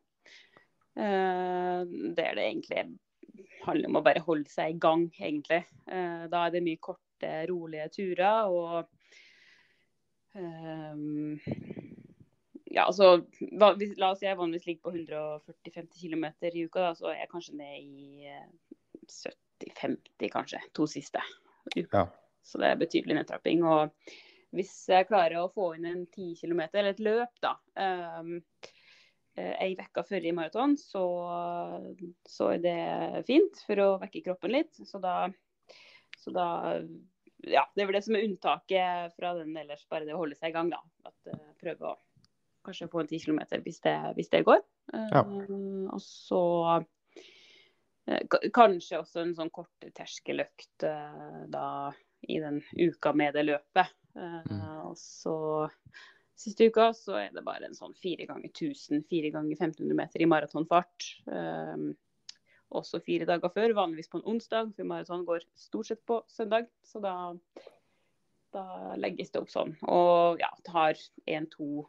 Det 0.94 2.26
er 2.28 2.38
det 2.38 2.46
egentlig 2.46 2.84
handler 3.68 3.90
om 3.90 4.00
å 4.00 4.06
bare 4.06 4.24
holde 4.26 4.50
seg 4.52 4.76
i 4.76 4.80
gang, 4.82 5.08
egentlig. 5.20 5.64
Uh, 5.88 6.26
da 6.32 6.46
er 6.46 6.56
det 6.56 6.64
mye 6.66 6.82
korte, 6.84 7.32
rolige 7.50 7.88
turer. 7.98 8.52
og 8.52 8.88
um, 10.36 11.40
ja, 12.74 12.88
altså, 12.88 13.22
La 13.60 14.10
oss 14.10 14.20
si 14.20 14.28
jeg 14.28 14.40
vanligvis 14.40 14.68
ligger 14.68 14.90
på 14.90 14.96
140-50 14.98 16.02
km 16.02 16.26
i 16.50 16.66
uka, 16.66 16.90
da, 16.90 16.92
så 16.98 17.12
er 17.12 17.22
jeg 17.22 17.32
kanskje 17.32 17.58
ned 17.60 17.80
i 17.80 18.34
70-50, 19.06 20.30
kanskje. 20.34 20.62
To 20.74 20.88
siste. 20.90 21.22
Ja. 21.78 22.08
Så 22.44 22.60
det 22.60 22.72
er 22.72 22.80
betydelig 22.82 23.20
nedtrapping. 23.20 23.64
Og 23.64 24.14
hvis 24.54 24.74
jeg 24.90 25.08
klarer 25.10 25.42
å 25.42 25.52
få 25.54 25.74
inn 25.78 25.88
en 25.90 26.06
10 26.08 26.34
km, 26.42 26.66
eller 26.74 26.92
et 26.94 27.04
løp, 27.04 27.38
da, 27.44 27.56
um, 28.20 28.36
ei 29.36 29.74
uke 29.80 30.04
før 30.06 30.26
i 30.28 30.34
maraton, 30.36 30.76
så, 30.78 31.04
så, 32.30 32.52
er 32.54 32.60
det 32.62 33.24
fint 33.26 33.64
for 33.66 33.82
å 33.82 33.88
vekke 34.04 34.22
kroppen 34.28 34.54
litt. 34.54 34.78
Så 34.86 35.02
da, 35.02 35.26
så 36.22 36.34
da 36.36 36.48
ja, 37.50 37.66
det 37.76 37.84
er 37.84 37.90
vel 37.90 37.98
det 37.98 38.04
som 38.06 38.18
er 38.18 38.26
unntaket 38.28 39.16
fra 39.18 39.34
den 39.40 39.56
ellers, 39.60 39.86
bare 39.92 40.08
det 40.08 40.16
å 40.16 40.22
holde 40.22 40.38
seg 40.38 40.54
i 40.54 40.56
gang, 40.56 40.70
da. 40.72 40.80
At 41.10 41.34
uh, 41.34 41.50
prøve 41.60 41.92
å 41.92 41.98
kanskje 42.64 42.90
få 42.92 43.02
en 43.04 43.10
ti 43.10 43.20
kilometer 43.20 43.64
hvis, 43.66 43.82
hvis, 44.16 44.32
det 44.32 44.46
går. 44.48 44.62
Uh, 44.94 45.10
ja. 45.12 45.24
Og 45.96 46.02
så 46.04 46.44
uh, 46.80 48.40
kanskje 48.56 49.02
også 49.02 49.24
en 49.24 49.36
sånn 49.38 49.52
kort 49.54 49.90
terskeløkt 49.98 50.88
da 51.52 51.68
i 52.30 52.40
den 52.40 52.62
uka 52.80 53.14
med 53.16 53.36
det 53.36 53.48
løpet. 53.50 53.92
Uh, 54.16 54.90
og 54.90 54.98
så 55.00 55.36
siste 56.44 56.68
uka 56.70 56.90
så 56.98 57.18
er 57.22 57.36
det 57.36 57.44
bare 57.46 57.68
en 57.68 57.78
sånn 57.78 57.96
fire 58.00 58.28
ganger 58.30 58.52
1000, 58.52 59.06
fire 59.10 59.32
ganger 59.34 59.56
1500 59.56 59.98
meter 59.98 60.24
i 60.24 60.28
maratonfart. 60.30 61.08
Um, 61.28 61.94
også 62.74 63.00
fire 63.06 63.28
dager 63.30 63.52
før, 63.54 63.76
vanligvis 63.78 64.10
på 64.10 64.20
en 64.20 64.28
onsdag, 64.34 64.74
for 64.76 64.90
maraton 64.90 65.26
går 65.28 65.46
stort 65.60 65.90
sett 65.92 66.02
på 66.10 66.20
søndag. 66.32 66.70
Så 66.86 67.02
da, 67.04 67.16
da 68.56 68.94
legges 69.00 69.34
det 69.34 69.44
opp 69.44 69.52
sånn. 69.54 69.76
Og 69.88 70.42
ja, 70.42 70.50
tar 70.66 71.00
én-to 71.30 71.86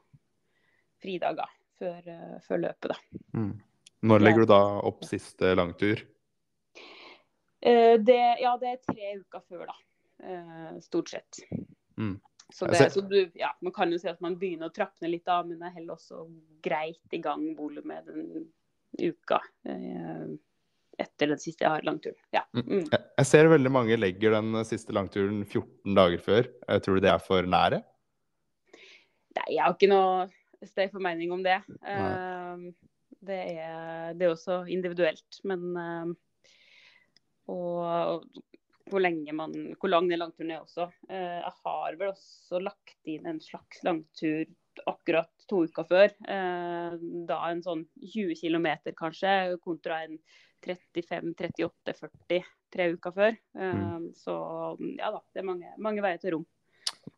fridager 1.03 1.51
før, 1.81 2.03
uh, 2.09 2.37
før 2.45 2.67
løpet, 2.67 2.93
da. 2.93 3.23
Mm. 3.37 3.55
Når 4.05 4.21
legger 4.21 4.45
du 4.45 4.53
da 4.53 4.61
opp 4.85 5.07
siste 5.09 5.55
langtur? 5.57 6.05
Uh, 7.65 7.97
det, 8.01 8.21
ja, 8.45 8.55
det 8.61 8.75
er 8.75 8.85
tre 8.85 9.17
uker 9.23 9.45
før, 9.49 9.67
da. 9.73 9.81
Uh, 10.25 10.77
stort 10.85 11.11
sett. 11.17 11.43
Mm. 11.97 12.19
Så, 12.55 12.69
det, 12.71 12.91
så 12.95 13.03
du, 13.03 13.17
ja, 13.35 13.49
man 13.67 13.73
kan 13.75 13.91
jo 13.91 13.99
si 13.99 14.07
at 14.07 14.21
man 14.23 14.37
begynner 14.39 14.71
å 14.71 14.75
trappe 14.75 15.03
ned 15.03 15.11
litt 15.17 15.31
av, 15.31 15.43
men 15.49 15.59
det 15.59 15.67
er 15.67 15.79
heller 15.81 15.97
også 15.97 16.21
greit 16.63 17.17
i 17.17 17.19
gang 17.23 17.49
volumet 17.59 18.07
den 18.07 18.45
uka 18.95 19.41
eh, 19.67 20.29
etter 21.03 21.33
den 21.33 21.41
siste 21.43 21.73
langturen. 21.83 22.15
Ja. 22.31 22.45
Mm. 22.55 22.69
mm. 22.69 22.85
Jeg 22.95 23.27
ser 23.27 23.51
veldig 23.51 23.73
mange 23.75 23.99
legger 23.99 24.37
den 24.37 24.61
siste 24.69 24.95
langturen 24.95 25.43
14 25.43 25.99
dager 25.99 26.23
før. 26.23 26.49
Tror 26.85 27.01
du 27.01 27.03
det 27.03 27.11
er 27.11 27.27
for 27.27 27.51
nære? 27.57 27.83
Nei, 29.35 29.49
jeg 29.57 29.65
har 29.65 29.75
ikke 29.75 29.91
noe 29.91 30.29
stay 30.71 30.87
for 30.93 31.03
mening 31.03 31.35
om 31.35 31.43
det. 31.43 31.59
Uh, 31.83 32.71
det, 33.19 33.41
er, 33.59 34.15
det, 34.15 34.29
er, 34.29 34.31
også 34.31 34.63
individuelt. 34.71 35.43
Men 35.43 35.67
uh, 35.75 36.15
og, 37.51 38.29
hvor, 38.91 39.05
man, 39.33 39.55
hvor 39.81 39.91
lang 39.91 40.09
den 40.11 40.21
langturen 40.21 40.53
er 40.53 40.63
også. 40.63 40.89
Eh, 41.09 41.41
jeg 41.41 41.55
har 41.65 41.97
vel 42.01 42.13
også 42.13 42.61
lagt 42.63 42.97
inn 43.09 43.27
en 43.27 43.41
slags 43.41 43.83
langtur 43.87 44.45
akkurat 44.91 45.31
to 45.49 45.65
uker 45.69 45.87
før. 45.89 46.11
Eh, 46.29 46.97
da 47.29 47.39
en 47.51 47.63
sånn 47.65 47.87
20 48.03 48.35
km 48.41 48.69
kanskje, 48.99 49.57
kontra 49.65 50.03
en 50.05 50.19
35-38-40 50.65 52.45
tre 52.75 52.91
uker 52.97 53.15
før. 53.15 53.39
Eh, 53.59 53.73
Mm. 53.75 54.11
Så 54.17 54.35
ja 54.99 55.11
da, 55.11 55.23
det 55.33 55.43
er 55.43 55.49
mange, 55.49 55.73
mange 55.79 56.03
veier 56.05 56.21
til 56.21 56.37
rom. 56.37 56.47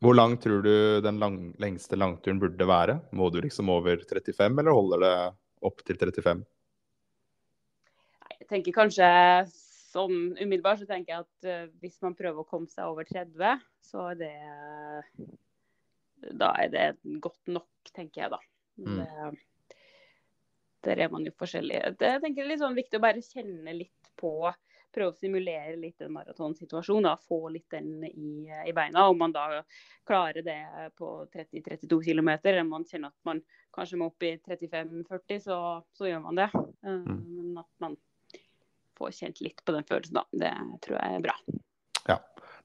Hvor 0.03 0.15
lang 0.15 0.35
tror 0.37 0.61
du 0.61 1.01
den 1.01 1.19
lang, 1.19 1.53
lengste 1.59 1.97
langturen 1.97 2.39
burde 2.39 2.67
være? 2.67 2.99
Må 3.11 3.31
du 3.31 3.39
liksom 3.41 3.69
over 3.71 3.97
35, 4.03 4.59
eller 4.59 4.75
holder 4.75 5.03
det 5.03 5.15
opp 5.65 5.81
til 5.87 5.97
35? 5.97 6.43
Jeg 8.37 8.47
tenker 8.51 8.75
kanskje 8.75 9.07
sånn 9.87 10.35
umiddelbart 10.37 10.81
så 10.81 10.87
tenker 10.89 11.13
jeg 11.13 11.25
at 11.25 11.49
uh, 11.49 11.73
hvis 11.81 11.99
man 12.03 12.15
prøver 12.17 12.43
å 12.43 12.49
komme 12.49 12.69
seg 12.71 12.89
over 12.91 13.07
30, 13.07 13.65
så 13.87 14.09
er 14.11 14.21
det 14.21 14.33
Da 16.37 16.53
er 16.63 16.71
det 16.73 16.87
godt 17.23 17.51
nok, 17.53 17.69
tenker 17.93 18.25
jeg 18.25 18.33
da. 18.33 18.39
Mm. 18.77 18.97
Det, 18.99 19.75
der 20.87 21.03
er 21.03 21.11
man 21.13 21.25
jo 21.25 21.33
forskjellig. 21.37 21.81
Det, 21.99 22.13
jeg 22.15 22.23
tenker 22.23 22.41
det 22.41 22.47
er 22.47 22.53
litt 22.53 22.63
sånn 22.63 22.77
viktig 22.77 22.99
å 22.99 23.05
bare 23.05 23.25
kjenne 23.25 23.75
litt 23.75 24.11
på 24.19 24.33
Prøve 24.97 25.11
å 25.11 25.17
simulere 25.19 25.75
litt 25.77 26.01
en 26.01 26.13
maratonsituasjon. 26.15 27.05
da, 27.05 27.17
Få 27.27 27.51
litt 27.53 27.67
den 27.69 28.05
i, 28.07 28.47
i 28.49 28.73
beina. 28.73 29.03
Om 29.11 29.19
man 29.19 29.35
da 29.35 29.61
klarer 30.07 30.41
det 30.41 30.57
på 30.97 31.11
30-32 31.33 31.99
km, 32.07 32.31
eller 32.37 32.63
om 32.63 32.71
man 32.77 32.87
kjenner 32.87 33.11
at 33.11 33.27
man 33.27 33.43
kanskje 33.75 33.99
må 34.01 34.07
opp 34.09 34.25
i 34.25 34.31
35-40, 34.39 35.43
så, 35.43 35.59
så 35.93 36.09
gjør 36.09 36.23
man 36.29 36.41
det. 36.41 36.49
Eh, 36.55 36.95
Mm. 36.97 37.19
Men 37.35 37.57
at 37.59 37.69
man 37.83 37.95
får 38.97 39.15
kjent 39.21 39.41
litt 39.45 39.63
på 39.65 39.75
den 39.75 39.87
følelsen, 39.87 40.19
da. 40.19 40.25
Det 40.43 40.53
tror 40.85 40.99
jeg 40.99 41.17
er 41.19 41.25
bra. 41.29 41.37
Ja. 42.07 42.17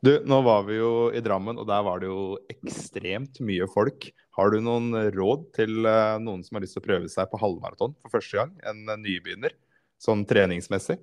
Du, 0.03 0.11
nå 0.27 0.41
var 0.43 0.65
vi 0.67 0.81
jo 0.81 0.93
i 1.15 1.21
Drammen, 1.23 1.61
og 1.63 1.69
der 1.71 1.85
var 1.87 2.03
det 2.03 2.09
jo 2.11 2.35
ekstremt 2.51 3.39
mye 3.45 3.69
folk. 3.71 4.09
Har 4.35 4.51
du 4.51 4.59
noen 4.65 4.91
råd 5.15 5.45
til 5.55 5.87
eh, 5.87 6.17
noen 6.19 6.43
som 6.43 6.59
har 6.59 6.65
lyst 6.65 6.75
til 6.75 6.83
å 6.83 6.89
prøve 6.89 7.11
seg 7.13 7.31
på 7.31 7.39
halvmaraton 7.39 7.95
for 8.01 8.17
første 8.17 8.41
gang? 8.41 8.57
En 8.67 8.83
eh, 8.89 8.99
nybegynner, 8.99 9.55
sånn 10.03 10.25
treningsmessig? 10.27 10.99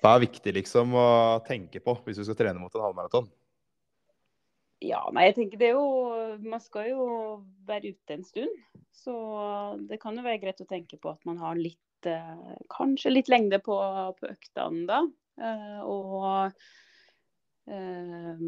Hva 0.00 0.14
er 0.14 0.24
viktig 0.24 0.54
liksom 0.56 0.94
å 0.96 1.08
tenke 1.44 1.82
på 1.84 1.98
hvis 2.06 2.20
du 2.20 2.24
skal 2.24 2.38
trene 2.38 2.62
mot 2.62 2.72
en 2.72 2.86
halvmaraton? 2.86 3.28
Ja, 4.84 5.02
nei, 5.12 5.30
jeg 5.30 5.36
tenker 5.38 5.60
det 5.60 5.70
er 5.70 5.78
jo 5.78 6.36
Man 6.44 6.60
skal 6.60 6.90
jo 6.90 7.04
være 7.68 7.94
ute 7.94 8.16
en 8.16 8.24
stund. 8.24 8.64
Så 8.96 9.12
det 9.88 9.98
kan 10.00 10.16
jo 10.16 10.24
være 10.24 10.40
greit 10.42 10.60
å 10.64 10.68
tenke 10.68 10.98
på 11.00 11.12
at 11.12 11.20
man 11.28 11.40
har 11.40 11.58
litt 11.58 11.80
eh, 12.10 12.56
Kanskje 12.72 13.12
litt 13.12 13.30
lengde 13.32 13.60
på, 13.64 13.76
på 14.18 14.28
øktene 14.30 14.84
da. 14.88 15.00
Eh, 15.42 15.80
og 15.84 16.52
eh, 17.70 18.44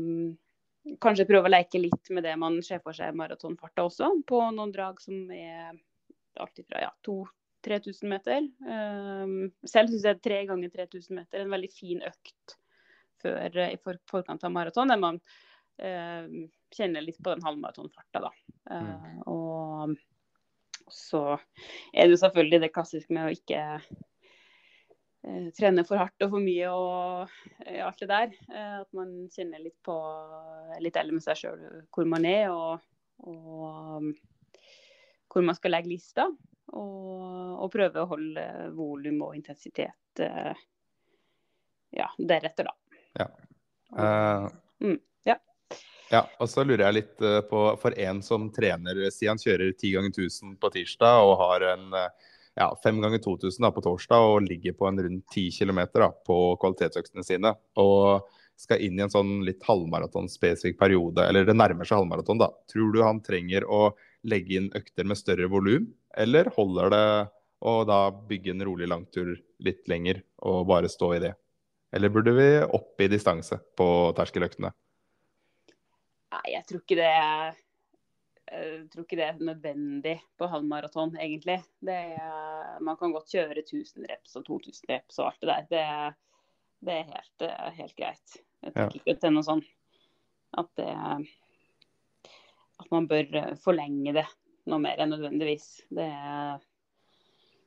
kanskje 1.03 1.29
prøve 1.29 1.51
å 1.51 1.53
leke 1.53 1.83
litt 1.83 2.13
med 2.15 2.25
det 2.27 2.37
man 2.41 2.61
ser 2.65 2.83
for 2.85 2.97
seg 2.97 3.17
maratonfarta 3.19 3.85
også. 3.89 4.13
På 4.29 4.43
noen 4.55 4.73
drag 4.75 5.03
som 5.05 5.29
er 5.35 5.75
alt 6.39 6.63
fra 6.69 6.87
ja, 6.87 6.93
2000-3000 7.07 8.13
meter. 8.13 8.47
Selv 9.67 9.91
syns 9.91 10.07
jeg 10.07 10.23
tre 10.23 10.45
ganger 10.49 10.71
3000 10.71 11.19
meter 11.19 11.41
er 11.41 11.49
en 11.49 11.55
veldig 11.57 11.71
fin 11.75 12.05
økt 12.07 12.59
før, 13.23 13.59
i 13.67 13.77
for, 13.83 13.99
forkant 14.11 14.45
av 14.47 14.55
maraton. 14.55 14.93
der 14.93 15.01
man 15.03 15.19
eh, 15.83 16.29
kjenner 16.75 17.05
litt 17.05 17.19
på 17.23 17.35
den 17.35 17.45
halvmaratonfarta, 17.45 18.23
da. 18.29 18.33
Eh, 18.75 19.19
og 19.31 19.97
så 20.95 21.22
er 21.93 22.07
det 22.07 22.14
jo 22.14 22.22
selvfølgelig 22.22 22.62
det 22.64 22.72
klassiske 22.74 23.14
med 23.14 23.28
å 23.28 23.34
ikke 23.34 23.62
eh, 23.78 25.49
trene 25.57 25.84
for 25.89 26.01
hardt 26.01 26.26
og 26.26 26.34
for 26.34 26.45
mye 26.45 26.72
og 26.72 27.32
eh, 27.66 27.80
alt 27.84 28.03
det 28.03 28.11
der. 28.11 28.36
Eh, 28.53 28.76
at 28.82 28.91
man 28.97 29.14
kjenner 29.34 29.62
litt 29.62 29.78
på 29.86 29.97
litt 30.84 30.99
ærlig 31.01 31.18
med 31.18 31.26
seg 31.26 31.41
sjøl 31.43 31.64
hvor 31.95 32.09
man 32.11 32.28
er 32.28 32.53
og, 32.53 32.84
og 33.24 33.99
um, 33.99 34.12
hvor 35.28 35.45
man 35.45 35.59
skal 35.59 35.76
legge 35.76 35.93
lista. 35.95 36.28
Og, 36.68 37.53
og 37.64 37.70
prøve 37.72 38.03
å 38.03 38.11
holde 38.11 38.43
volum 38.76 39.22
og 39.24 39.32
intensitet 39.39 40.20
ja, 41.97 42.09
deretter, 42.20 42.68
da. 42.68 42.99
Ja. 43.16 43.28
Eh, 43.97 44.49
Mm, 44.80 44.99
ja. 46.13 46.25
Og 46.41 46.51
så 46.51 46.65
lurer 46.65 46.87
jeg 46.87 46.97
litt 46.99 47.23
eh, 47.25 47.41
på, 47.51 47.63
for 47.83 47.97
en 48.01 48.23
som 48.25 48.49
trener, 48.55 49.05
si 49.15 49.29
han 49.29 49.41
kjører 49.41 49.75
10 49.75 49.95
ganger 49.97 50.15
1000 50.15 50.57
på 50.63 50.73
tirsdag 50.75 51.27
og 51.27 51.37
har 51.43 51.67
en 51.75 51.95
eh, 51.99 52.35
ja, 52.59 52.69
5 52.83 53.01
ganger 53.05 53.23
2000 53.25 53.65
da, 53.65 53.71
på 53.75 53.85
torsdag 53.85 54.33
og 54.33 54.43
ligger 54.47 54.75
på 54.79 54.89
en 54.89 55.01
rundt 55.05 55.37
10 55.37 55.51
km 55.61 55.81
på 56.27 56.39
kvalitetsøktene 56.63 57.25
sine. 57.27 57.55
Og 57.79 58.27
skal 58.59 58.83
inn 58.83 58.99
i 58.99 59.05
en 59.05 59.13
sånn 59.13 59.37
litt 59.47 59.63
halvmaratonspesifikk 59.63 60.81
periode, 60.81 61.23
eller 61.29 61.47
det 61.47 61.55
nærmer 61.55 61.87
seg 61.87 62.01
halvmaraton, 62.01 62.41
da. 62.43 62.51
Tror 62.71 62.91
du 62.95 63.05
han 63.05 63.21
trenger 63.23 63.67
å 63.71 63.93
legge 64.27 64.59
inn 64.59 64.73
økter 64.75 65.07
med 65.07 65.21
større 65.21 65.47
volum, 65.53 65.87
eller 66.19 66.51
holder 66.57 66.91
det 66.91 67.05
å 67.69 67.75
da 67.87 68.01
bygge 68.11 68.57
en 68.57 68.67
rolig 68.67 68.91
langtur 68.91 69.37
litt 69.63 69.87
lenger 69.91 70.25
og 70.43 70.67
bare 70.73 70.91
stå 70.91 71.13
i 71.15 71.23
det? 71.29 71.37
Eller 71.95 72.11
burde 72.13 72.35
vi 72.35 72.49
opp 72.67 72.99
i 73.01 73.11
distanse 73.13 73.61
på 73.79 73.89
terskeløktene? 74.19 74.75
Nei, 76.35 76.45
jeg 76.53 76.66
tror 76.68 76.83
ikke 76.85 76.99
det 77.01 77.12
jeg 78.49 78.87
tror 78.93 79.05
ikke 79.05 79.18
det 79.18 79.26
er 79.26 79.41
nødvendig 79.45 80.14
på 80.41 80.47
halvmaraton, 80.49 81.16
egentlig. 81.20 81.59
Det 81.85 81.97
er, 82.16 82.79
man 82.85 82.97
kan 82.97 83.12
godt 83.12 83.29
kjøre 83.33 83.61
1000 83.61 84.07
reps 84.09 84.39
og 84.39 84.47
2000 84.47 84.89
reps 84.93 85.18
og 85.20 85.29
alt 85.29 85.43
det 85.43 85.51
der. 85.51 85.66
Det, 85.68 85.83
det 86.89 86.95
er 86.95 87.11
helt, 87.11 87.45
eh, 87.45 87.68
helt 87.83 87.97
greit. 87.99 88.39
Jeg 88.64 88.72
Ja. 88.74 88.89
ikke 88.89 89.12
at 89.14 89.20
det 89.20 89.29
er 89.29 89.37
noe 89.37 89.47
sånn 89.47 89.62
at 90.59 90.70
det 90.81 90.89
At 92.79 92.91
man 92.95 93.09
bør 93.11 93.37
eh, 93.37 93.55
forlenge 93.59 94.12
det 94.14 94.26
noe 94.70 94.79
mer 94.79 95.01
enn 95.03 95.11
nødvendigvis. 95.11 95.68
Det 95.91 96.07
er, 96.07 96.61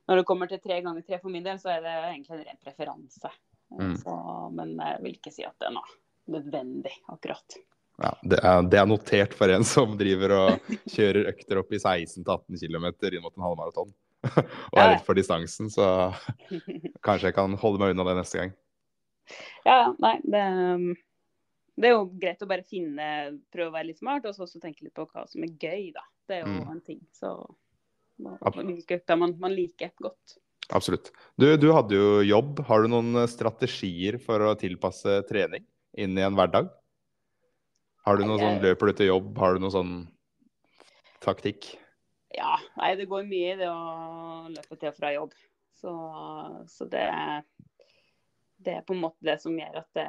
når 0.08 0.16
det 0.16 0.26
kommer 0.26 0.48
til 0.48 0.60
tre 0.62 0.80
ganger 0.82 1.04
tre 1.06 1.18
for 1.20 1.30
min 1.30 1.44
del, 1.44 1.58
så 1.60 1.74
er 1.74 1.82
det 1.84 1.92
egentlig 2.08 2.38
en 2.38 2.46
ren 2.48 2.62
preferanse. 2.62 3.32
Mm. 3.72 3.96
Så, 4.00 4.14
men 4.56 4.74
jeg 4.78 5.02
vil 5.02 5.18
ikke 5.18 5.32
si 5.34 5.44
at 5.44 5.56
det 5.60 5.68
er 5.68 5.76
noe 5.76 5.98
nødvendig, 6.32 6.94
akkurat. 7.12 7.58
Ja, 8.02 8.10
det 8.26 8.38
er, 8.42 8.64
det 8.66 8.78
er 8.80 8.88
notert 8.90 9.34
for 9.38 9.52
en 9.54 9.64
som 9.66 9.92
driver 9.98 10.34
og 10.34 10.72
kjører 10.90 11.28
økter 11.30 11.60
opp 11.60 11.70
i 11.70 11.78
16-18 11.78 12.58
km 12.58 12.88
inn 12.90 13.22
mot 13.22 13.36
en 13.36 13.46
halvmaraton. 13.46 13.92
og 14.72 14.78
er 14.78 14.92
redd 14.92 15.06
for 15.06 15.18
distansen, 15.18 15.70
så 15.70 15.86
kanskje 17.02 17.30
jeg 17.30 17.36
kan 17.38 17.54
holde 17.58 17.82
meg 17.82 17.94
unna 17.94 18.06
det 18.10 18.18
neste 18.20 18.38
gang. 18.38 18.52
Ja, 19.66 19.92
nei, 20.02 20.16
det, 20.26 20.42
det 21.78 21.88
er 21.90 21.94
jo 21.96 22.04
greit 22.22 22.42
å 22.42 22.50
bare 22.50 22.66
finne, 22.66 23.08
prøve 23.54 23.70
å 23.70 23.74
være 23.76 23.90
litt 23.90 24.02
smart, 24.02 24.26
og 24.26 24.34
så 24.36 24.46
også 24.46 24.62
tenke 24.62 24.86
litt 24.86 24.94
på 24.98 25.06
hva 25.10 25.24
som 25.30 25.46
er 25.46 25.54
gøy, 25.58 25.90
da. 25.94 26.04
Det 26.28 26.38
er 26.38 26.44
jo 26.44 26.52
Mm. 26.52 26.70
en 26.70 26.80
ting. 26.86 27.00
Så 27.14 27.32
hvilke 28.22 28.98
økter 29.00 29.18
man, 29.18 29.34
man 29.42 29.54
liker 29.54 29.90
godt. 30.02 30.36
Absolutt. 30.72 31.10
Du, 31.36 31.48
du 31.58 31.72
hadde 31.74 31.96
jo 31.96 32.20
jobb. 32.24 32.62
Har 32.68 32.82
du 32.82 32.92
noen 32.92 33.26
strategier 33.28 34.18
for 34.22 34.42
å 34.46 34.54
tilpasse 34.58 35.18
trening 35.28 35.64
inn 35.98 36.14
i 36.16 36.22
en 36.24 36.38
hverdag? 36.38 36.70
Har 38.02 38.18
du 38.18 38.24
noe 38.26 38.40
sånn 38.40 38.62
løper 38.62 38.90
du 38.90 38.98
til 38.98 39.12
jobb? 39.12 39.30
Har 39.38 39.54
du 39.54 39.62
noe 39.62 39.74
sånn 39.74 39.94
taktikk? 41.22 41.68
Ja, 42.34 42.56
nei, 42.80 42.94
det 42.98 43.06
går 43.10 43.26
mye 43.28 43.52
i 43.52 43.58
det 43.60 43.68
å 43.70 44.48
løpe 44.50 44.78
til 44.78 44.90
og 44.90 44.96
fra 44.96 45.12
jobb. 45.14 45.36
Så, 45.78 45.92
så 46.70 46.86
det, 46.90 47.04
det 48.62 48.78
er 48.78 48.84
på 48.86 48.96
en 48.96 49.02
måte 49.04 49.26
det 49.26 49.38
som 49.42 49.56
gjør 49.58 49.80
at 49.82 49.88
det 49.98 50.06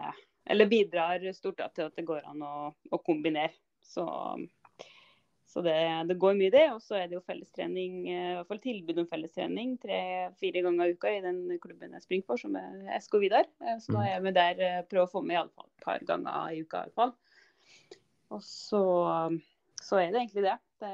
Eller 0.54 0.70
bidrar 0.70 1.24
stort 1.34 1.62
da, 1.62 1.70
til 1.72 1.88
at 1.88 1.96
det 1.96 2.06
går 2.08 2.26
an 2.30 2.42
å, 2.44 2.74
å 2.74 3.00
kombinere. 3.00 3.54
Så, 3.84 4.04
så 5.48 5.62
det, 5.64 5.76
det 6.10 6.18
går 6.20 6.36
mye 6.40 6.50
i 6.50 6.56
det. 6.56 6.66
Og 6.74 6.82
så 6.84 6.98
er 7.00 7.08
det 7.08 7.18
jo 7.18 7.24
fellestrening, 7.28 8.02
eh, 8.12 8.32
i 8.32 8.36
hvert 8.40 8.50
fall 8.50 8.64
tilbud 8.64 9.04
om 9.04 9.10
fellestrening 9.12 9.78
tre-fire 9.84 10.66
ganger 10.66 10.92
i 10.92 10.98
uka 10.98 11.14
i 11.14 11.22
den 11.24 11.46
klubben 11.64 11.96
jeg 11.96 12.08
springer 12.08 12.28
for, 12.28 12.42
som 12.42 12.58
er 12.60 12.98
SK 13.00 13.22
Vidar. 13.24 13.48
Eh, 13.64 13.78
Så 13.84 13.96
nå 13.96 14.02
er 14.04 14.16
jeg 14.16 14.26
med 14.28 14.40
der, 14.40 14.60
eh, 14.60 14.82
prøver 14.90 15.08
å 15.08 15.14
få 15.14 15.24
med 15.24 15.38
i 15.38 15.42
alle 15.44 15.56
fall 15.56 15.70
et 15.70 15.88
par 15.88 16.08
ganger 16.12 16.58
i 16.58 16.64
uka. 16.66 16.82
i 16.82 16.90
alle 16.90 16.98
fall. 17.00 17.16
Og 18.32 18.40
så, 18.46 18.84
så 19.84 20.00
er 20.00 20.14
det 20.14 20.24
egentlig 20.24 20.46
det. 20.48 20.58
det 20.84 20.94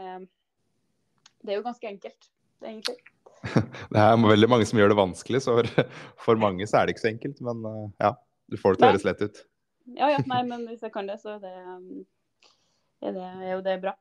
det 1.45 1.53
er 1.53 1.59
jo 1.59 1.65
ganske 1.65 1.88
enkelt, 1.88 2.30
egentlig. 2.65 2.97
Det 3.93 4.01
er 4.01 4.17
veldig 4.19 4.49
mange 4.51 4.65
som 4.67 4.80
gjør 4.82 4.91
det 4.91 4.99
vanskelig, 4.99 5.39
så 5.45 5.53
for, 6.19 6.39
mange 6.41 6.65
så 6.67 6.82
er 6.82 6.88
det 6.88 6.95
ikke 6.95 7.05
så 7.05 7.13
enkelt. 7.13 7.38
Men 7.45 7.63
uh, 7.63 7.86
ja, 8.01 8.11
du 8.51 8.59
får 8.59 8.75
det 8.75 8.82
til 8.82 8.88
å 8.88 8.91
høres 8.91 9.07
lett 9.07 9.23
ut. 9.23 9.39
Ja, 9.95 10.09
ja, 10.11 10.19
nei, 10.27 10.41
men 10.49 10.65
hvis 10.67 10.84
jeg 10.84 10.91
kan 10.93 11.07
det, 11.07 11.15
så 11.21 11.38
er 11.38 11.39
det, 11.45 11.53
um, 11.63 12.03
er 12.99 13.15
det, 13.15 13.30
er 13.30 13.53
jo 13.53 13.61
det 13.65 13.77
bra. 13.86 13.95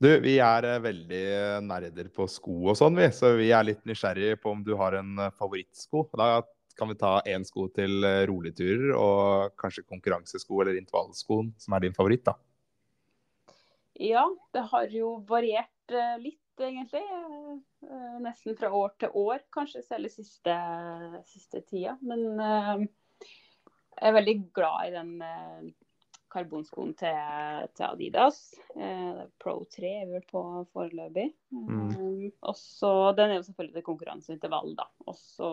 Du, 0.00 0.08
vi 0.22 0.38
er 0.40 0.64
eh, 0.64 0.78
veldig 0.80 1.24
nerder 1.66 2.06
på 2.14 2.24
sko 2.30 2.70
og 2.70 2.78
sånn, 2.78 2.94
vi. 2.96 3.10
Så 3.12 3.34
vi 3.36 3.50
er 3.52 3.66
litt 3.66 3.82
nysgjerrig 3.84 4.38
på 4.40 4.54
om 4.54 4.62
du 4.64 4.70
har 4.80 4.96
en 4.96 5.10
eh, 5.26 5.34
favorittsko. 5.36 6.06
Da 6.16 6.38
kan 6.80 6.90
vi 6.90 6.98
ta 7.00 7.12
én 7.28 7.44
sko 7.46 7.68
til 7.76 8.04
eh, 8.06 8.22
roligturer, 8.30 8.94
og 8.96 9.56
kanskje 9.60 9.86
konkurransesko 9.88 10.62
eller 10.62 10.78
intervallskoen 10.80 11.52
som 11.60 11.76
er 11.76 11.84
din 11.84 11.96
favoritt, 11.96 12.24
da. 12.26 12.36
Ja, 14.00 14.24
det 14.54 14.64
har 14.72 14.94
jo 14.94 15.18
variert 15.28 15.92
eh, 15.92 16.16
litt, 16.22 16.40
egentlig. 16.60 17.04
Eh, 17.04 18.16
nesten 18.24 18.56
fra 18.56 18.72
år 18.76 18.96
til 19.00 19.12
år, 19.20 19.44
kanskje 19.52 19.84
særlig 19.84 20.12
siste, 20.14 20.56
siste 21.28 21.62
tida. 21.68 21.98
Men 22.00 22.26
jeg 22.40 24.08
er 24.08 24.16
veldig 24.16 24.36
glad 24.56 24.88
i 24.88 24.94
den 24.96 25.14
karbonskoen 26.30 26.94
til, 26.98 27.66
til 27.76 27.86
Adidas. 27.88 28.38
Eh, 28.76 29.20
Pro 29.42 29.56
3 29.74 29.90
er 30.04 30.08
vel 30.10 30.24
på 30.30 30.42
foreløpig. 30.74 31.28
Mm. 31.50 32.30
og 32.46 32.56
så 32.56 33.12
Den 33.16 33.32
er 33.32 33.40
jo 33.40 33.46
selvfølgelig 33.48 33.78
til 33.78 33.86
konkurranseintervall, 33.90 34.74
da. 34.78 34.86
Og 35.06 35.18
så 35.18 35.50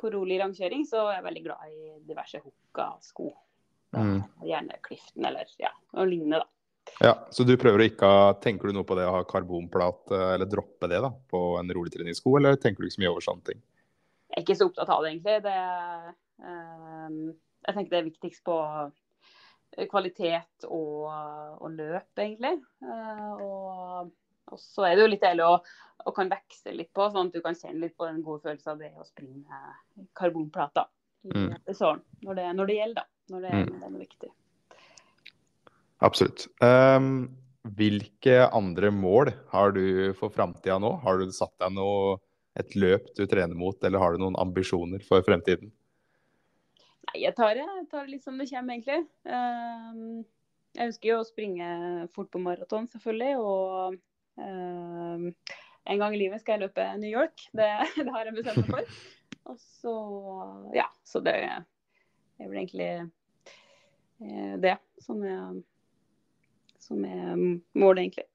på 0.00 0.10
rolig 0.14 0.40
rangkjøring 0.40 0.86
så 0.88 1.04
er 1.08 1.18
jeg 1.18 1.26
veldig 1.26 1.42
glad 1.44 1.74
i 1.74 1.90
diverse 2.08 2.40
hooka-sko. 2.42 3.28
Mm. 3.96 4.22
Gjerne 4.46 4.78
Clifton 4.86 5.26
eller 5.26 5.50
ja, 5.58 5.72
noe 5.96 6.06
lignende, 6.08 6.42
da. 6.44 6.50
Ja, 7.00 7.12
Så 7.30 7.44
du 7.46 7.52
prøver 7.60 7.82
å 7.82 7.86
ikke 7.86 8.08
Tenker 8.42 8.70
du 8.70 8.74
noe 8.74 8.86
på 8.88 8.96
det 8.98 9.04
å 9.06 9.12
ha 9.18 9.26
karbonplat, 9.28 10.10
eller 10.14 10.48
droppe 10.48 10.88
det, 10.90 11.00
da, 11.04 11.10
på 11.30 11.42
en 11.60 11.70
rolig 11.76 11.92
treningssko, 11.94 12.32
eller 12.38 12.58
tenker 12.60 12.82
du 12.82 12.88
ikke 12.88 12.96
så 12.96 13.04
mye 13.04 13.12
over 13.12 13.26
sånne 13.26 13.46
ting? 13.50 13.60
Jeg 14.30 14.38
er 14.38 14.44
ikke 14.46 14.58
så 14.58 14.68
opptatt 14.70 14.90
av 14.94 15.04
det, 15.04 15.12
egentlig. 15.12 15.36
Det, 15.44 15.54
eh, 16.46 17.14
jeg 17.66 17.76
tenker 17.76 17.92
det 17.92 18.00
er 18.00 18.08
viktigst 18.08 18.44
på 18.46 18.58
kvalitet 19.90 20.66
og, 20.66 21.06
og 21.60 21.76
løp, 21.76 22.10
egentlig. 22.18 22.58
Uh, 22.82 23.32
og, 23.44 24.10
og, 24.52 24.60
så 24.62 24.86
er 24.88 24.96
det 24.96 25.04
jo 25.04 25.10
litt 25.12 25.24
deilig 25.24 25.46
å, 25.46 25.58
å 26.06 26.14
kan 26.16 26.30
vekse 26.32 26.72
litt 26.74 26.92
på, 26.96 27.06
sånn 27.12 27.28
at 27.30 27.36
du 27.36 27.42
kan 27.44 27.58
kjenne 27.58 27.84
litt 27.84 27.96
på 27.98 28.08
den 28.08 28.22
gode 28.24 28.44
følelsen 28.46 28.72
av 28.74 28.82
det 28.82 28.92
å 28.96 29.06
springe 29.08 29.62
karbonplater 30.18 30.88
i 31.28 31.34
Mm. 31.36 31.50
såren, 31.76 32.00
når, 32.24 32.34
det, 32.38 32.46
når 32.56 32.66
det 32.70 32.76
gjelder, 32.78 33.02
da. 33.02 33.06
Når 33.30 33.42
det, 33.44 33.50
Mm. 33.50 33.66
det 33.66 33.84
er 33.86 33.90
noe 33.90 34.00
viktig. 34.00 34.30
Absolutt. 36.00 36.46
Um, 36.64 37.36
hvilke 37.76 38.48
andre 38.56 38.90
mål 38.90 39.34
har 39.52 39.74
du 39.76 40.14
for 40.16 40.32
framtida 40.32 40.78
nå? 40.80 40.94
Har 41.02 41.20
du 41.20 41.30
satt 41.30 41.52
deg 41.60 41.74
noe, 41.76 42.18
et 42.58 42.72
løp 42.74 43.12
du 43.14 43.26
trener 43.30 43.54
mot, 43.54 43.76
eller 43.84 44.00
har 44.00 44.16
du 44.16 44.24
noen 44.24 44.38
ambisjoner 44.40 45.04
for 45.06 45.22
fremtiden? 45.22 45.70
Nei, 47.10 47.20
jeg 47.22 47.36
tar 47.36 47.54
det, 47.54 47.66
jeg 47.66 47.88
tar 47.90 48.06
det 48.06 48.16
litt 48.16 48.24
som 48.24 48.38
det 48.40 48.48
kommer, 48.50 48.74
egentlig. 48.74 49.04
Um, 49.28 50.24
jeg 50.74 50.88
ønsker 50.88 51.12
jo 51.12 51.20
å 51.20 51.28
springe 51.28 52.08
fort 52.16 52.30
på 52.32 52.40
maraton, 52.42 52.88
selvfølgelig. 52.88 53.36
Og 53.38 54.00
en 54.40 55.98
gang 55.98 56.14
i 56.14 56.20
livet 56.20 56.42
skal 56.42 56.56
jeg 56.56 56.68
løpe 56.68 56.86
New 57.00 57.10
York. 57.10 57.46
Det, 57.56 57.68
det 58.04 58.10
har 58.14 58.28
jeg 58.28 58.36
bestemt 58.36 58.62
meg 58.64 58.70
for. 58.74 59.00
Og 59.50 59.58
så 59.58 59.94
Ja, 60.76 60.86
så 61.06 61.22
det 61.24 61.34
er 61.40 61.64
vel 62.38 62.60
egentlig 62.60 62.90
eh, 64.20 64.54
det 64.60 64.76
som 65.02 65.22
er, 65.26 65.60
som 66.78 67.04
er 67.04 67.34
målet, 67.72 68.04
egentlig. 68.04 68.26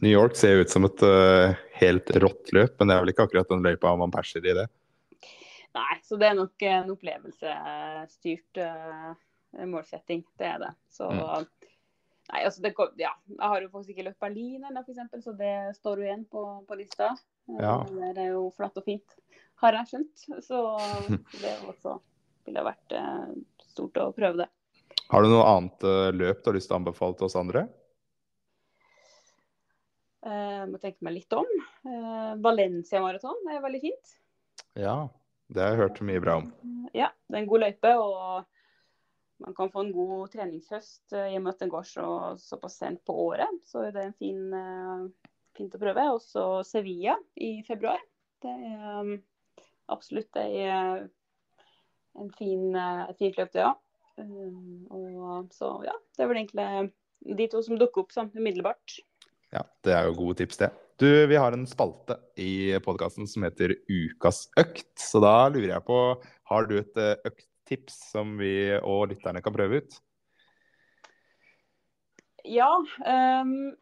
New 0.00 0.10
York 0.10 0.36
ser 0.36 0.56
jo 0.56 0.64
ut 0.64 0.72
som 0.72 0.86
et 0.88 1.02
uh, 1.04 1.52
helt 1.76 2.10
rått 2.22 2.52
løp, 2.56 2.78
men 2.78 2.88
det 2.88 2.94
er 2.94 3.02
vel 3.04 3.12
ikke 3.12 3.26
akkurat 3.28 3.50
den 3.52 3.64
løypa 3.64 3.92
man 4.00 4.14
perser 4.14 4.46
i 4.48 4.54
det? 4.56 4.64
Nei, 5.76 5.96
så 6.04 6.16
det 6.20 6.30
er 6.30 6.38
nok 6.38 6.64
en 6.68 6.94
opplevelsesstyrt 6.94 8.62
uh, 8.64 9.12
målsetting. 9.68 10.24
Det 10.40 10.48
er 10.48 10.64
det. 10.64 10.72
Så 10.92 11.10
Mm. 11.12 11.44
Nei, 12.32 12.44
altså 12.48 12.62
det, 12.64 12.72
ja. 12.96 13.10
Jeg 13.28 13.42
har 13.52 13.60
jo 13.60 13.68
faktisk 13.74 13.92
ikke 13.92 14.06
løpt 14.06 14.22
Berlin 14.24 14.62
ennå, 14.64 14.80
f.eks., 14.86 15.24
så 15.26 15.34
det 15.36 15.52
står 15.76 16.00
jo 16.00 16.06
igjen 16.06 16.24
på, 16.32 16.44
på 16.68 16.78
lista. 16.80 17.10
Eh, 17.50 17.60
Ja. 17.60 17.74
Det 17.90 18.22
er 18.22 18.30
jo 18.32 18.46
flatt 18.56 18.78
og 18.80 18.86
fint, 18.86 19.16
har 19.60 19.76
jeg 19.76 19.90
skjønt. 19.90 20.24
Så 20.46 20.62
det 21.42 21.52
også 21.68 21.98
ville 22.46 22.64
vært 22.64 22.96
eh, 22.96 23.34
stort 23.68 24.00
å 24.00 24.08
prøve 24.16 24.44
det. 24.44 24.48
Har 25.12 25.22
du 25.24 25.28
noe 25.28 25.44
annet 25.44 25.84
eh, 25.84 26.08
løp 26.16 26.40
du 26.40 26.48
har 26.50 26.56
lyst 26.56 26.70
til 26.70 26.78
å 26.78 26.80
anbefale 26.80 27.18
til 27.18 27.28
oss 27.28 27.36
andre? 27.36 27.66
Jeg 30.22 30.68
må 30.70 30.78
tenke 30.78 31.02
meg 31.02 31.16
litt 31.18 31.34
om. 31.34 31.48
Eh, 31.84 32.32
Valencia 32.44 33.00
maraton 33.02 33.40
er 33.50 33.62
veldig 33.64 33.80
fint. 33.82 34.12
Ja, 34.78 34.96
det 35.52 35.64
har 35.64 35.74
jeg 35.74 35.80
hørt 35.82 36.02
mye 36.06 36.22
bra 36.22 36.36
om. 36.40 36.50
Ja, 36.94 37.08
det 37.28 37.36
er 37.36 37.42
en 37.42 37.50
god 37.50 37.64
løype. 37.66 37.92
og 37.98 38.46
man 39.42 39.54
kan 39.56 39.70
få 39.72 39.84
en 39.84 39.92
god 39.94 40.30
treningshøst 40.32 41.14
eh, 41.16 41.32
i 41.32 41.36
og 41.38 41.44
med 41.44 41.54
at 41.54 41.64
den 41.64 41.72
går 41.72 41.86
så, 41.88 42.06
såpass 42.40 42.78
sent 42.80 43.02
på 43.08 43.16
året. 43.26 43.60
Så 43.66 43.86
er 43.86 43.94
det 43.94 44.06
en 44.06 44.16
fin, 44.18 44.42
eh, 44.58 45.32
fint 45.58 45.74
å 45.76 45.82
prøve. 45.82 46.06
Og 46.14 46.22
så 46.24 46.46
Sevilla 46.66 47.16
i 47.36 47.54
februar. 47.66 48.00
Det 48.42 48.50
er 48.50 49.00
um, 49.02 49.14
absolutt 49.92 50.38
ei, 50.40 50.64
eh, 50.66 51.04
en 52.22 52.32
fin, 52.38 52.68
eh, 52.74 53.04
et 53.08 53.20
fint 53.20 53.38
løp, 53.38 53.52
det 53.54 53.66
òg. 53.68 53.80
Um, 54.22 55.48
så 55.54 55.78
ja, 55.86 55.94
det 56.16 56.24
er 56.24 56.28
vel 56.30 56.42
egentlig 56.42 57.36
de 57.38 57.46
to 57.48 57.62
som 57.64 57.78
dukker 57.80 58.04
opp 58.04 58.14
sånn 58.14 58.32
umiddelbart. 58.34 58.98
Ja, 59.52 59.62
det 59.84 59.94
er 59.94 60.08
jo 60.08 60.18
gode 60.18 60.40
tips, 60.40 60.58
det. 60.62 60.72
Du, 61.00 61.08
vi 61.26 61.38
har 61.40 61.54
en 61.54 61.66
spalte 61.68 62.18
i 62.40 62.72
podkasten 62.84 63.26
som 63.28 63.44
heter 63.46 63.74
Ukas 63.90 64.46
økt. 64.60 64.92
Så 65.00 65.20
da 65.24 65.48
lurer 65.50 65.74
jeg 65.74 65.84
på, 65.88 65.98
har 66.50 66.68
du 66.68 66.76
et 66.78 67.00
eh, 67.00 67.32
økttips 67.72 68.10
som 68.12 68.36
vi 68.38 68.72
og 68.82 69.08
lytterne 69.10 69.42
kan 69.42 69.54
prøve 69.54 69.82
ut? 69.82 69.96
Ja. 72.44 72.74
Um, 73.06 73.72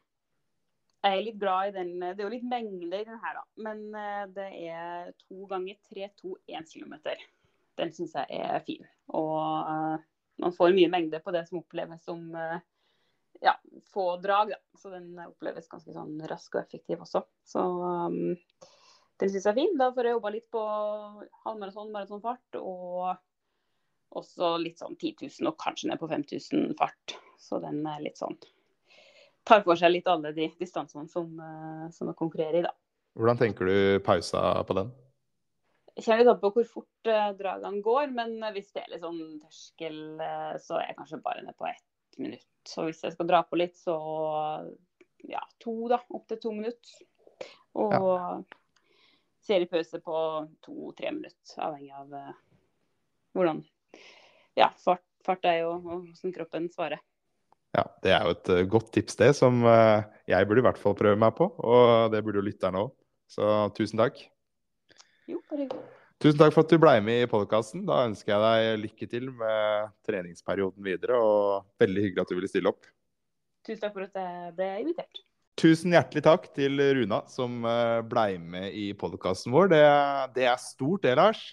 jeg 1.00 1.16
er 1.16 1.24
litt 1.24 1.40
glad 1.40 1.70
i 1.70 1.76
den. 1.78 1.92
Det 2.00 2.20
er 2.20 2.26
jo 2.26 2.34
litt 2.34 2.48
mengde 2.48 3.00
i 3.00 3.04
den 3.08 3.20
her, 3.22 3.38
da. 3.38 3.44
Men 3.56 3.86
eh, 3.96 4.24
det 4.36 4.48
er 4.68 5.12
to 5.24 5.46
ganger 5.48 5.78
3-2-1 5.88 6.68
km. 6.74 6.98
Den 7.80 7.94
syns 7.96 8.14
jeg 8.14 8.26
er 8.28 8.60
fin. 8.66 8.84
Og 9.08 9.38
uh, 9.64 9.96
man 10.40 10.52
får 10.52 10.76
mye 10.76 10.90
mengde 10.92 11.22
på 11.24 11.32
det 11.32 11.46
som 11.48 11.62
oppleves 11.62 12.04
som 12.04 12.20
uh, 12.36 12.60
ja, 13.40 13.56
få 13.94 14.18
drag. 14.20 14.52
Da. 14.52 14.60
Så 14.76 14.92
den 14.92 15.16
oppleves 15.24 15.70
ganske 15.72 15.96
sånn 15.96 16.20
rask 16.28 16.58
og 16.58 16.66
effektiv 16.66 17.00
også. 17.06 17.24
Så 17.48 17.64
um, 17.64 18.36
den 19.20 19.32
syns 19.32 19.46
jeg 19.46 19.54
er 19.54 19.56
fin. 19.62 19.74
Da 19.80 19.88
får 19.96 20.10
jeg 20.10 20.18
jobba 20.18 20.36
litt 20.36 20.48
på 20.52 20.66
halvmaraton, 21.46 21.94
maratonfart. 21.96 22.60
Og 22.60 23.16
også 24.16 24.54
litt 24.62 24.80
sånn 24.80 24.96
10 24.96 25.26
000 25.40 25.50
og 25.50 25.58
kanskje 25.60 25.90
ned 25.90 26.00
på 26.00 26.08
5000 26.10 26.72
fart. 26.78 27.16
Så 27.40 27.60
den 27.62 27.82
er 27.88 28.02
litt 28.04 28.20
sånn 28.20 28.38
tar 29.48 29.62
for 29.64 29.78
seg 29.78 29.94
litt 29.94 30.08
alle 30.10 30.34
de 30.36 30.50
distansene 30.60 31.08
som, 31.10 31.30
eh, 31.40 31.86
som 31.94 32.10
jeg 32.10 32.18
konkurrerer 32.18 32.60
i, 32.60 32.66
da. 32.66 32.74
Hvordan 33.18 33.40
tenker 33.40 33.70
du 33.70 34.02
pausa 34.06 34.42
på 34.68 34.76
den? 34.78 34.92
Jeg 35.96 36.04
kjenner 36.04 36.22
litt 36.22 36.32
an 36.32 36.42
på 36.42 36.52
hvor 36.54 36.68
fort 36.68 37.10
eh, 37.10 37.30
dragene 37.38 37.82
går, 37.84 38.12
men 38.14 38.36
hvis 38.54 38.70
det 38.76 38.84
er 38.84 38.92
litt 38.94 39.04
sånn 39.04 39.40
terskel, 39.42 39.98
eh, 40.22 40.54
så 40.62 40.78
er 40.78 40.90
jeg 40.90 41.00
kanskje 41.00 41.22
bare 41.24 41.44
ned 41.46 41.56
på 41.58 41.66
ett 41.70 42.20
minutt. 42.20 42.46
Så 42.68 42.86
hvis 42.86 43.02
jeg 43.04 43.16
skal 43.16 43.28
dra 43.30 43.42
på 43.48 43.58
litt, 43.58 43.76
så 43.80 43.96
ja, 45.28 45.42
to, 45.62 45.74
da. 45.90 45.98
Opptil 46.16 46.40
to 46.40 46.54
minutter. 46.54 47.02
Og 47.80 48.44
seriepause 49.46 50.00
på 50.04 50.16
to-tre 50.62 51.12
minutter, 51.16 51.56
avhengig 51.64 51.92
av 51.96 52.14
eh, 52.14 52.32
hvordan 53.34 53.62
ja, 54.60 54.70
fart, 54.84 55.02
fart 55.26 55.46
er 55.48 55.62
jo 55.64 55.76
hvordan 55.84 56.34
kroppen 56.36 56.68
svarer. 56.72 57.00
Ja, 57.76 57.84
Det 58.02 58.10
er 58.10 58.24
jo 58.26 58.34
et 58.34 58.50
eh, 58.50 58.66
godt 58.66 58.90
tips, 58.94 59.16
det, 59.20 59.30
som 59.38 59.62
eh, 59.68 60.02
jeg 60.30 60.46
burde 60.48 60.62
i 60.62 60.66
hvert 60.66 60.80
fall 60.80 60.96
prøve 60.98 61.18
meg 61.20 61.36
på. 61.38 61.46
Og 61.62 62.10
det 62.12 62.22
burde 62.26 62.42
jo 62.42 62.48
lytterne 62.48 62.82
òg. 62.86 62.92
Så 63.30 63.46
tusen 63.76 64.00
takk. 64.00 64.18
Jo, 65.30 65.38
bare 65.46 65.64
hyggelig. 65.64 65.86
Tusen 66.20 66.36
takk 66.36 66.52
for 66.52 66.66
at 66.66 66.72
du 66.72 66.76
ble 66.82 66.98
med 67.00 67.22
i 67.22 67.28
podkasten. 67.30 67.86
Da 67.88 68.02
ønsker 68.08 68.34
jeg 68.34 68.42
deg 68.42 68.82
lykke 68.82 69.06
til 69.08 69.30
med 69.32 69.92
treningsperioden 70.04 70.84
videre, 70.84 71.16
og 71.16 71.70
veldig 71.80 72.02
hyggelig 72.08 72.24
at 72.26 72.32
du 72.32 72.36
ville 72.36 72.50
stille 72.50 72.72
opp. 72.72 72.90
Tusen 73.64 73.80
takk 73.86 73.94
for 73.94 74.08
at 74.08 74.18
jeg 74.18 74.54
ble 74.58 74.68
invitert. 74.82 75.22
Tusen 75.60 75.94
hjertelig 75.94 76.24
takk 76.24 76.50
til 76.56 76.80
Runa 76.96 77.22
som 77.30 77.64
eh, 77.68 78.00
ble 78.10 78.26
med 78.42 78.76
i 78.76 78.90
podkasten 78.98 79.54
vår. 79.54 79.70
Det, 79.72 79.80
det 80.36 80.50
er 80.50 80.60
stort, 80.60 81.06
det, 81.06 81.14
Lars. 81.20 81.46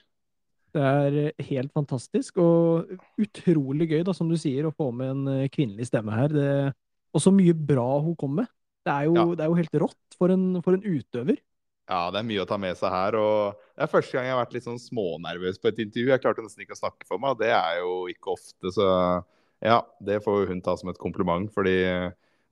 Det 0.76 0.84
er 0.84 1.46
helt 1.48 1.72
fantastisk 1.74 2.38
og 2.44 2.90
utrolig 3.22 3.88
gøy, 3.90 4.02
da, 4.06 4.14
som 4.14 4.30
du 4.30 4.36
sier, 4.40 4.68
å 4.68 4.74
få 4.76 4.90
med 4.94 5.14
en 5.14 5.28
eh, 5.32 5.50
kvinnelig 5.54 5.88
stemme 5.90 6.14
her. 6.14 6.34
Det, 6.34 6.50
og 7.16 7.24
så 7.24 7.32
mye 7.34 7.56
bra 7.56 7.88
hun 8.04 8.18
kom 8.20 8.36
med. 8.42 8.50
Det 8.86 8.94
er 8.94 9.08
jo, 9.08 9.14
Ja. 9.16 9.26
det 9.36 9.46
er 9.46 9.52
jo 9.52 9.60
helt 9.62 9.80
rått 9.84 10.18
for 10.20 10.34
en, 10.34 10.62
for 10.66 10.78
en 10.78 10.84
utøver. 10.86 11.40
Ja, 11.88 12.12
det 12.12 12.20
er 12.20 12.28
mye 12.28 12.44
å 12.44 12.48
ta 12.50 12.58
med 12.60 12.76
seg 12.76 12.92
her. 12.92 13.16
og 13.16 13.56
Det 13.78 13.86
er 13.86 13.92
første 13.94 14.18
gang 14.18 14.26
jeg 14.28 14.36
har 14.36 14.44
vært 14.44 14.54
litt 14.58 14.66
sånn 14.68 14.80
smånervøs 14.84 15.60
på 15.64 15.70
et 15.72 15.80
intervju. 15.80 16.12
Jeg 16.12 16.22
klarte 16.24 16.44
nesten 16.44 16.66
ikke 16.66 16.76
å 16.76 16.82
snakke 16.84 17.08
for 17.08 17.18
meg, 17.24 17.32
og 17.38 17.40
det 17.40 17.52
er 17.56 17.80
jo 17.80 17.94
ikke 18.12 18.34
ofte. 18.36 18.72
Så 18.76 18.88
ja, 19.64 19.80
det 20.04 20.20
får 20.26 20.50
hun 20.52 20.60
ta 20.62 20.76
som 20.78 20.92
et 20.92 21.00
kompliment. 21.00 21.48
fordi 21.56 21.78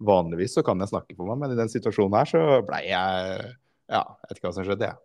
vanligvis 0.03 0.55
så 0.57 0.63
kan 0.63 0.79
jeg 0.79 0.91
snakke 0.91 1.15
for 1.15 1.27
meg, 1.29 1.39
men 1.39 1.53
i 1.55 1.59
den 1.59 1.71
situasjonen 1.71 2.15
her 2.19 2.27
så 2.31 2.41
blei 2.67 2.81
jeg 2.89 3.55
Ja, 3.91 4.01
jeg 4.01 4.27
vet 4.31 4.39
ikke 4.39 4.47
hva 4.49 4.53
som 4.55 4.65
skjedde, 4.65 4.87
jeg. 4.89 4.97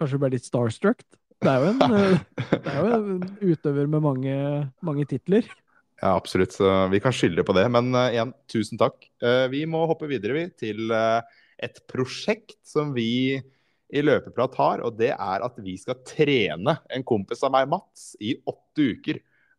Kanskje 0.00 0.16
du 0.16 0.22
ble 0.22 0.30
litt 0.32 0.46
starstruck. 0.46 1.02
Det 1.42 1.50
er 1.50 1.64
jo 1.64 1.72
en, 1.72 1.80
det 2.64 2.70
er 2.70 2.78
jo 2.78 2.96
en 2.96 3.22
utøver 3.42 3.88
med 3.90 4.04
mange, 4.04 4.36
mange 4.84 5.06
titler. 5.10 5.46
Ja, 6.02 6.16
absolutt. 6.16 6.54
Så 6.54 6.68
vi 6.90 7.00
kan 7.02 7.14
skylde 7.14 7.44
på 7.46 7.54
det. 7.56 7.64
Men 7.70 7.90
uh, 7.94 8.10
igjen, 8.10 8.34
tusen 8.50 8.78
takk. 8.80 8.98
Uh, 9.22 9.46
vi 9.52 9.64
må 9.70 9.84
hoppe 9.90 10.10
videre 10.10 10.36
vi, 10.38 10.44
til 10.58 10.90
uh, 10.94 11.22
et 11.62 11.82
prosjekt 11.90 12.58
som 12.66 12.94
vi 12.94 13.38
i 13.92 14.00
Løpeprat 14.00 14.54
har, 14.56 14.80
og 14.86 14.96
det 14.96 15.10
er 15.12 15.42
at 15.44 15.58
vi 15.60 15.74
skal 15.76 15.98
trene 16.08 16.78
en 16.88 17.02
kompis 17.04 17.42
av 17.44 17.52
meg, 17.52 17.66
Mats, 17.68 18.14
i 18.24 18.38
åtte 18.48 18.86
uker 18.94 19.18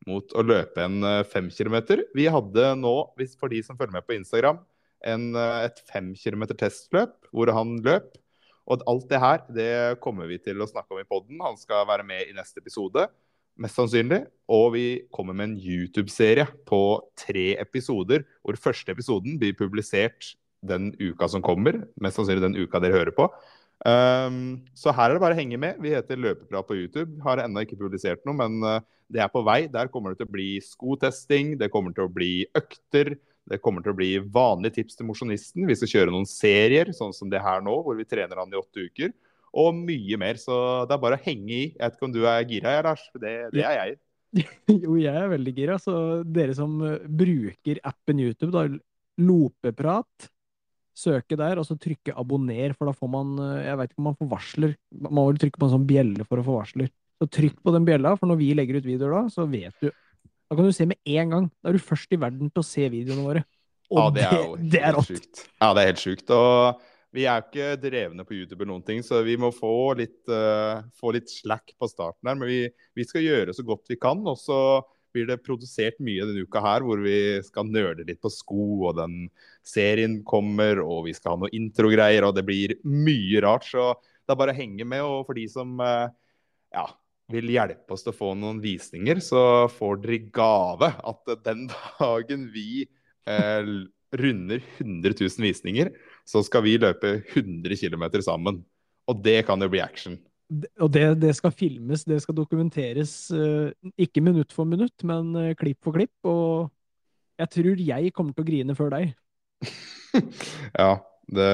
mot 0.09 0.33
å 0.33 0.43
løpe 0.43 0.81
en 0.83 1.05
fem 1.29 1.51
kilometer. 1.53 2.01
Vi 2.17 2.25
hadde 2.33 2.71
nå, 2.79 2.95
hvis 3.19 3.37
for 3.39 3.53
de 3.53 3.61
som 3.63 3.77
følger 3.77 3.93
med 3.93 4.07
på 4.07 4.17
Instagram, 4.17 4.57
en, 5.05 5.29
et 5.37 5.77
fem 5.85 6.09
kilometer 6.17 6.57
testløp 6.57 7.13
hvor 7.29 7.53
han 7.53 7.77
løp. 7.85 8.09
Og 8.69 8.83
alt 8.87 9.09
det 9.09 9.19
her 9.19 9.41
det 9.51 9.71
kommer 10.03 10.29
vi 10.29 10.39
til 10.41 10.61
å 10.63 10.69
snakke 10.69 10.95
om 10.95 11.01
i 11.01 11.07
poden. 11.07 11.41
Han 11.43 11.59
skal 11.59 11.87
være 11.89 12.05
med 12.07 12.29
i 12.29 12.35
neste 12.37 12.63
episode. 12.63 13.07
mest 13.59 13.77
sannsynlig. 13.77 14.23
Og 14.49 14.71
vi 14.73 14.85
kommer 15.13 15.35
med 15.37 15.51
en 15.51 15.57
YouTube-serie 15.57 16.47
på 16.65 17.01
tre 17.19 17.53
episoder, 17.61 18.23
hvor 18.41 18.57
første 18.57 18.91
episoden 18.91 19.37
blir 19.37 19.53
publisert 19.53 20.33
den 20.65 20.93
uka 20.97 21.27
som 21.29 21.43
kommer. 21.43 21.83
Mest 22.01 22.17
sannsynlig 22.17 22.41
den 22.41 22.57
uka 22.57 22.81
dere 22.81 22.97
hører 22.97 23.13
på. 23.13 23.27
Um, 23.83 24.63
så 24.73 24.93
her 24.95 25.11
er 25.11 25.17
det 25.17 25.23
bare 25.23 25.35
å 25.35 25.39
henge 25.41 25.59
med. 25.59 25.77
Vi 25.83 25.91
heter 25.91 26.17
Løpeprat 26.17 26.65
på 26.65 26.77
YouTube. 26.79 27.19
Har 27.25 27.43
ennå 27.43 27.65
ikke 27.65 27.79
publisert 27.81 28.23
noe, 28.25 28.37
men 28.39 28.63
uh, 28.63 28.79
det 29.11 29.21
er 29.21 29.31
på 29.31 29.43
vei. 29.45 29.65
Der 29.71 29.91
kommer 29.91 30.13
det 30.13 30.23
til 30.23 30.29
å 30.31 30.35
bli 30.35 30.49
skotesting, 30.63 31.57
det 31.59 31.71
kommer 31.73 31.93
til 31.95 32.07
å 32.07 32.13
bli 32.13 32.45
økter. 32.57 33.17
Det 33.49 33.59
kommer 33.59 33.83
til 33.83 33.91
å 33.91 33.97
bli 33.97 34.11
vanlige 34.33 34.79
tips 34.79 34.97
til 34.99 35.07
mosjonisten. 35.09 35.67
Vi 35.67 35.75
skal 35.75 35.91
kjøre 35.91 36.13
noen 36.13 36.27
serier, 36.29 36.93
sånn 36.95 37.13
som 37.15 37.31
det 37.31 37.41
her 37.43 37.63
nå, 37.65 37.75
hvor 37.83 37.97
vi 37.99 38.07
trener 38.07 38.39
han 38.39 38.53
i 38.53 38.59
åtte 38.59 38.87
uker. 38.87 39.11
Og 39.59 39.75
mye 39.75 40.19
mer. 40.19 40.39
Så 40.41 40.55
det 40.87 40.95
er 40.95 41.03
bare 41.03 41.19
å 41.19 41.23
henge 41.25 41.51
i. 41.51 41.65
Jeg 41.73 41.83
vet 41.83 41.97
ikke 41.97 42.07
om 42.07 42.15
du 42.15 42.23
er 42.23 42.47
gira, 42.49 42.77
Lars? 42.87 43.03
Det, 43.13 43.33
det 43.53 43.65
er 43.67 43.75
jeg. 43.81 43.97
jo, 44.85 44.95
jeg 44.97 45.11
er 45.13 45.33
veldig 45.33 45.55
gira. 45.57 45.77
Så 45.81 45.95
dere 46.23 46.55
som 46.57 46.79
bruker 47.03 47.83
appen 47.83 48.23
YouTube, 48.23 48.53
da, 48.55 48.65
Lopeprat, 49.21 50.29
søke 50.97 51.37
der, 51.37 51.59
og 51.61 51.67
så 51.67 51.75
trykke 51.77 52.15
'abonner', 52.17 52.73
for 52.77 52.89
da 52.89 52.93
får 52.97 53.09
man 53.09 53.35
Jeg 53.61 53.77
vet 53.77 53.91
ikke 53.91 54.01
om 54.01 54.07
man 54.09 54.17
får 54.17 54.29
varsler. 54.31 54.75
Man 55.03 55.13
må 55.19 55.27
vel 55.27 55.41
trykke 55.41 55.59
på 55.59 55.67
en 55.67 55.75
sånn 55.75 55.89
bjelle 55.89 56.25
for 56.25 56.41
å 56.41 56.47
få 56.47 56.57
varsler. 56.57 56.89
Så 57.21 57.29
trykk 57.29 57.59
på 57.61 57.73
den 57.75 57.85
bjella, 57.85 58.15
for 58.17 58.31
når 58.31 58.39
vi 58.39 58.53
legger 58.57 58.79
ut 58.79 58.87
videoer 58.87 59.13
da, 59.19 59.21
så 59.29 59.45
vet 59.49 59.75
du 59.83 59.91
Da 60.53 60.57
kan 60.59 60.67
du 60.69 60.75
se 60.75 60.85
med 60.85 60.99
en 61.09 61.31
gang. 61.33 61.45
Da 61.63 61.71
er 61.71 61.73
du 61.73 61.81
først 61.81 62.11
i 62.13 62.17
verden 62.21 62.51
til 62.53 62.61
å 62.61 62.67
se 62.67 62.85
videoene 62.93 63.23
våre. 63.25 63.41
Og 63.89 63.97
ja, 63.97 64.09
det 64.13 64.25
er 64.27 64.35
jo 64.37 64.51
det, 64.59 64.67
det 64.69 64.81
er 64.81 64.91
helt 64.91 65.07
sjukt. 65.07 65.39
Ja, 65.57 65.69
det 65.73 65.81
er 65.81 65.87
helt 65.89 66.03
sjukt. 66.03 66.33
Og 66.35 66.83
vi 67.17 67.25
er 67.25 67.39
jo 67.39 67.45
ikke 67.47 67.69
drevne 67.81 68.25
på 68.27 68.35
YouTube 68.37 68.59
eller 68.59 68.69
noen 68.69 68.85
ting, 68.85 69.01
så 69.05 69.23
vi 69.25 69.33
må 69.41 69.49
få 69.53 69.73
litt, 69.97 70.19
uh, 70.29 70.85
få 70.97 71.15
litt 71.17 71.33
slack 71.33 71.73
på 71.73 71.89
starten 71.89 72.29
her. 72.29 72.37
Men 72.37 72.51
vi, 72.51 72.59
vi, 72.93 73.05
skal 73.09 73.25
gjøre 73.25 73.57
så 73.57 73.65
godt 73.65 73.89
vi 73.89 73.97
kan. 73.97 74.21
Og 74.29 74.37
så 74.37 74.59
blir 75.13 75.25
det 75.31 75.41
produsert 75.41 75.97
mye 76.05 76.29
denne 76.29 76.45
uka 76.45 76.61
her 76.61 76.85
hvor 76.85 77.01
vi 77.01 77.17
skal 77.49 77.73
nøle 77.73 78.05
litt 78.05 78.21
på 78.21 78.29
sko, 78.33 78.67
og 78.91 78.97
den 79.01 79.19
serien 79.65 80.19
kommer, 80.21 80.83
og 80.85 81.07
vi 81.09 81.17
skal 81.17 81.33
ha 81.33 81.47
noe 81.47 81.53
introgreier, 81.57 82.29
og 82.29 82.37
det 82.37 82.45
blir 82.45 82.77
mye 82.85 83.41
rart. 83.41 83.65
Så 83.73 83.95
det 83.97 84.37
er 84.37 84.43
bare 84.45 84.53
å 84.53 84.61
henge 84.61 84.85
med. 84.85 85.01
Og 85.01 85.25
for 85.25 85.41
de 85.41 85.49
som 85.49 85.81
uh, 85.81 86.13
ja, 86.77 86.91
vil 87.31 87.53
hjelpe 87.53 87.95
oss 87.95 88.03
til 88.03 88.11
å 88.11 88.17
få 88.17 88.33
noen 88.37 88.59
visninger, 88.63 89.21
så 89.23 89.69
får 89.71 90.01
dere 90.03 90.17
i 90.17 90.25
gave 90.33 90.89
at 90.91 91.33
den 91.45 91.67
dagen 91.99 92.49
vi 92.53 92.83
eh, 93.29 93.73
runder 94.13 94.61
100 94.77 95.15
000 95.19 95.47
visninger, 95.47 95.91
så 96.25 96.43
skal 96.45 96.65
vi 96.67 96.77
løpe 96.81 97.19
100 97.33 97.79
km 97.79 98.05
sammen. 98.21 98.61
Og 99.09 99.19
det 99.23 99.41
kan 99.47 99.61
jo 99.61 99.71
bli 99.71 99.81
action. 99.83 100.17
Og 100.83 100.91
det, 100.93 101.05
det 101.23 101.33
skal 101.35 101.53
filmes, 101.55 102.03
det 102.05 102.19
skal 102.21 102.35
dokumenteres, 102.37 103.15
uh, 103.33 103.71
ikke 103.97 104.21
minutt 104.21 104.53
for 104.53 104.69
minutt, 104.69 104.95
men 105.07 105.31
uh, 105.35 105.53
klipp 105.57 105.79
for 105.83 105.97
klipp. 105.97 106.13
Og 106.29 106.69
jeg 107.41 107.51
tror 107.55 107.81
jeg 107.81 108.13
kommer 108.13 108.35
til 108.35 108.45
å 108.45 108.49
grine 108.51 108.75
før 108.77 108.93
deg. 108.93 109.15
ja, 110.83 110.91
det, 111.33 111.53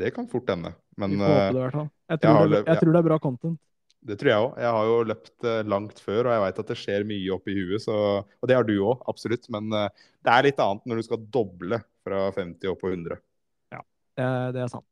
det, 0.00 0.14
kan 0.16 0.30
fort 0.30 0.48
hende. 0.50 0.72
Men 0.96 1.18
får 1.20 1.28
håpe 1.28 1.50
det, 1.50 1.58
i 1.58 1.64
hvert 1.66 1.76
fall. 1.76 1.90
Jeg, 2.10 2.22
tror, 2.22 2.40
jeg, 2.40 2.52
det, 2.54 2.62
jeg 2.66 2.82
tror 2.82 2.94
det 2.94 3.02
er 3.02 3.08
bra 3.10 3.20
content. 3.22 3.60
Det 4.00 4.16
tror 4.16 4.30
jeg 4.30 4.42
òg. 4.42 4.52
Jeg 4.62 4.72
har 4.76 4.86
jo 4.88 5.00
løpt 5.10 5.44
uh, 5.44 5.56
langt 5.68 5.98
før, 6.00 6.24
og 6.24 6.32
jeg 6.32 6.42
veit 6.44 6.60
at 6.62 6.70
det 6.70 6.76
skjer 6.80 7.08
mye 7.08 7.32
oppi 7.34 7.56
huet. 7.56 7.82
Så, 7.84 7.96
og 8.24 8.48
det 8.48 8.56
har 8.56 8.64
du 8.64 8.78
òg, 8.78 9.02
absolutt. 9.10 9.44
Men 9.52 9.68
uh, 9.76 9.88
det 10.24 10.32
er 10.32 10.46
litt 10.48 10.62
annet 10.64 10.86
når 10.88 11.00
du 11.00 11.08
skal 11.08 11.26
doble 11.36 11.82
fra 12.06 12.22
50 12.32 12.72
opp 12.72 12.80
på 12.80 12.92
100. 12.94 13.20
Ja, 13.76 13.82
det, 14.56 14.62
er 14.64 14.72
sant. 14.72 14.86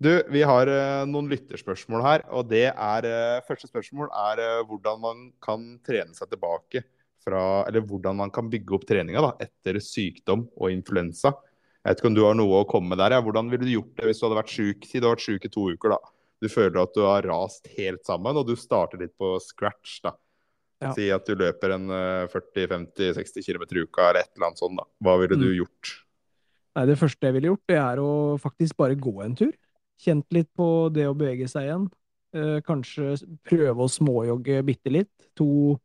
Du, 0.00 0.12
vi 0.30 0.44
har 0.46 0.70
uh, 0.70 1.02
noen 1.10 1.32
lytterspørsmål 1.32 2.06
her. 2.06 2.24
Og 2.38 2.46
det 2.52 2.68
er 2.70 3.10
Første 3.48 3.70
spørsmål 3.70 4.12
er 4.30 4.44
hvordan 4.70 5.02
man 5.02 5.26
kan 5.42 5.66
trene 5.86 6.14
seg 6.14 6.30
tilbake 6.30 6.86
fra 7.20 7.66
Eller 7.68 7.82
hvordan 7.84 8.16
man 8.16 8.30
kan 8.32 8.46
bygge 8.48 8.78
opp 8.78 8.86
treninga 8.88 9.20
da, 9.26 9.34
etter 9.42 9.76
sykdom 9.82 10.46
og 10.54 10.70
influensa. 10.72 11.34
Jeg 11.82 11.90
vet 11.90 12.00
ikke 12.00 12.08
om 12.12 12.16
du 12.16 12.22
har 12.24 12.38
noe 12.38 12.62
å 12.62 12.68
komme 12.68 12.94
med 12.94 13.02
der. 13.02 13.18
Ja. 13.18 13.24
Hvordan 13.26 13.50
ville 13.50 13.66
du 13.66 13.74
gjort 13.74 13.92
det 13.98 14.06
hvis 14.06 14.22
du 14.22 14.28
hadde 14.28 14.38
vært 14.38 14.54
syk? 14.54 14.86
Si 14.86 15.02
du 15.02 15.08
har 15.08 15.18
vært 15.18 15.26
syk 15.26 15.50
i 15.50 15.52
to 15.52 15.66
uker, 15.74 15.98
da 15.98 16.00
du 16.40 16.48
føler 16.48 16.80
at 16.80 16.96
du 16.96 17.04
har 17.04 17.26
rast 17.28 17.68
helt 17.76 18.04
sammen, 18.08 18.38
og 18.40 18.48
du 18.48 18.56
starter 18.58 19.02
litt 19.02 19.12
på 19.20 19.34
scratch. 19.44 20.00
da. 20.04 20.14
Ja. 20.80 20.94
Si 20.96 21.10
at 21.12 21.26
du 21.28 21.34
løper 21.36 21.74
en 21.76 21.90
40-50-60 22.32 23.44
km 23.44 23.66
i 23.68 23.82
uka 23.84 24.06
eller 24.08 24.22
et 24.22 24.30
eller 24.32 24.48
annet 24.48 24.62
sånt. 24.62 24.80
da. 24.80 24.86
Hva 25.04 25.18
ville 25.20 25.36
mm. 25.36 25.42
du 25.44 25.50
gjort? 25.58 25.92
Nei, 26.78 26.86
Det 26.88 26.96
første 27.00 27.28
jeg 27.28 27.36
ville 27.36 27.50
gjort, 27.52 27.66
det 27.68 27.80
er 27.82 28.00
å 28.00 28.12
faktisk 28.40 28.78
bare 28.80 28.96
gå 28.96 29.14
en 29.24 29.36
tur. 29.36 29.52
Kjent 30.00 30.24
litt 30.32 30.48
på 30.56 30.88
det 30.94 31.04
å 31.10 31.16
bevege 31.16 31.50
seg 31.52 31.68
igjen. 31.68 31.86
Eh, 32.32 32.58
kanskje 32.64 33.18
prøve 33.44 33.84
å 33.84 33.92
småjogge 33.92 34.62
bitte 34.64 34.94
litt. 34.94 35.12
To, 35.36 35.76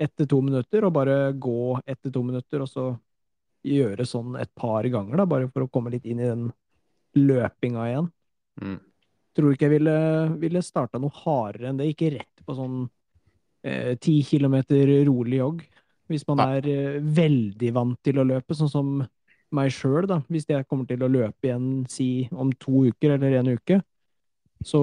etter 0.00 0.30
to 0.30 0.40
minutter, 0.40 0.86
og 0.88 0.96
bare 0.96 1.34
gå 1.36 1.76
etter 1.84 2.14
to 2.14 2.24
minutter, 2.24 2.64
og 2.64 2.72
så 2.72 2.88
gjøre 3.68 4.06
sånn 4.08 4.38
et 4.40 4.48
par 4.56 4.86
ganger, 4.88 5.18
da, 5.18 5.28
bare 5.28 5.50
for 5.52 5.66
å 5.66 5.68
komme 5.68 5.92
litt 5.92 6.06
inn 6.08 6.22
i 6.22 6.30
den 6.30 6.46
løpinga 7.18 7.88
igjen. 7.90 8.14
Mm 8.62 8.78
tror 9.38 9.54
ikke 9.54 9.68
jeg 9.68 9.76
ville, 9.78 9.98
ville 10.42 10.62
starta 10.66 11.00
noe 11.00 11.14
hardere 11.22 11.70
enn 11.70 11.78
det. 11.80 11.92
Ikke 11.92 12.12
rett 12.16 12.42
på 12.44 12.56
sånn 12.58 12.80
eh, 13.62 13.94
ti 14.02 14.18
eh, 14.20 14.26
kilometer 14.26 14.90
rolig 15.08 15.38
jogg. 15.40 15.62
Hvis 16.08 16.26
man 16.28 16.42
er 16.46 16.68
eh, 16.72 16.98
veldig 17.02 17.72
vant 17.76 17.98
til 18.04 18.20
å 18.20 18.26
løpe, 18.26 18.56
sånn 18.56 18.72
som 18.72 18.92
meg 19.54 19.72
sjøl, 19.72 20.08
da. 20.08 20.20
Hvis 20.28 20.48
jeg 20.48 20.66
kommer 20.68 20.88
til 20.88 21.04
å 21.04 21.10
løpe 21.12 21.48
igjen, 21.48 21.86
si 21.90 22.28
om 22.32 22.52
to 22.60 22.88
uker 22.90 23.16
eller 23.16 23.38
en 23.38 23.54
uke, 23.56 23.80
så, 24.64 24.82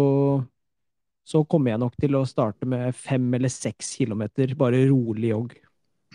så 1.28 1.44
kommer 1.50 1.74
jeg 1.74 1.84
nok 1.84 1.98
til 2.02 2.18
å 2.18 2.26
starte 2.30 2.68
med 2.70 2.96
fem 2.98 3.28
eller 3.38 3.52
seks 3.52 3.96
kilometer, 4.00 4.56
bare 4.58 4.86
rolig 4.90 5.34
jogg. 5.34 5.56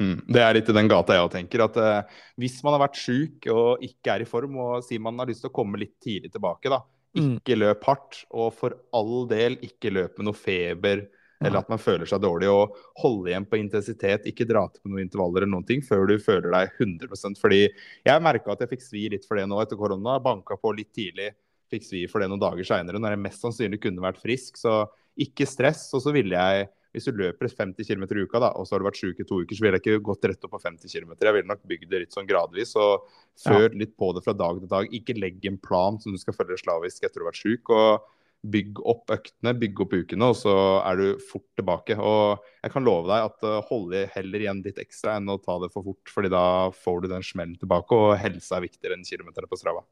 Mm, 0.01 0.16
det 0.32 0.41
er 0.41 0.57
litt 0.57 0.70
i 0.70 0.74
den 0.76 0.88
gata 0.88 1.16
jeg 1.18 1.32
tenker. 1.34 1.66
at 1.66 1.76
eh, 1.76 2.20
Hvis 2.41 2.61
man 2.64 2.76
har 2.76 2.86
vært 2.86 3.01
sjuk 3.01 3.51
og 3.53 3.84
ikke 3.84 4.14
er 4.14 4.24
i 4.24 4.28
form, 4.28 4.57
og 4.62 4.86
sier 4.86 5.03
man 5.03 5.18
har 5.20 5.28
lyst 5.28 5.45
til 5.45 5.53
å 5.53 5.59
komme 5.61 5.80
litt 5.80 5.99
tidlig 6.03 6.32
tilbake, 6.32 6.72
da. 6.72 6.80
Ikke 7.18 7.56
løp 7.58 7.86
hardt, 7.88 8.20
og 8.30 8.52
for 8.54 8.76
all 8.94 9.24
del 9.30 9.58
ikke 9.66 9.90
løp 9.90 10.20
med 10.20 10.30
noe 10.30 10.38
feber 10.38 11.08
eller 11.40 11.62
at 11.62 11.70
man 11.72 11.80
føler 11.80 12.08
seg 12.08 12.20
dårlig. 12.22 12.50
Og 12.52 12.76
holde 13.00 13.32
igjen 13.32 13.46
på 13.48 13.58
intensitet, 13.61 14.26
ikke 14.28 14.46
dra 14.48 14.66
til 14.68 14.82
på 14.84 14.92
noen 14.92 15.06
intervaller 15.06 15.44
eller 15.44 15.54
noen 15.54 15.68
ting 15.68 15.84
før 15.84 16.04
du 16.11 16.16
føler 16.22 16.50
deg 16.52 16.74
100% 16.76 17.40
Fordi 17.40 17.62
jeg 17.64 18.24
merka 18.24 18.52
at 18.52 18.64
jeg 18.64 18.74
fikk 18.74 18.84
svi 18.84 19.06
litt 19.14 19.24
for 19.28 19.40
det 19.40 19.46
nå 19.48 19.61
etter 19.62 19.80
korona. 19.80 20.18
Banka 20.22 20.58
på 20.61 20.74
litt 20.76 20.92
tidlig, 20.96 21.32
fikk 21.72 21.86
svi 21.86 22.04
for 22.11 22.20
det 22.20 22.28
noen 22.30 22.42
dager 22.42 22.66
seinere 22.66 23.00
når 23.00 23.16
jeg 23.16 23.24
mest 23.24 23.46
sannsynlig 23.46 23.80
kunne 23.82 24.04
vært 24.04 24.20
frisk. 24.20 24.61
Så 24.61 24.84
ikke 25.20 25.48
stress. 25.48 25.86
Og 25.96 26.04
så 26.04 26.14
ville 26.14 26.36
jeg 26.36 26.68
hvis 26.95 27.07
du 27.07 27.18
løper 27.18 27.51
50 27.51 27.86
km 27.86 28.05
i 28.09 28.24
uka, 28.24 28.41
da, 28.43 28.53
og 28.59 28.66
så 28.66 28.74
har 28.74 28.82
du 28.82 28.88
vært 28.88 29.01
syk 29.01 29.20
i 29.22 29.26
to 29.26 29.41
uker, 29.43 29.55
så 29.57 29.64
ville 29.64 29.78
jeg 29.78 29.84
ikke 29.84 30.07
gått 30.11 30.26
rett 30.26 30.47
opp 30.47 30.55
på 30.57 30.62
50 30.62 30.91
km. 30.91 31.12
Jeg 31.20 31.36
ville 31.36 31.51
nok 31.51 31.66
bygd 31.70 31.91
det 31.93 32.05
litt 32.05 32.16
sånn 32.16 32.28
gradvis 32.28 32.74
og 32.80 33.07
før 33.38 33.68
ja. 33.68 33.74
litt 33.82 33.93
på 33.99 34.11
det 34.16 34.24
fra 34.26 34.34
dag 34.34 34.59
til 34.62 34.72
dag. 34.72 34.88
Ikke 34.99 35.18
legg 35.18 35.45
en 35.47 35.61
plan 35.62 36.01
som 36.03 36.14
du 36.14 36.18
skal 36.22 36.36
følge 36.36 36.59
slavisk 36.62 37.07
etter 37.07 37.22
å 37.22 37.28
ha 37.28 37.30
vært 37.30 37.43
syk. 37.43 37.70
og 37.70 38.16
Bygg 38.41 38.78
opp 38.88 39.12
øktene, 39.12 39.53
bygg 39.61 39.80
opp 39.84 39.91
ukene, 39.93 40.30
og 40.32 40.36
så 40.41 40.53
er 40.88 40.97
du 40.97 41.22
fort 41.28 41.45
tilbake. 41.61 41.99
Og 42.01 42.41
jeg 42.64 42.72
kan 42.72 42.86
love 42.86 43.11
deg 43.11 43.26
at 43.28 43.45
uh, 43.45 43.59
holde 43.68 44.07
heller 44.14 44.47
igjen 44.47 44.62
litt 44.64 44.80
ekstra 44.80 45.18
enn 45.20 45.28
å 45.28 45.36
ta 45.45 45.59
det 45.61 45.68
for 45.74 45.84
fort, 45.84 46.09
fordi 46.09 46.32
da 46.32 46.45
får 46.72 47.03
du 47.05 47.11
den 47.12 47.26
smellen 47.26 47.59
tilbake, 47.61 47.93
og 47.93 48.16
helse 48.22 48.57
er 48.57 48.64
viktigere 48.64 48.97
enn 48.97 49.05
kilometerne 49.05 49.51
på 49.51 49.61
Strava. 49.61 49.84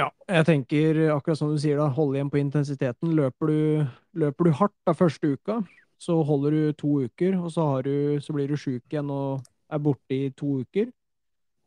Ja, 0.00 0.08
jeg 0.24 0.48
tenker 0.48 0.98
akkurat 1.12 1.38
som 1.38 1.52
du 1.52 1.60
sier, 1.60 1.78
da, 1.78 1.90
holde 1.92 2.18
igjen 2.18 2.32
på 2.32 2.40
intensiteten. 2.40 3.12
Løper 3.14 3.52
du, 3.52 3.86
løper 4.18 4.48
du 4.48 4.54
hardt 4.58 4.74
da 4.88 4.96
første 4.96 5.34
uka, 5.36 5.60
så 6.02 6.18
holder 6.26 6.54
du 6.56 6.62
to 6.78 6.96
uker, 7.06 7.36
og 7.38 7.52
så, 7.54 7.66
du, 7.86 8.18
så 8.22 8.34
blir 8.34 8.50
du 8.50 8.58
sjuk 8.58 8.82
igjen 8.90 9.10
og 9.12 9.44
er 9.72 9.82
borte 9.82 10.16
i 10.16 10.32
to 10.36 10.62
uker, 10.64 10.90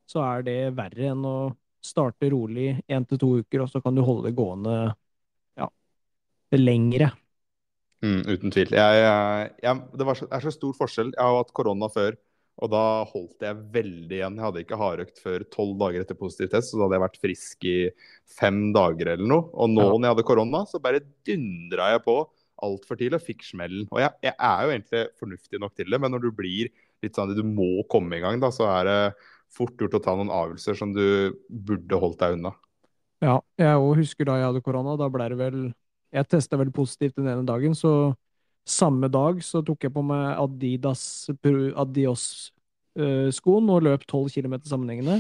så 0.09 0.21
er 0.25 0.45
det 0.45 0.59
verre 0.77 1.11
enn 1.13 1.23
å 1.25 1.38
starte 1.86 2.29
rolig 2.33 2.73
én 2.91 3.05
til 3.07 3.21
to 3.21 3.31
uker, 3.41 3.63
og 3.63 3.71
så 3.71 3.81
kan 3.83 3.95
du 3.95 4.03
holde 4.05 4.29
det 4.29 4.38
gående 4.38 4.75
ja, 5.57 5.69
lengre. 6.57 7.11
Mm, 8.03 8.21
uten 8.27 8.53
tvil. 8.53 8.75
Jeg, 8.75 9.01
jeg, 9.01 9.49
jeg, 9.63 9.81
det 9.95 10.07
så, 10.19 10.29
er 10.29 10.45
så 10.45 10.53
stor 10.53 10.77
forskjell. 10.77 11.13
Jeg 11.15 11.23
har 11.23 11.39
hatt 11.39 11.53
korona 11.55 11.89
før, 11.93 12.17
og 12.63 12.71
da 12.71 12.83
holdt 13.09 13.45
jeg 13.45 13.63
veldig 13.73 14.19
igjen. 14.19 14.38
Jeg 14.38 14.47
hadde 14.47 14.63
ikke 14.65 14.79
hardøkt 14.79 15.21
før 15.23 15.45
tolv 15.53 15.77
dager 15.81 16.05
etter 16.05 16.19
positiv 16.19 16.51
test, 16.51 16.71
så 16.71 16.79
da 16.79 16.88
hadde 16.88 16.99
jeg 16.99 17.05
vært 17.05 17.21
frisk 17.23 17.67
i 17.71 17.77
fem 18.38 18.61
dager 18.75 19.15
eller 19.15 19.29
noe. 19.31 19.47
Og 19.53 19.71
nå 19.73 19.86
ja. 19.86 19.93
når 19.93 20.07
jeg 20.07 20.17
hadde 20.17 20.27
korona, 20.31 20.65
så 20.69 20.81
bare 20.83 21.03
dundra 21.27 21.93
jeg 21.95 22.03
på 22.05 22.19
altfor 22.63 22.99
tidlig 22.99 23.19
og 23.19 23.25
fikk 23.25 23.43
smellen. 23.47 23.87
Og 23.91 24.01
jeg, 24.01 24.11
jeg, 24.23 24.35
er 24.35 24.63
jo 24.63 24.73
egentlig 24.73 25.01
fornuftig 25.19 25.61
nok 25.61 25.73
til 25.75 25.89
det, 25.91 25.99
men 26.01 26.13
når 26.15 26.21
du 26.25 26.29
blir 26.35 26.69
litt 27.03 27.17
sånn 27.17 27.31
at 27.31 27.39
du 27.39 27.45
må 27.47 27.83
komme 27.91 28.17
i 28.17 28.23
gang, 28.23 28.39
da, 28.41 28.49
så 28.53 28.67
er 28.71 28.83
det 28.87 28.99
fort 29.55 29.75
gjort 29.79 29.97
å 29.97 30.03
ta 30.03 30.15
noen 30.17 30.33
avgjørelser 30.33 30.79
som 30.79 30.93
du 30.95 31.35
burde 31.49 31.99
holdt 32.01 32.21
deg 32.21 32.37
unna. 32.39 32.51
Ja, 33.23 33.39
jeg 33.59 33.79
òg 33.79 33.95
husker 34.01 34.27
da 34.27 34.37
jeg 34.39 34.49
hadde 34.49 34.65
korona. 34.65 34.97
Da 34.99 35.07
ble 35.11 35.25
det 35.31 35.39
vel 35.39 35.59
Jeg 36.15 36.27
testa 36.31 36.57
vel 36.59 36.71
positivt 36.71 37.17
den 37.17 37.27
ene 37.27 37.43
dagen, 37.47 37.73
så 37.75 38.13
samme 38.65 39.09
dag 39.11 39.43
så 39.43 39.61
tok 39.65 39.83
jeg 39.83 39.93
på 39.93 40.01
meg 40.05 40.39
Adidas 40.39 41.27
Adios-skoen 41.83 43.69
og 43.73 43.83
løp 43.83 44.05
12 44.07 44.29
km 44.37 44.55
sammenhengende. 44.63 45.19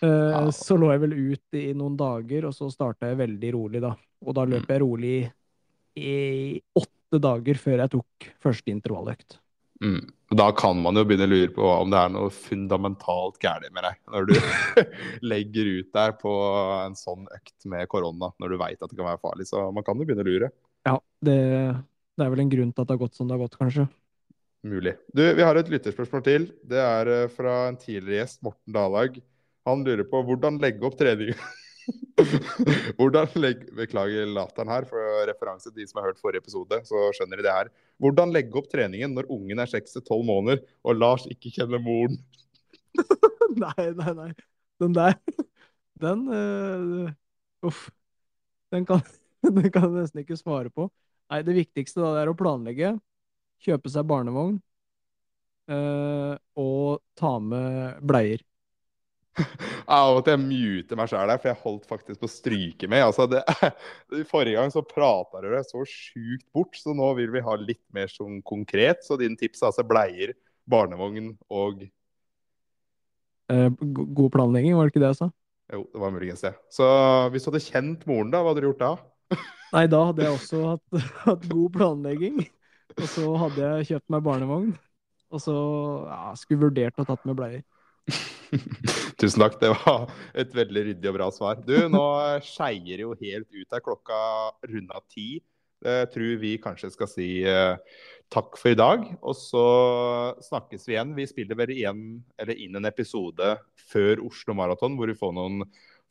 Ja. 0.00 0.50
Så 0.54 0.76
lå 0.78 0.92
jeg 0.94 1.02
vel 1.02 1.12
ut 1.12 1.58
i 1.58 1.74
noen 1.76 1.96
dager, 1.98 2.46
og 2.48 2.54
så 2.56 2.70
starta 2.72 3.10
jeg 3.10 3.18
veldig 3.20 3.50
rolig, 3.56 3.80
da. 3.84 3.92
Og 4.24 4.34
da 4.34 4.44
løp 4.46 4.64
mm. 4.64 4.72
jeg 4.72 4.82
rolig 4.82 5.16
i 5.98 6.60
åtte 6.78 7.20
dager 7.22 7.60
før 7.60 7.82
jeg 7.84 7.92
tok 7.94 8.30
første 8.42 8.72
intervalløkt. 8.72 9.38
Mm. 9.84 10.08
Da 10.34 10.48
kan 10.52 10.80
man 10.82 10.98
jo 10.98 11.04
begynne 11.08 11.28
å 11.28 11.30
lure 11.30 11.50
på 11.54 11.68
om 11.70 11.92
det 11.92 12.00
er 12.00 12.10
noe 12.12 12.32
fundamentalt 12.34 13.38
galt 13.40 13.70
med 13.72 13.86
deg 13.86 14.00
når 14.12 14.26
du 14.28 14.34
legger 15.32 15.70
ut 15.78 15.92
der 15.94 16.16
på 16.18 16.32
en 16.82 16.98
sånn 16.98 17.28
økt 17.32 17.68
med 17.70 17.88
korona 17.88 18.32
når 18.42 18.52
du 18.52 18.58
veit 18.60 18.82
at 18.82 18.90
det 18.90 18.98
kan 18.98 19.08
være 19.08 19.22
farlig. 19.22 19.46
Så 19.48 19.68
man 19.72 19.86
kan 19.86 19.96
jo 19.96 20.08
begynne 20.08 20.26
å 20.26 20.28
lure. 20.28 20.50
Ja, 20.88 20.98
det, 21.24 21.38
det 22.18 22.26
er 22.26 22.34
vel 22.34 22.44
en 22.44 22.52
grunn 22.52 22.74
til 22.74 22.84
at 22.84 22.90
det 22.90 22.98
har 22.98 23.04
gått 23.06 23.16
som 23.16 23.30
det 23.30 23.38
har 23.38 23.46
gått, 23.46 23.56
kanskje. 23.60 23.86
Mulig. 24.68 24.96
Du, 25.14 25.22
vi 25.22 25.46
har 25.46 25.56
et 25.56 25.70
lytterspørsmål 25.70 26.24
til. 26.26 26.48
Det 26.66 26.80
er 26.82 27.12
eh, 27.14 27.30
fra 27.30 27.54
en 27.68 27.78
tidligere 27.78 28.24
gjest, 28.24 28.42
Morten 28.44 28.74
Dalag. 28.74 29.20
Han 29.68 29.84
lurer 29.86 30.06
på 30.08 30.20
hvordan 30.26 30.58
legge 30.62 30.84
opp 30.88 30.98
trening 30.98 31.36
Hvordan 32.98 33.30
legge, 33.38 33.68
Beklager 33.78 34.26
lateren 34.30 34.70
her, 34.72 34.86
for 34.88 35.22
referanse 35.28 35.70
til 35.70 35.82
de 35.82 35.86
som 35.88 36.00
har 36.00 36.10
hørt 36.10 36.20
forrige 36.22 36.42
episode, 36.42 36.80
så 36.88 37.08
skjønner 37.16 37.40
de 37.40 37.46
det 37.46 37.54
her. 37.54 37.70
Hvordan 38.02 38.34
legge 38.34 38.58
opp 38.58 38.68
treningen 38.72 39.14
når 39.16 39.30
ungen 39.34 39.62
er 39.62 39.70
6-12 39.70 40.24
måneder 40.26 40.62
og 40.84 40.98
Lars 40.98 41.26
ikke 41.30 41.52
kjenner 41.54 41.82
moren? 41.82 42.18
nei, 43.64 43.90
nei, 43.98 44.14
nei. 44.18 44.30
Den 44.78 44.94
der, 44.94 45.16
den 46.04 46.26
uh, 46.30 47.10
Uff. 47.66 47.88
Den 48.72 48.84
kan, 48.86 49.00
den 49.42 49.70
kan 49.72 49.88
jeg 49.88 49.94
nesten 49.96 50.22
ikke 50.22 50.38
svare 50.38 50.70
på. 50.70 50.90
Nei, 51.32 51.42
det 51.44 51.56
viktigste 51.56 52.02
da 52.02 52.14
det 52.16 52.24
er 52.24 52.32
å 52.32 52.38
planlegge. 52.38 52.96
Kjøpe 53.64 53.90
seg 53.92 54.06
barnevogn. 54.08 54.58
Uh, 55.68 56.36
og 56.56 57.02
ta 57.18 57.34
med 57.42 57.98
bleier. 58.08 58.44
Av 59.98 60.18
og 60.18 60.22
til 60.24 60.34
jeg 60.34 60.42
muter 60.42 60.98
meg 60.98 61.10
sjøl 61.10 61.30
der, 61.30 61.40
for 61.40 61.50
jeg 61.50 61.62
holdt 61.62 61.88
faktisk 61.88 62.20
på 62.20 62.28
å 62.28 62.32
stryke 62.32 62.90
med. 62.90 63.04
Altså, 63.06 63.26
det, 63.30 63.42
forrige 64.32 64.58
gang 64.58 64.72
så 64.74 64.84
prata 64.84 65.42
dere 65.44 65.62
så 65.66 65.84
sjukt 65.88 66.46
bort, 66.54 66.76
så 66.78 66.94
nå 66.96 67.12
vil 67.18 67.32
vi 67.34 67.44
ha 67.44 67.56
litt 67.60 67.84
mer 67.94 68.10
sånn 68.12 68.42
konkret. 68.46 69.04
Så 69.06 69.18
din 69.20 69.38
tips 69.38 69.62
er 69.62 69.70
altså 69.70 69.86
bleier, 69.88 70.34
barnevogn 70.68 71.32
og 71.48 71.86
eh, 73.48 73.68
God 73.80 74.32
planlegging, 74.34 74.74
var 74.76 74.84
det 74.84 74.92
ikke 74.92 75.04
det 75.06 75.12
jeg 75.14 75.20
sa? 75.22 75.30
Jo, 75.72 75.84
det 75.92 76.00
var 76.00 76.12
muligens 76.12 76.44
det. 76.44 76.54
Så 76.72 76.84
hvis 77.32 77.44
du 77.44 77.50
hadde 77.50 77.64
kjent 77.64 78.04
moren, 78.08 78.32
da, 78.32 78.42
hva 78.42 78.52
hadde 78.52 78.64
du 78.64 78.68
gjort 78.70 78.84
da? 78.84 78.92
Nei, 79.76 79.84
da 79.92 80.02
hadde 80.10 80.24
jeg 80.24 80.36
også 80.36 80.62
hatt, 80.64 81.00
hatt 81.26 81.48
god 81.50 81.72
planlegging. 81.76 82.44
Og 82.98 83.08
så 83.12 83.32
hadde 83.44 83.72
jeg 83.72 83.88
kjøpt 83.92 84.14
meg 84.14 84.24
barnevogn. 84.26 84.70
Og 85.28 85.44
så 85.44 85.56
ja, 86.08 86.22
skulle 86.40 86.68
vurdert 86.68 87.00
å 87.00 87.04
tatt 87.08 87.26
med 87.28 87.36
bleier. 87.36 87.64
Tusen 89.18 89.42
takk. 89.42 89.56
Det 89.58 89.72
var 89.74 90.10
et 90.38 90.52
veldig 90.54 90.82
ryddig 90.92 91.10
og 91.10 91.16
bra 91.16 91.26
svar. 91.34 91.62
Du, 91.66 91.74
nå 91.90 92.02
skeier 92.46 93.02
jo 93.02 93.16
helt 93.18 93.48
ut 93.50 93.74
av 93.74 93.82
klokka 93.82 94.18
runda 94.70 95.02
ti. 95.10 95.40
Jeg 95.82 96.10
tror 96.10 96.38
vi 96.38 96.52
kanskje 96.62 96.90
skal 96.90 97.10
si 97.10 97.26
eh, 97.46 97.98
takk 98.30 98.54
for 98.58 98.70
i 98.70 98.78
dag. 98.78 99.02
Og 99.18 99.34
så 99.38 99.64
snakkes 100.46 100.86
vi 100.86 100.94
igjen. 100.94 101.16
Vi 101.18 101.26
spiller 101.30 101.58
vel 101.58 101.74
igjen, 101.74 102.02
inn 102.54 102.78
en 102.78 102.90
episode 102.90 103.56
før 103.90 104.22
Oslo 104.26 104.54
Maraton, 104.58 104.94
hvor 104.98 105.10
vi 105.10 105.18
får 105.18 105.34
noen 105.34 105.64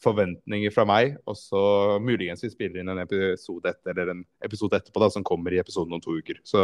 forventninger 0.03 0.75
fra 0.75 0.83
meg. 0.87 1.15
Og 1.31 1.39
så 1.39 1.61
muligens 2.03 2.43
vi 2.43 2.51
spiller 2.51 2.83
inn 2.83 2.91
en 2.91 3.03
episode, 3.05 3.71
etter, 3.71 3.95
eller 3.95 4.17
en 4.17 4.25
episode 4.43 4.79
etterpå 4.79 5.03
da, 5.03 5.13
som 5.15 5.25
kommer 5.27 5.55
i 5.55 5.63
episoden 5.63 5.95
om 5.95 6.03
to 6.03 6.19
uker. 6.19 6.43
Så 6.47 6.59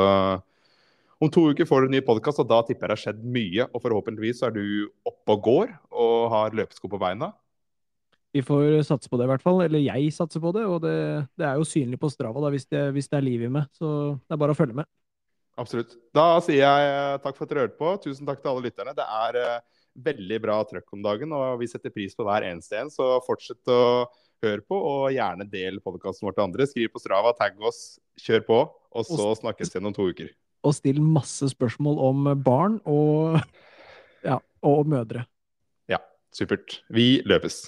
om 1.23 1.31
to 1.31 1.45
uker 1.53 1.67
får 1.67 1.83
du 1.83 1.87
en 1.87 1.95
ny 1.95 2.01
podkast, 2.03 2.41
og 2.41 2.49
da 2.49 2.59
tipper 2.67 2.85
jeg 2.85 2.89
det 2.89 2.97
har 2.97 3.03
skjedd 3.03 3.23
mye. 3.37 3.67
Og 3.71 3.83
forhåpentligvis 3.83 4.43
er 4.47 4.55
du 4.55 4.65
oppe 5.07 5.37
og 5.37 5.45
går 5.45 5.71
og 5.91 6.17
har 6.33 6.57
løpesko 6.57 6.89
på 6.91 6.99
beina. 7.01 7.31
Vi 8.33 8.41
får 8.41 8.81
satse 8.87 9.11
på 9.11 9.19
det, 9.19 9.27
i 9.27 9.31
hvert 9.31 9.45
fall. 9.45 9.61
Eller 9.65 9.83
jeg 9.83 10.09
satser 10.15 10.41
på 10.43 10.51
det. 10.55 10.65
Og 10.65 10.81
det, 10.83 10.97
det 11.39 11.47
er 11.47 11.61
jo 11.61 11.69
synlig 11.69 12.01
på 12.01 12.09
Strava 12.11 12.43
da, 12.43 12.51
hvis 12.53 12.67
det, 12.67 12.87
hvis 12.95 13.07
det 13.11 13.19
er 13.19 13.27
liv 13.27 13.45
i 13.45 13.51
meg. 13.53 13.69
Så 13.77 13.87
det 14.17 14.35
er 14.35 14.41
bare 14.41 14.55
å 14.55 14.57
følge 14.57 14.81
med. 14.81 14.89
Absolutt. 15.61 15.93
Da 16.17 16.41
sier 16.41 16.63
jeg 16.63 16.89
eh, 16.89 17.21
takk 17.21 17.37
for 17.37 17.45
at 17.45 17.53
dere 17.53 17.67
hørte 17.67 17.79
på. 17.79 17.93
Tusen 18.03 18.27
takk 18.27 18.41
til 18.41 18.51
alle 18.51 18.65
lytterne. 18.65 18.95
Det 18.97 19.05
er 19.05 19.37
uh, 19.37 19.81
veldig 20.09 20.39
bra 20.41 20.59
trøkk 20.65 20.97
om 20.97 21.05
dagen, 21.05 21.35
og 21.37 21.61
vi 21.61 21.69
setter 21.69 21.93
pris 21.93 22.17
på 22.17 22.25
hver 22.25 22.49
eneste 22.49 22.81
en. 22.81 22.89
Så 22.91 23.13
fortsett 23.27 23.69
å 23.69 24.09
høre 24.43 24.65
på, 24.65 24.75
og 24.75 25.11
gjerne 25.13 25.45
del 25.47 25.77
podkasten 25.85 26.25
vår 26.25 26.39
til 26.39 26.47
andre. 26.49 26.67
Skriv 26.67 26.89
på 26.91 27.03
Strava, 27.05 27.37
tagg 27.37 27.61
oss, 27.61 27.99
kjør 28.19 28.47
på. 28.49 28.63
Og 28.97 29.05
så 29.05 29.35
snakkes 29.39 29.69
vi 29.69 29.77
igjen 29.77 29.93
om 29.93 29.95
to 29.95 30.09
uker 30.09 30.33
og 30.63 30.75
still 30.77 31.01
masse 31.03 31.49
spørsmål 31.51 31.99
om 32.07 32.31
barn 32.43 32.79
og, 32.89 33.39
ja, 34.27 34.39
og 34.63 34.87
mødre. 34.87 35.25
Ja, 35.91 35.99
supert. 36.35 36.81
Vi 36.89 37.21
løpes. 37.27 37.65